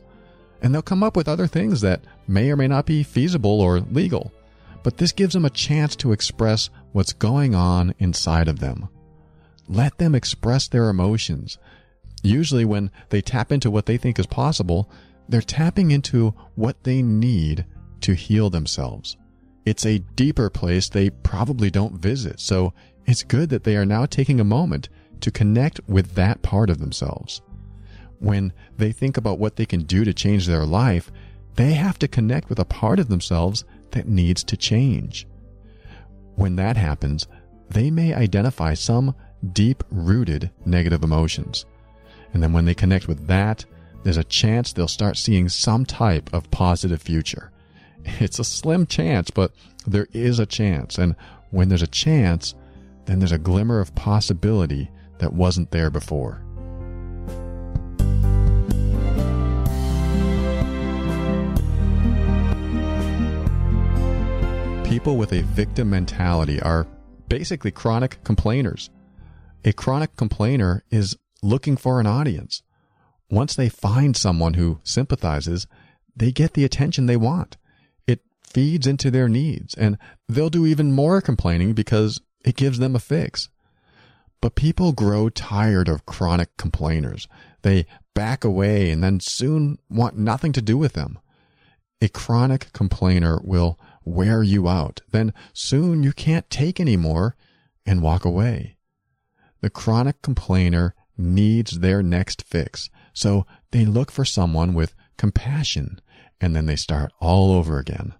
And 0.61 0.73
they'll 0.73 0.81
come 0.81 1.03
up 1.03 1.15
with 1.15 1.27
other 1.27 1.47
things 1.47 1.81
that 1.81 2.03
may 2.27 2.51
or 2.51 2.55
may 2.55 2.67
not 2.67 2.85
be 2.85 3.03
feasible 3.03 3.61
or 3.61 3.79
legal. 3.79 4.31
But 4.83 4.97
this 4.97 5.11
gives 5.11 5.33
them 5.33 5.45
a 5.45 5.49
chance 5.49 5.95
to 5.97 6.11
express 6.11 6.69
what's 6.91 7.13
going 7.13 7.55
on 7.55 7.93
inside 7.99 8.47
of 8.47 8.59
them. 8.59 8.89
Let 9.67 9.97
them 9.97 10.15
express 10.15 10.67
their 10.67 10.89
emotions. 10.89 11.57
Usually, 12.23 12.65
when 12.65 12.91
they 13.09 13.21
tap 13.21 13.51
into 13.51 13.71
what 13.71 13.85
they 13.85 13.97
think 13.97 14.19
is 14.19 14.27
possible, 14.27 14.89
they're 15.29 15.41
tapping 15.41 15.91
into 15.91 16.33
what 16.55 16.83
they 16.83 17.01
need 17.01 17.65
to 18.01 18.13
heal 18.13 18.49
themselves. 18.49 19.17
It's 19.65 19.85
a 19.85 19.99
deeper 19.99 20.49
place 20.49 20.89
they 20.89 21.09
probably 21.09 21.69
don't 21.69 21.99
visit, 21.99 22.39
so 22.39 22.73
it's 23.05 23.23
good 23.23 23.49
that 23.49 23.63
they 23.63 23.75
are 23.77 23.85
now 23.85 24.05
taking 24.05 24.39
a 24.39 24.45
moment 24.45 24.89
to 25.21 25.31
connect 25.31 25.79
with 25.87 26.15
that 26.15 26.41
part 26.41 26.69
of 26.69 26.79
themselves. 26.79 27.41
When 28.19 28.53
they 28.77 28.91
think 28.91 29.17
about 29.17 29.39
what 29.39 29.55
they 29.55 29.65
can 29.65 29.83
do 29.83 30.03
to 30.03 30.13
change 30.13 30.47
their 30.47 30.65
life, 30.65 31.11
they 31.55 31.73
have 31.73 31.99
to 31.99 32.07
connect 32.07 32.49
with 32.49 32.59
a 32.59 32.65
part 32.65 32.99
of 32.99 33.07
themselves 33.07 33.65
that 33.91 34.07
needs 34.07 34.43
to 34.45 34.57
change. 34.57 35.27
When 36.35 36.55
that 36.55 36.77
happens, 36.77 37.27
they 37.69 37.91
may 37.91 38.13
identify 38.13 38.73
some 38.73 39.15
deep 39.53 39.83
rooted 39.89 40.51
negative 40.65 41.03
emotions. 41.03 41.65
And 42.33 42.41
then 42.41 42.53
when 42.53 42.65
they 42.65 42.73
connect 42.73 43.07
with 43.07 43.27
that, 43.27 43.65
there's 44.03 44.17
a 44.17 44.23
chance 44.23 44.73
they'll 44.73 44.87
start 44.87 45.17
seeing 45.17 45.47
some 45.49 45.85
type 45.85 46.29
of 46.33 46.49
positive 46.51 47.01
future. 47.01 47.51
It's 48.19 48.39
a 48.39 48.43
slim 48.43 48.87
chance, 48.87 49.29
but 49.29 49.53
there 49.85 50.07
is 50.11 50.39
a 50.39 50.45
chance. 50.47 50.97
And 50.97 51.15
when 51.51 51.69
there's 51.69 51.83
a 51.83 51.87
chance, 51.87 52.55
then 53.05 53.19
there's 53.19 53.31
a 53.31 53.37
glimmer 53.37 53.79
of 53.79 53.93
possibility 53.93 54.89
that 55.19 55.33
wasn't 55.33 55.69
there 55.69 55.91
before. 55.91 56.41
People 64.83 65.15
with 65.15 65.31
a 65.31 65.43
victim 65.43 65.91
mentality 65.91 66.59
are 66.59 66.87
basically 67.29 67.69
chronic 67.69 68.23
complainers. 68.23 68.89
A 69.63 69.73
chronic 69.73 70.15
complainer 70.15 70.83
is 70.89 71.15
looking 71.43 71.77
for 71.77 71.99
an 71.99 72.07
audience. 72.07 72.63
Once 73.31 73.55
they 73.55 73.69
find 73.69 74.17
someone 74.17 74.55
who 74.55 74.79
sympathizes, 74.83 75.65
they 76.15 76.31
get 76.33 76.53
the 76.53 76.65
attention 76.65 77.05
they 77.05 77.15
want 77.15 77.55
It 78.05 78.19
feeds 78.43 78.85
into 78.85 79.09
their 79.09 79.29
needs 79.29 79.73
and 79.73 79.97
they'll 80.27 80.49
do 80.49 80.65
even 80.65 80.91
more 80.91 81.21
complaining 81.21 81.73
because 81.73 82.19
it 82.43 82.57
gives 82.57 82.79
them 82.79 82.95
a 82.95 82.99
fix. 82.99 83.47
But 84.41 84.55
people 84.55 84.91
grow 84.91 85.29
tired 85.29 85.87
of 85.87 86.05
chronic 86.05 86.57
complainers. 86.57 87.27
They 87.61 87.85
back 88.13 88.43
away 88.43 88.91
and 88.91 89.01
then 89.01 89.21
soon 89.21 89.77
want 89.89 90.17
nothing 90.17 90.51
to 90.53 90.61
do 90.61 90.77
with 90.77 90.93
them. 90.93 91.17
A 92.01 92.09
chronic 92.09 92.73
complainer 92.73 93.39
will 93.43 93.79
wear 94.03 94.43
you 94.43 94.67
out. 94.67 95.01
Then 95.11 95.33
soon 95.53 96.03
you 96.03 96.11
can't 96.11 96.49
take 96.49 96.79
any 96.79 96.97
more 96.97 97.37
and 97.85 98.01
walk 98.01 98.25
away. 98.25 98.75
The 99.61 99.69
chronic 99.69 100.21
complainer 100.21 100.95
needs 101.17 101.79
their 101.79 102.01
next 102.03 102.41
fix. 102.41 102.89
So 103.13 103.45
they 103.71 103.85
look 103.85 104.11
for 104.11 104.25
someone 104.25 104.73
with 104.73 104.95
compassion 105.17 105.99
and 106.39 106.55
then 106.55 106.65
they 106.65 106.75
start 106.75 107.11
all 107.19 107.51
over 107.51 107.77
again. 107.77 108.13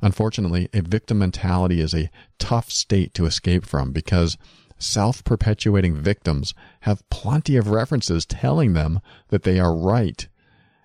Unfortunately, 0.00 0.68
a 0.72 0.82
victim 0.82 1.18
mentality 1.18 1.80
is 1.80 1.94
a 1.94 2.10
tough 2.38 2.70
state 2.70 3.14
to 3.14 3.26
escape 3.26 3.64
from 3.64 3.92
because 3.92 4.36
self 4.78 5.24
perpetuating 5.24 5.96
victims 5.96 6.54
have 6.80 7.08
plenty 7.10 7.56
of 7.56 7.68
references 7.68 8.24
telling 8.24 8.74
them 8.74 9.00
that 9.28 9.42
they 9.42 9.58
are 9.58 9.76
right. 9.76 10.28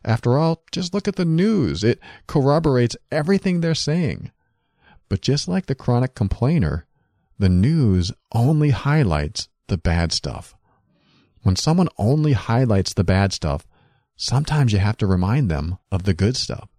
After 0.04 0.38
all, 0.38 0.64
just 0.72 0.94
look 0.94 1.08
at 1.08 1.16
the 1.16 1.26
news. 1.26 1.84
It 1.84 2.00
corroborates 2.28 2.98
everything 3.12 3.62
they're 3.62 3.76
saying. 3.76 4.32
But 5.10 5.22
just 5.22 5.48
like 5.48 5.68
the 5.68 5.76
chronic 5.76 6.16
complainer, 6.16 6.86
the 7.38 7.50
news 7.50 8.12
only 8.34 8.72
highlights 8.72 9.48
the 9.68 9.78
bad 9.78 10.12
stuff. 10.12 10.56
When 11.44 11.56
someone 11.56 11.90
only 11.98 12.34
highlights 12.34 12.94
the 12.94 13.04
bad 13.04 13.34
stuff, 13.34 13.68
sometimes 14.16 14.74
you 14.74 14.80
have 14.80 14.98
to 14.98 15.08
remind 15.08 15.52
them 15.52 15.78
of 15.92 16.04
the 16.04 16.14
good 16.14 16.36
stuff. 16.36 16.70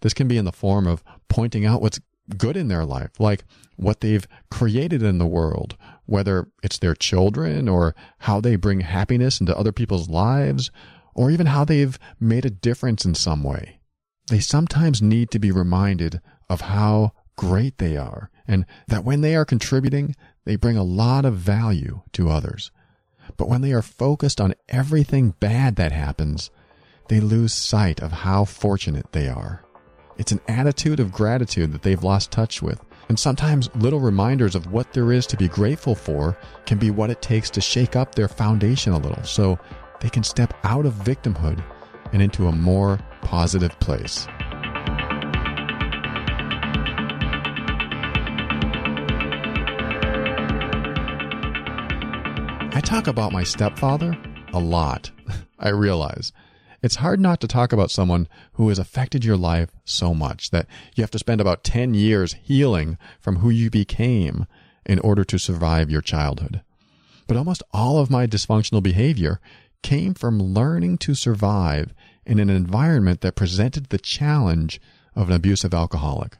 This 0.00 0.14
can 0.14 0.28
be 0.28 0.38
in 0.38 0.44
the 0.44 0.52
form 0.52 0.86
of 0.86 1.02
pointing 1.28 1.66
out 1.66 1.82
what's 1.82 2.00
good 2.36 2.56
in 2.56 2.68
their 2.68 2.84
life, 2.84 3.18
like 3.18 3.44
what 3.76 4.00
they've 4.00 4.26
created 4.50 5.02
in 5.02 5.18
the 5.18 5.26
world, 5.26 5.76
whether 6.06 6.48
it's 6.62 6.78
their 6.78 6.94
children 6.94 7.68
or 7.68 7.94
how 8.20 8.40
they 8.40 8.56
bring 8.56 8.80
happiness 8.80 9.40
into 9.40 9.56
other 9.56 9.72
people's 9.72 10.08
lives, 10.08 10.70
or 11.14 11.30
even 11.30 11.46
how 11.46 11.64
they've 11.64 11.98
made 12.18 12.44
a 12.44 12.50
difference 12.50 13.04
in 13.04 13.14
some 13.14 13.42
way. 13.42 13.80
They 14.30 14.40
sometimes 14.40 15.02
need 15.02 15.30
to 15.30 15.38
be 15.38 15.50
reminded 15.50 16.20
of 16.48 16.62
how 16.62 17.12
great 17.36 17.78
they 17.78 17.96
are 17.96 18.30
and 18.46 18.64
that 18.88 19.04
when 19.04 19.20
they 19.20 19.34
are 19.34 19.44
contributing, 19.44 20.14
they 20.44 20.56
bring 20.56 20.76
a 20.76 20.84
lot 20.84 21.24
of 21.24 21.34
value 21.34 22.02
to 22.12 22.30
others. 22.30 22.70
But 23.36 23.48
when 23.48 23.60
they 23.60 23.72
are 23.72 23.82
focused 23.82 24.40
on 24.40 24.54
everything 24.68 25.34
bad 25.40 25.76
that 25.76 25.92
happens, 25.92 26.50
they 27.08 27.20
lose 27.20 27.52
sight 27.52 28.00
of 28.00 28.12
how 28.12 28.44
fortunate 28.44 29.12
they 29.12 29.28
are. 29.28 29.64
It's 30.16 30.32
an 30.32 30.40
attitude 30.46 31.00
of 31.00 31.12
gratitude 31.12 31.72
that 31.72 31.82
they've 31.82 32.02
lost 32.02 32.30
touch 32.30 32.62
with. 32.62 32.80
And 33.08 33.18
sometimes 33.18 33.74
little 33.74 34.00
reminders 34.00 34.54
of 34.54 34.72
what 34.72 34.92
there 34.92 35.12
is 35.12 35.26
to 35.26 35.36
be 35.36 35.48
grateful 35.48 35.94
for 35.94 36.38
can 36.66 36.78
be 36.78 36.90
what 36.90 37.10
it 37.10 37.20
takes 37.20 37.50
to 37.50 37.60
shake 37.60 37.96
up 37.96 38.14
their 38.14 38.28
foundation 38.28 38.92
a 38.92 38.98
little 38.98 39.22
so 39.24 39.58
they 40.00 40.08
can 40.08 40.22
step 40.22 40.54
out 40.64 40.86
of 40.86 40.94
victimhood 40.94 41.62
and 42.12 42.22
into 42.22 42.46
a 42.46 42.52
more 42.52 42.98
positive 43.22 43.78
place. 43.80 44.26
Talk 52.84 53.06
about 53.06 53.32
my 53.32 53.42
stepfather 53.42 54.14
a 54.52 54.58
lot, 54.58 55.10
I 55.58 55.70
realize. 55.70 56.32
It's 56.82 56.96
hard 56.96 57.18
not 57.18 57.40
to 57.40 57.48
talk 57.48 57.72
about 57.72 57.90
someone 57.90 58.28
who 58.52 58.68
has 58.68 58.78
affected 58.78 59.24
your 59.24 59.38
life 59.38 59.70
so 59.86 60.12
much 60.12 60.50
that 60.50 60.66
you 60.94 61.02
have 61.02 61.10
to 61.12 61.18
spend 61.18 61.40
about 61.40 61.64
10 61.64 61.94
years 61.94 62.34
healing 62.42 62.98
from 63.20 63.36
who 63.36 63.48
you 63.48 63.70
became 63.70 64.46
in 64.84 64.98
order 64.98 65.24
to 65.24 65.38
survive 65.38 65.90
your 65.90 66.02
childhood. 66.02 66.60
But 67.26 67.38
almost 67.38 67.62
all 67.72 67.98
of 67.98 68.10
my 68.10 68.26
dysfunctional 68.26 68.82
behavior 68.82 69.40
came 69.82 70.12
from 70.12 70.38
learning 70.38 70.98
to 70.98 71.14
survive 71.14 71.94
in 72.26 72.38
an 72.38 72.50
environment 72.50 73.22
that 73.22 73.34
presented 73.34 73.86
the 73.86 73.98
challenge 73.98 74.78
of 75.16 75.30
an 75.30 75.34
abusive 75.34 75.72
alcoholic. 75.72 76.36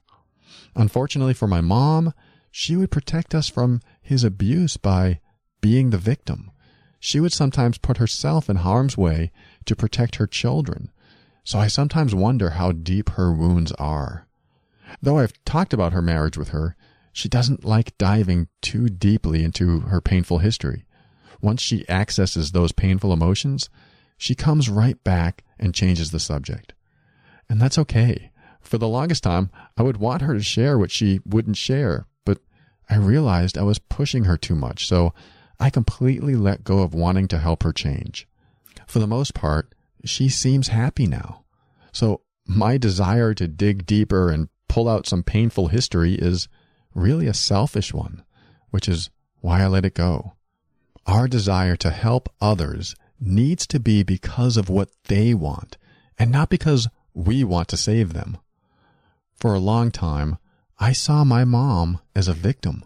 Unfortunately 0.77 1.33
for 1.33 1.49
my 1.49 1.63
mom, 1.63 2.13
she 2.51 2.77
would 2.77 2.91
protect 2.91 3.35
us 3.35 3.49
from 3.49 3.81
his 4.03 4.25
abuse 4.25 4.77
by 4.77 5.21
being 5.65 5.89
the 5.89 5.97
victim. 5.97 6.51
she 7.01 7.21
would 7.21 7.33
sometimes 7.33 7.77
put 7.77 7.99
herself 7.99 8.49
in 8.51 8.57
harm's 8.57 8.97
way 8.97 9.31
to 9.67 9.77
protect 9.77 10.17
her 10.17 10.27
children. 10.27 10.91
So 11.43 11.59
I 11.59 11.69
sometimes 11.69 12.15
wonder 12.15 12.51
how 12.51 12.73
deep 12.73 13.11
her 13.11 13.31
wounds 13.31 13.73
are. 13.73 14.27
Though 15.03 15.19
I've 15.19 15.33
talked 15.45 15.75
about 15.75 15.93
her 15.93 16.01
marriage 16.01 16.39
with 16.39 16.49
her, 16.49 16.77
she 17.13 17.29
doesn't 17.29 17.63
like 17.63 17.97
diving 17.99 18.49
too 18.63 18.89
deeply 18.89 19.45
into 19.45 19.81
her 19.81 20.01
painful 20.01 20.39
history. 20.39 20.85
Once 21.43 21.61
she 21.61 21.89
accesses 21.91 22.53
those 22.53 22.73
painful 22.73 23.13
emotions, 23.13 23.69
she 24.17 24.35
comes 24.35 24.71
right 24.71 25.03
back 25.05 25.45
and 25.59 25.75
changes 25.75 26.11
the 26.11 26.21
subject. 26.21 26.73
And 27.51 27.61
that's 27.61 27.79
okay. 27.79 28.33
For 28.63 28.79
the 28.79 28.89
longest 28.89 29.23
time, 29.23 29.51
I 29.77 29.83
would 29.83 29.99
want 29.99 30.23
her 30.23 30.33
to 30.33 30.43
share 30.43 30.79
what 30.79 30.91
she 30.91 31.21
wouldn't 31.27 31.59
share, 31.59 32.07
but 32.25 32.39
I 32.89 32.97
realized 32.97 33.59
I 33.59 33.63
was 33.63 33.79
pushing 33.79 34.25
her 34.25 34.39
too 34.39 34.55
much, 34.55 34.87
so 34.87 35.13
I 35.59 35.71
completely 35.71 36.35
let 36.35 36.65
go 36.65 36.81
of 36.81 36.95
wanting 36.95 37.29
to 37.29 37.39
help 37.39 37.63
her 37.63 37.73
change. 37.73 38.27
For 38.87 38.99
the 38.99 39.07
most 39.07 39.35
part, 39.35 39.75
she 40.05 40.29
seems 40.29 40.69
happy 40.69 41.07
now. 41.07 41.45
So 41.93 42.21
my 42.47 42.77
desire 42.77 43.35
to 43.35 43.49
dig 43.49 43.87
deeper 43.87 44.31
and 44.31 44.49
pull 44.69 44.89
out 44.89 45.07
some 45.07 45.23
painful 45.23 45.69
history 45.69 46.15
is 46.15 46.49
really 46.95 47.27
a 47.27 47.35
selfish 47.35 47.95
one, 47.95 48.23
which 48.71 48.89
is 48.89 49.11
why 49.41 49.63
I 49.63 49.67
let 49.67 49.85
it 49.85 49.95
go. 49.95 50.35
Our 51.07 51.29
desire 51.29 51.77
to 51.77 51.91
help 51.91 52.29
others 52.41 52.95
needs 53.21 53.67
to 53.69 53.81
be 53.81 54.03
because 54.03 54.57
of 54.57 54.69
what 54.69 54.91
they 55.05 55.35
want 55.35 55.77
and 56.19 56.31
not 56.31 56.49
because 56.49 56.89
we 57.13 57.45
want 57.45 57.69
to 57.69 57.77
save 57.77 58.13
them. 58.13 58.39
For 59.37 59.55
a 59.55 59.61
long 59.61 59.91
time, 59.91 60.39
I 60.79 60.93
saw 60.93 61.25
my 61.25 61.45
mom 61.45 62.01
as 62.15 62.29
a 62.29 62.33
victim. 62.33 62.85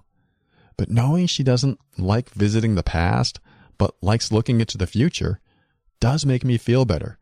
But 0.79 0.89
knowing 0.89 1.27
she 1.27 1.43
doesn't 1.43 1.79
like 1.99 2.31
visiting 2.31 2.75
the 2.75 2.83
past, 2.83 3.41
but 3.77 3.95
likes 4.01 4.33
looking 4.33 4.61
into 4.61 4.79
the 4.79 4.87
future, 4.87 5.41
does 6.01 6.25
make 6.25 6.45
me 6.45 6.57
feel 6.57 6.87
better. 6.87 7.19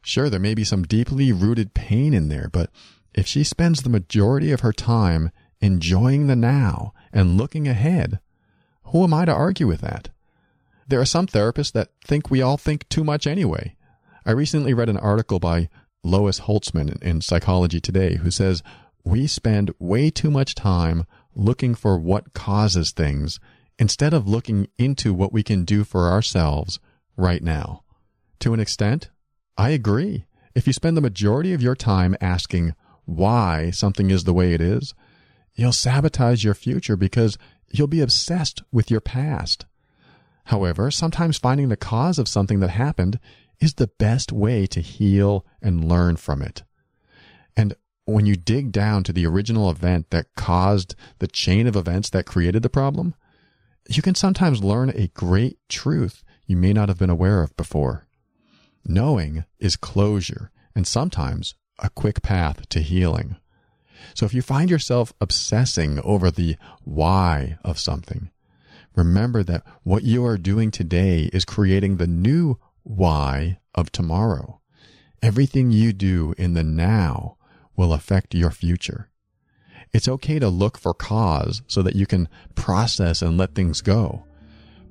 Sure, 0.00 0.30
there 0.30 0.40
may 0.40 0.54
be 0.54 0.64
some 0.64 0.84
deeply 0.84 1.32
rooted 1.32 1.74
pain 1.74 2.14
in 2.14 2.28
there, 2.28 2.48
but 2.50 2.70
if 3.12 3.26
she 3.26 3.42
spends 3.42 3.82
the 3.82 3.90
majority 3.90 4.52
of 4.52 4.60
her 4.60 4.72
time 4.72 5.30
enjoying 5.60 6.28
the 6.28 6.36
now 6.36 6.94
and 7.12 7.36
looking 7.36 7.66
ahead, 7.66 8.20
who 8.84 9.02
am 9.02 9.12
I 9.12 9.24
to 9.24 9.32
argue 9.32 9.66
with 9.66 9.80
that? 9.80 10.10
There 10.86 11.00
are 11.00 11.06
some 11.06 11.26
therapists 11.26 11.72
that 11.72 11.90
think 12.04 12.30
we 12.30 12.40
all 12.40 12.56
think 12.56 12.88
too 12.88 13.02
much 13.02 13.26
anyway. 13.26 13.74
I 14.24 14.30
recently 14.30 14.74
read 14.74 14.88
an 14.88 14.96
article 14.96 15.40
by 15.40 15.68
Lois 16.04 16.40
Holzman 16.40 17.02
in 17.02 17.20
Psychology 17.20 17.80
Today 17.80 18.16
who 18.16 18.30
says 18.30 18.62
we 19.04 19.26
spend 19.26 19.74
way 19.80 20.10
too 20.10 20.30
much 20.30 20.54
time 20.54 21.04
looking 21.36 21.74
for 21.74 21.98
what 21.98 22.32
causes 22.32 22.90
things 22.90 23.38
instead 23.78 24.14
of 24.14 24.26
looking 24.26 24.68
into 24.78 25.12
what 25.12 25.32
we 25.32 25.42
can 25.42 25.64
do 25.64 25.84
for 25.84 26.08
ourselves 26.08 26.80
right 27.16 27.42
now. 27.42 27.82
To 28.40 28.54
an 28.54 28.60
extent, 28.60 29.10
I 29.56 29.70
agree. 29.70 30.24
If 30.54 30.66
you 30.66 30.72
spend 30.72 30.96
the 30.96 31.02
majority 31.02 31.52
of 31.52 31.62
your 31.62 31.76
time 31.76 32.16
asking 32.20 32.74
why 33.04 33.70
something 33.70 34.10
is 34.10 34.24
the 34.24 34.32
way 34.32 34.54
it 34.54 34.60
is, 34.60 34.94
you'll 35.54 35.72
sabotage 35.72 36.42
your 36.42 36.54
future 36.54 36.96
because 36.96 37.38
you'll 37.70 37.86
be 37.86 38.00
obsessed 38.00 38.62
with 38.72 38.90
your 38.90 39.00
past. 39.00 39.66
However, 40.44 40.90
sometimes 40.90 41.38
finding 41.38 41.68
the 41.68 41.76
cause 41.76 42.18
of 42.18 42.28
something 42.28 42.60
that 42.60 42.70
happened 42.70 43.18
is 43.60 43.74
the 43.74 43.90
best 43.98 44.32
way 44.32 44.66
to 44.66 44.80
heal 44.80 45.44
and 45.60 45.88
learn 45.88 46.16
from 46.16 46.40
it. 46.40 46.62
And 47.56 47.74
when 48.06 48.24
you 48.24 48.36
dig 48.36 48.72
down 48.72 49.02
to 49.04 49.12
the 49.12 49.26
original 49.26 49.68
event 49.68 50.10
that 50.10 50.34
caused 50.36 50.94
the 51.18 51.26
chain 51.26 51.66
of 51.66 51.76
events 51.76 52.08
that 52.10 52.24
created 52.24 52.62
the 52.62 52.68
problem, 52.68 53.14
you 53.88 54.00
can 54.00 54.14
sometimes 54.14 54.64
learn 54.64 54.90
a 54.90 55.08
great 55.08 55.58
truth 55.68 56.24
you 56.46 56.56
may 56.56 56.72
not 56.72 56.88
have 56.88 56.98
been 56.98 57.10
aware 57.10 57.42
of 57.42 57.56
before. 57.56 58.06
Knowing 58.84 59.44
is 59.58 59.76
closure 59.76 60.50
and 60.74 60.86
sometimes 60.86 61.54
a 61.80 61.90
quick 61.90 62.22
path 62.22 62.68
to 62.68 62.80
healing. 62.80 63.36
So 64.14 64.24
if 64.24 64.32
you 64.32 64.42
find 64.42 64.70
yourself 64.70 65.12
obsessing 65.20 66.00
over 66.00 66.30
the 66.30 66.56
why 66.84 67.58
of 67.64 67.78
something, 67.78 68.30
remember 68.94 69.42
that 69.42 69.64
what 69.82 70.04
you 70.04 70.24
are 70.24 70.38
doing 70.38 70.70
today 70.70 71.28
is 71.32 71.44
creating 71.44 71.96
the 71.96 72.06
new 72.06 72.58
why 72.84 73.58
of 73.74 73.90
tomorrow. 73.90 74.60
Everything 75.22 75.72
you 75.72 75.92
do 75.92 76.34
in 76.38 76.54
the 76.54 76.62
now 76.62 77.35
will 77.76 77.92
affect 77.92 78.34
your 78.34 78.50
future. 78.50 79.08
It's 79.92 80.08
okay 80.08 80.38
to 80.38 80.48
look 80.48 80.78
for 80.78 80.94
cause 80.94 81.62
so 81.66 81.82
that 81.82 81.96
you 81.96 82.06
can 82.06 82.28
process 82.54 83.22
and 83.22 83.38
let 83.38 83.54
things 83.54 83.80
go. 83.80 84.24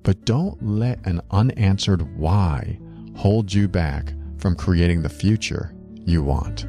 But 0.04 0.26
don't 0.26 0.62
let 0.64 1.06
an 1.06 1.22
unanswered 1.32 2.18
why 2.18 2.80
hold 3.16 3.52
you 3.52 3.68
back 3.68 4.14
from 4.38 4.56
creating 4.56 5.02
the 5.02 5.10
future 5.10 5.74
you 6.06 6.24
want. 6.24 6.68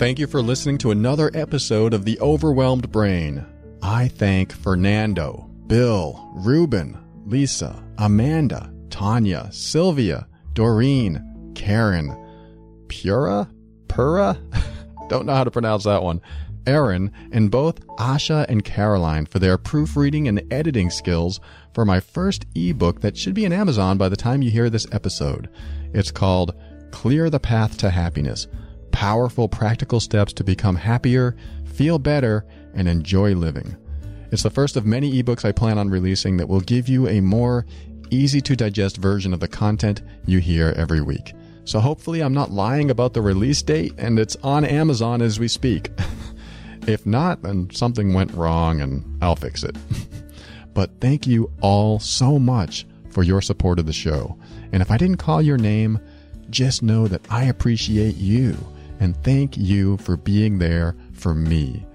Thank 0.00 0.18
you 0.18 0.26
for 0.26 0.40
listening 0.40 0.78
to 0.78 0.92
another 0.92 1.30
episode 1.34 1.92
of 1.92 2.06
The 2.06 2.18
Overwhelmed 2.20 2.90
Brain. 2.90 3.44
I 3.82 4.08
thank 4.08 4.52
Fernando, 4.52 5.48
Bill, 5.66 6.30
Ruben, 6.34 6.98
Lisa, 7.26 7.82
Amanda, 7.98 8.72
Tanya, 8.90 9.48
Sylvia, 9.52 10.26
Doreen, 10.52 11.52
Karen, 11.54 12.16
Pura, 12.88 13.48
Pura? 13.88 14.38
Don't 15.08 15.26
know 15.26 15.34
how 15.34 15.44
to 15.44 15.50
pronounce 15.50 15.84
that 15.84 16.02
one. 16.02 16.20
Aaron, 16.66 17.10
and 17.32 17.50
both 17.50 17.84
Asha 17.96 18.46
and 18.48 18.64
Caroline 18.64 19.26
for 19.26 19.38
their 19.38 19.56
proofreading 19.56 20.28
and 20.28 20.42
editing 20.52 20.90
skills 20.90 21.40
for 21.74 21.84
my 21.84 22.00
first 22.00 22.46
ebook 22.54 23.00
that 23.00 23.16
should 23.16 23.34
be 23.34 23.44
in 23.44 23.52
Amazon 23.52 23.96
by 23.96 24.08
the 24.08 24.16
time 24.16 24.42
you 24.42 24.50
hear 24.50 24.68
this 24.68 24.86
episode. 24.92 25.48
It's 25.94 26.10
called 26.10 26.54
Clear 26.90 27.30
the 27.30 27.40
Path 27.40 27.78
to 27.78 27.90
Happiness 27.90 28.46
powerful, 28.92 29.48
practical 29.48 30.00
steps 30.00 30.32
to 30.34 30.44
become 30.44 30.76
happier, 30.76 31.36
feel 31.64 31.98
better, 31.98 32.44
and 32.74 32.88
enjoy 32.88 33.34
living. 33.34 33.76
It's 34.30 34.42
the 34.42 34.50
first 34.50 34.76
of 34.76 34.86
many 34.86 35.22
ebooks 35.22 35.44
I 35.44 35.52
plan 35.52 35.78
on 35.78 35.90
releasing 35.90 36.36
that 36.36 36.48
will 36.48 36.60
give 36.60 36.88
you 36.88 37.08
a 37.08 37.20
more 37.20 37.66
easy 38.10 38.40
to 38.42 38.56
digest 38.56 38.96
version 38.96 39.32
of 39.32 39.40
the 39.40 39.48
content 39.48 40.02
you 40.26 40.38
hear 40.38 40.72
every 40.76 41.00
week. 41.00 41.34
So 41.64 41.80
hopefully, 41.80 42.20
I'm 42.20 42.34
not 42.34 42.50
lying 42.50 42.90
about 42.90 43.12
the 43.12 43.22
release 43.22 43.62
date 43.62 43.94
and 43.98 44.18
it's 44.18 44.36
on 44.42 44.64
Amazon 44.64 45.22
as 45.22 45.38
we 45.38 45.48
speak. 45.48 45.90
if 46.86 47.06
not, 47.06 47.42
then 47.42 47.70
something 47.70 48.12
went 48.12 48.32
wrong 48.32 48.80
and 48.80 49.04
I'll 49.22 49.36
fix 49.36 49.62
it. 49.62 49.76
but 50.74 50.90
thank 51.00 51.26
you 51.26 51.52
all 51.60 51.98
so 51.98 52.38
much 52.38 52.86
for 53.10 53.22
your 53.22 53.40
support 53.40 53.78
of 53.78 53.86
the 53.86 53.92
show. 53.92 54.38
And 54.72 54.82
if 54.82 54.90
I 54.90 54.96
didn't 54.96 55.18
call 55.18 55.42
your 55.42 55.58
name, 55.58 56.00
just 56.50 56.82
know 56.82 57.06
that 57.08 57.24
I 57.30 57.44
appreciate 57.44 58.16
you 58.16 58.56
and 59.00 59.16
thank 59.24 59.56
you 59.56 59.96
for 59.98 60.16
being 60.16 60.58
there 60.58 60.94
for 61.12 61.34
me, 61.34 61.86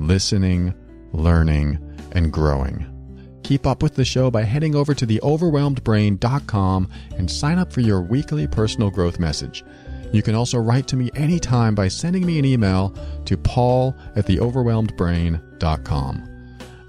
listening, 0.00 0.74
learning, 1.12 1.78
and 2.12 2.32
growing. 2.32 2.86
Keep 3.42 3.66
up 3.66 3.82
with 3.82 3.94
the 3.94 4.04
show 4.04 4.30
by 4.30 4.44
heading 4.44 4.76
over 4.76 4.94
to 4.94 5.06
theoverwhelmedbrain.com 5.06 6.88
and 7.16 7.30
sign 7.30 7.58
up 7.58 7.72
for 7.72 7.80
your 7.80 8.00
weekly 8.00 8.46
personal 8.46 8.90
growth 8.90 9.18
message. 9.18 9.64
You 10.12 10.22
can 10.22 10.34
also 10.34 10.58
write 10.58 10.88
to 10.88 10.96
me 10.96 11.10
anytime 11.14 11.74
by 11.74 11.88
sending 11.88 12.26
me 12.26 12.38
an 12.38 12.44
email 12.44 12.94
to 13.26 13.36
paul 13.36 13.94
at 14.16 14.26
theoverwhelmedbrain.com. 14.26 16.26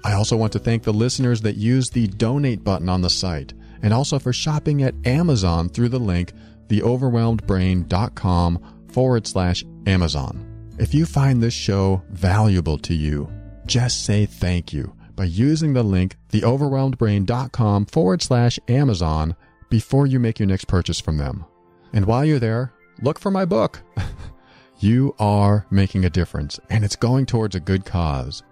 I 0.04 0.14
also 0.14 0.36
want 0.36 0.52
to 0.52 0.58
thank 0.58 0.82
the 0.82 0.92
listeners 0.92 1.42
that 1.42 1.54
use 1.56 1.90
the 1.90 2.08
donate 2.08 2.64
button 2.64 2.88
on 2.88 3.02
the 3.02 3.10
site 3.10 3.54
and 3.82 3.94
also 3.94 4.18
for 4.18 4.32
shopping 4.32 4.82
at 4.82 4.96
Amazon 5.06 5.68
through 5.68 5.90
the 5.90 6.00
link 6.00 6.32
theoverwhelmedbrain.com 6.68 8.86
forward 8.88 9.26
slash 9.26 9.62
Amazon. 9.86 10.51
If 10.78 10.94
you 10.94 11.04
find 11.04 11.42
this 11.42 11.52
show 11.52 12.02
valuable 12.08 12.78
to 12.78 12.94
you, 12.94 13.30
just 13.66 14.04
say 14.04 14.24
thank 14.24 14.72
you 14.72 14.94
by 15.14 15.24
using 15.24 15.74
the 15.74 15.82
link 15.82 16.16
theoverwhelmedbrain.com 16.32 17.86
forward 17.86 18.22
slash 18.22 18.58
Amazon 18.68 19.36
before 19.68 20.06
you 20.06 20.18
make 20.18 20.38
your 20.38 20.48
next 20.48 20.64
purchase 20.64 20.98
from 20.98 21.18
them. 21.18 21.44
And 21.92 22.06
while 22.06 22.24
you're 22.24 22.38
there, 22.38 22.72
look 23.02 23.18
for 23.18 23.30
my 23.30 23.44
book. 23.44 23.82
you 24.78 25.14
are 25.18 25.66
making 25.70 26.06
a 26.06 26.10
difference, 26.10 26.58
and 26.70 26.84
it's 26.84 26.96
going 26.96 27.26
towards 27.26 27.54
a 27.54 27.60
good 27.60 27.84
cause. 27.84 28.42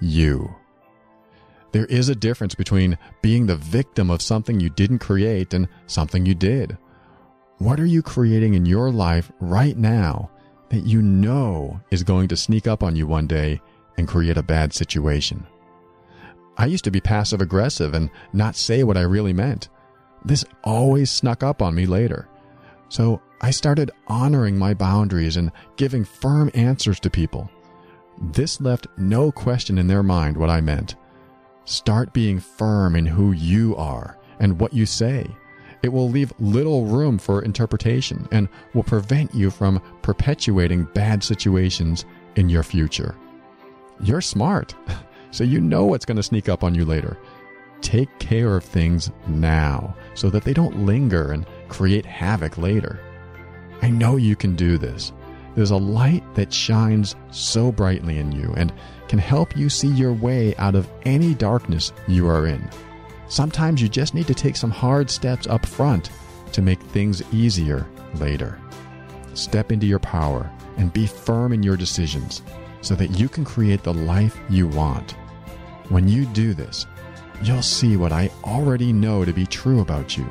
You. 0.00 0.52
There 1.70 1.86
is 1.86 2.08
a 2.08 2.16
difference 2.16 2.56
between 2.56 2.98
being 3.22 3.46
the 3.46 3.56
victim 3.56 4.10
of 4.10 4.20
something 4.20 4.58
you 4.58 4.68
didn't 4.68 4.98
create 4.98 5.54
and 5.54 5.68
something 5.86 6.26
you 6.26 6.34
did. 6.34 6.76
What 7.58 7.78
are 7.78 7.86
you 7.86 8.02
creating 8.02 8.54
in 8.54 8.66
your 8.66 8.90
life 8.90 9.30
right 9.38 9.76
now 9.76 10.31
that 10.72 10.86
you 10.86 11.02
know 11.02 11.78
is 11.90 12.02
going 12.02 12.26
to 12.28 12.36
sneak 12.36 12.66
up 12.66 12.82
on 12.82 12.96
you 12.96 13.06
one 13.06 13.26
day 13.26 13.60
and 13.98 14.08
create 14.08 14.38
a 14.38 14.42
bad 14.42 14.72
situation? 14.72 15.46
I 16.56 16.64
used 16.64 16.84
to 16.84 16.90
be 16.90 17.00
passive 17.00 17.42
aggressive 17.42 17.92
and 17.92 18.10
not 18.32 18.56
say 18.56 18.82
what 18.82 18.96
I 18.96 19.02
really 19.02 19.34
meant. 19.34 19.68
This 20.24 20.46
always 20.64 21.10
snuck 21.10 21.42
up 21.42 21.60
on 21.60 21.74
me 21.74 21.84
later. 21.84 22.26
So 22.88 23.20
I 23.42 23.50
started 23.50 23.90
honoring 24.06 24.58
my 24.58 24.72
boundaries 24.72 25.36
and 25.36 25.52
giving 25.76 26.04
firm 26.04 26.50
answers 26.54 26.98
to 27.00 27.10
people. 27.10 27.50
This 28.18 28.58
left 28.60 28.86
no 28.96 29.30
question 29.30 29.76
in 29.76 29.88
their 29.88 30.02
mind 30.02 30.38
what 30.38 30.50
I 30.50 30.62
meant. 30.62 30.96
Start 31.66 32.14
being 32.14 32.40
firm 32.40 32.96
in 32.96 33.04
who 33.04 33.32
you 33.32 33.76
are 33.76 34.18
and 34.40 34.58
what 34.58 34.72
you 34.72 34.86
say. 34.86 35.26
It 35.82 35.92
will 35.92 36.08
leave 36.08 36.32
little 36.38 36.86
room 36.86 37.18
for 37.18 37.42
interpretation 37.42 38.28
and 38.30 38.48
will 38.72 38.84
prevent 38.84 39.34
you 39.34 39.50
from 39.50 39.82
perpetuating 40.02 40.84
bad 40.94 41.24
situations 41.24 42.04
in 42.36 42.48
your 42.48 42.62
future. 42.62 43.16
You're 44.00 44.20
smart, 44.20 44.74
so 45.30 45.44
you 45.44 45.60
know 45.60 45.84
what's 45.84 46.04
going 46.04 46.16
to 46.16 46.22
sneak 46.22 46.48
up 46.48 46.62
on 46.62 46.74
you 46.74 46.84
later. 46.84 47.18
Take 47.80 48.16
care 48.20 48.56
of 48.56 48.64
things 48.64 49.10
now 49.26 49.96
so 50.14 50.30
that 50.30 50.44
they 50.44 50.52
don't 50.52 50.86
linger 50.86 51.32
and 51.32 51.46
create 51.68 52.06
havoc 52.06 52.58
later. 52.58 53.00
I 53.82 53.90
know 53.90 54.16
you 54.16 54.36
can 54.36 54.54
do 54.54 54.78
this. 54.78 55.12
There's 55.56 55.72
a 55.72 55.76
light 55.76 56.22
that 56.34 56.52
shines 56.52 57.16
so 57.30 57.72
brightly 57.72 58.18
in 58.18 58.32
you 58.32 58.54
and 58.56 58.72
can 59.08 59.18
help 59.18 59.56
you 59.56 59.68
see 59.68 59.88
your 59.88 60.12
way 60.12 60.54
out 60.56 60.74
of 60.74 60.88
any 61.04 61.34
darkness 61.34 61.92
you 62.06 62.28
are 62.28 62.46
in. 62.46 62.70
Sometimes 63.32 63.80
you 63.80 63.88
just 63.88 64.12
need 64.12 64.26
to 64.26 64.34
take 64.34 64.56
some 64.56 64.70
hard 64.70 65.08
steps 65.08 65.46
up 65.46 65.64
front 65.64 66.10
to 66.52 66.60
make 66.60 66.78
things 66.78 67.22
easier 67.32 67.86
later. 68.16 68.60
Step 69.32 69.72
into 69.72 69.86
your 69.86 70.00
power 70.00 70.50
and 70.76 70.92
be 70.92 71.06
firm 71.06 71.54
in 71.54 71.62
your 71.62 71.78
decisions 71.78 72.42
so 72.82 72.94
that 72.94 73.18
you 73.18 73.30
can 73.30 73.42
create 73.42 73.82
the 73.82 73.94
life 73.94 74.38
you 74.50 74.68
want. 74.68 75.12
When 75.88 76.08
you 76.08 76.26
do 76.26 76.52
this, 76.52 76.84
you'll 77.42 77.62
see 77.62 77.96
what 77.96 78.12
I 78.12 78.30
already 78.44 78.92
know 78.92 79.24
to 79.24 79.32
be 79.32 79.46
true 79.46 79.80
about 79.80 80.14
you 80.14 80.26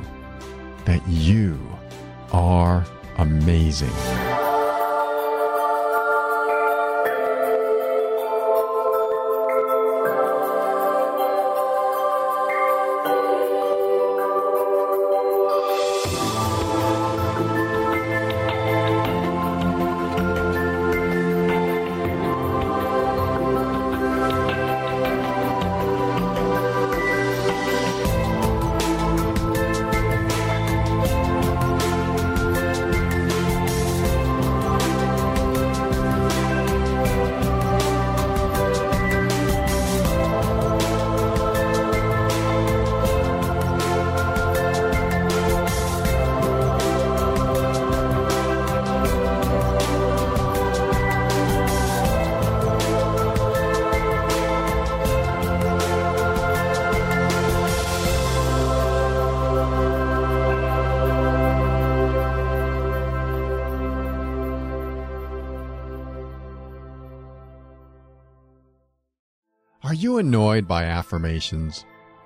that 0.86 1.02
you 1.08 1.60
are 2.32 2.86
amazing. 3.18 4.31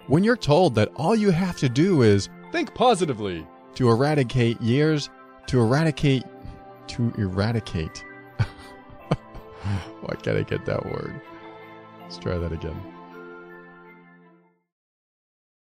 When 0.07 0.23
you're 0.23 0.37
told 0.37 0.75
that 0.75 0.91
all 0.95 1.15
you 1.15 1.31
have 1.31 1.57
to 1.57 1.69
do 1.69 2.01
is 2.03 2.29
think 2.51 2.73
positively 2.73 3.45
to 3.75 3.89
eradicate 3.89 4.61
years, 4.61 5.09
to 5.47 5.59
eradicate, 5.59 6.23
to 6.87 7.13
eradicate. 7.17 8.05
Why 10.01 10.15
can't 10.21 10.37
I 10.37 10.43
get 10.43 10.65
that 10.65 10.85
word? 10.85 11.19
Let's 12.01 12.17
try 12.17 12.37
that 12.37 12.51
again. 12.51 12.94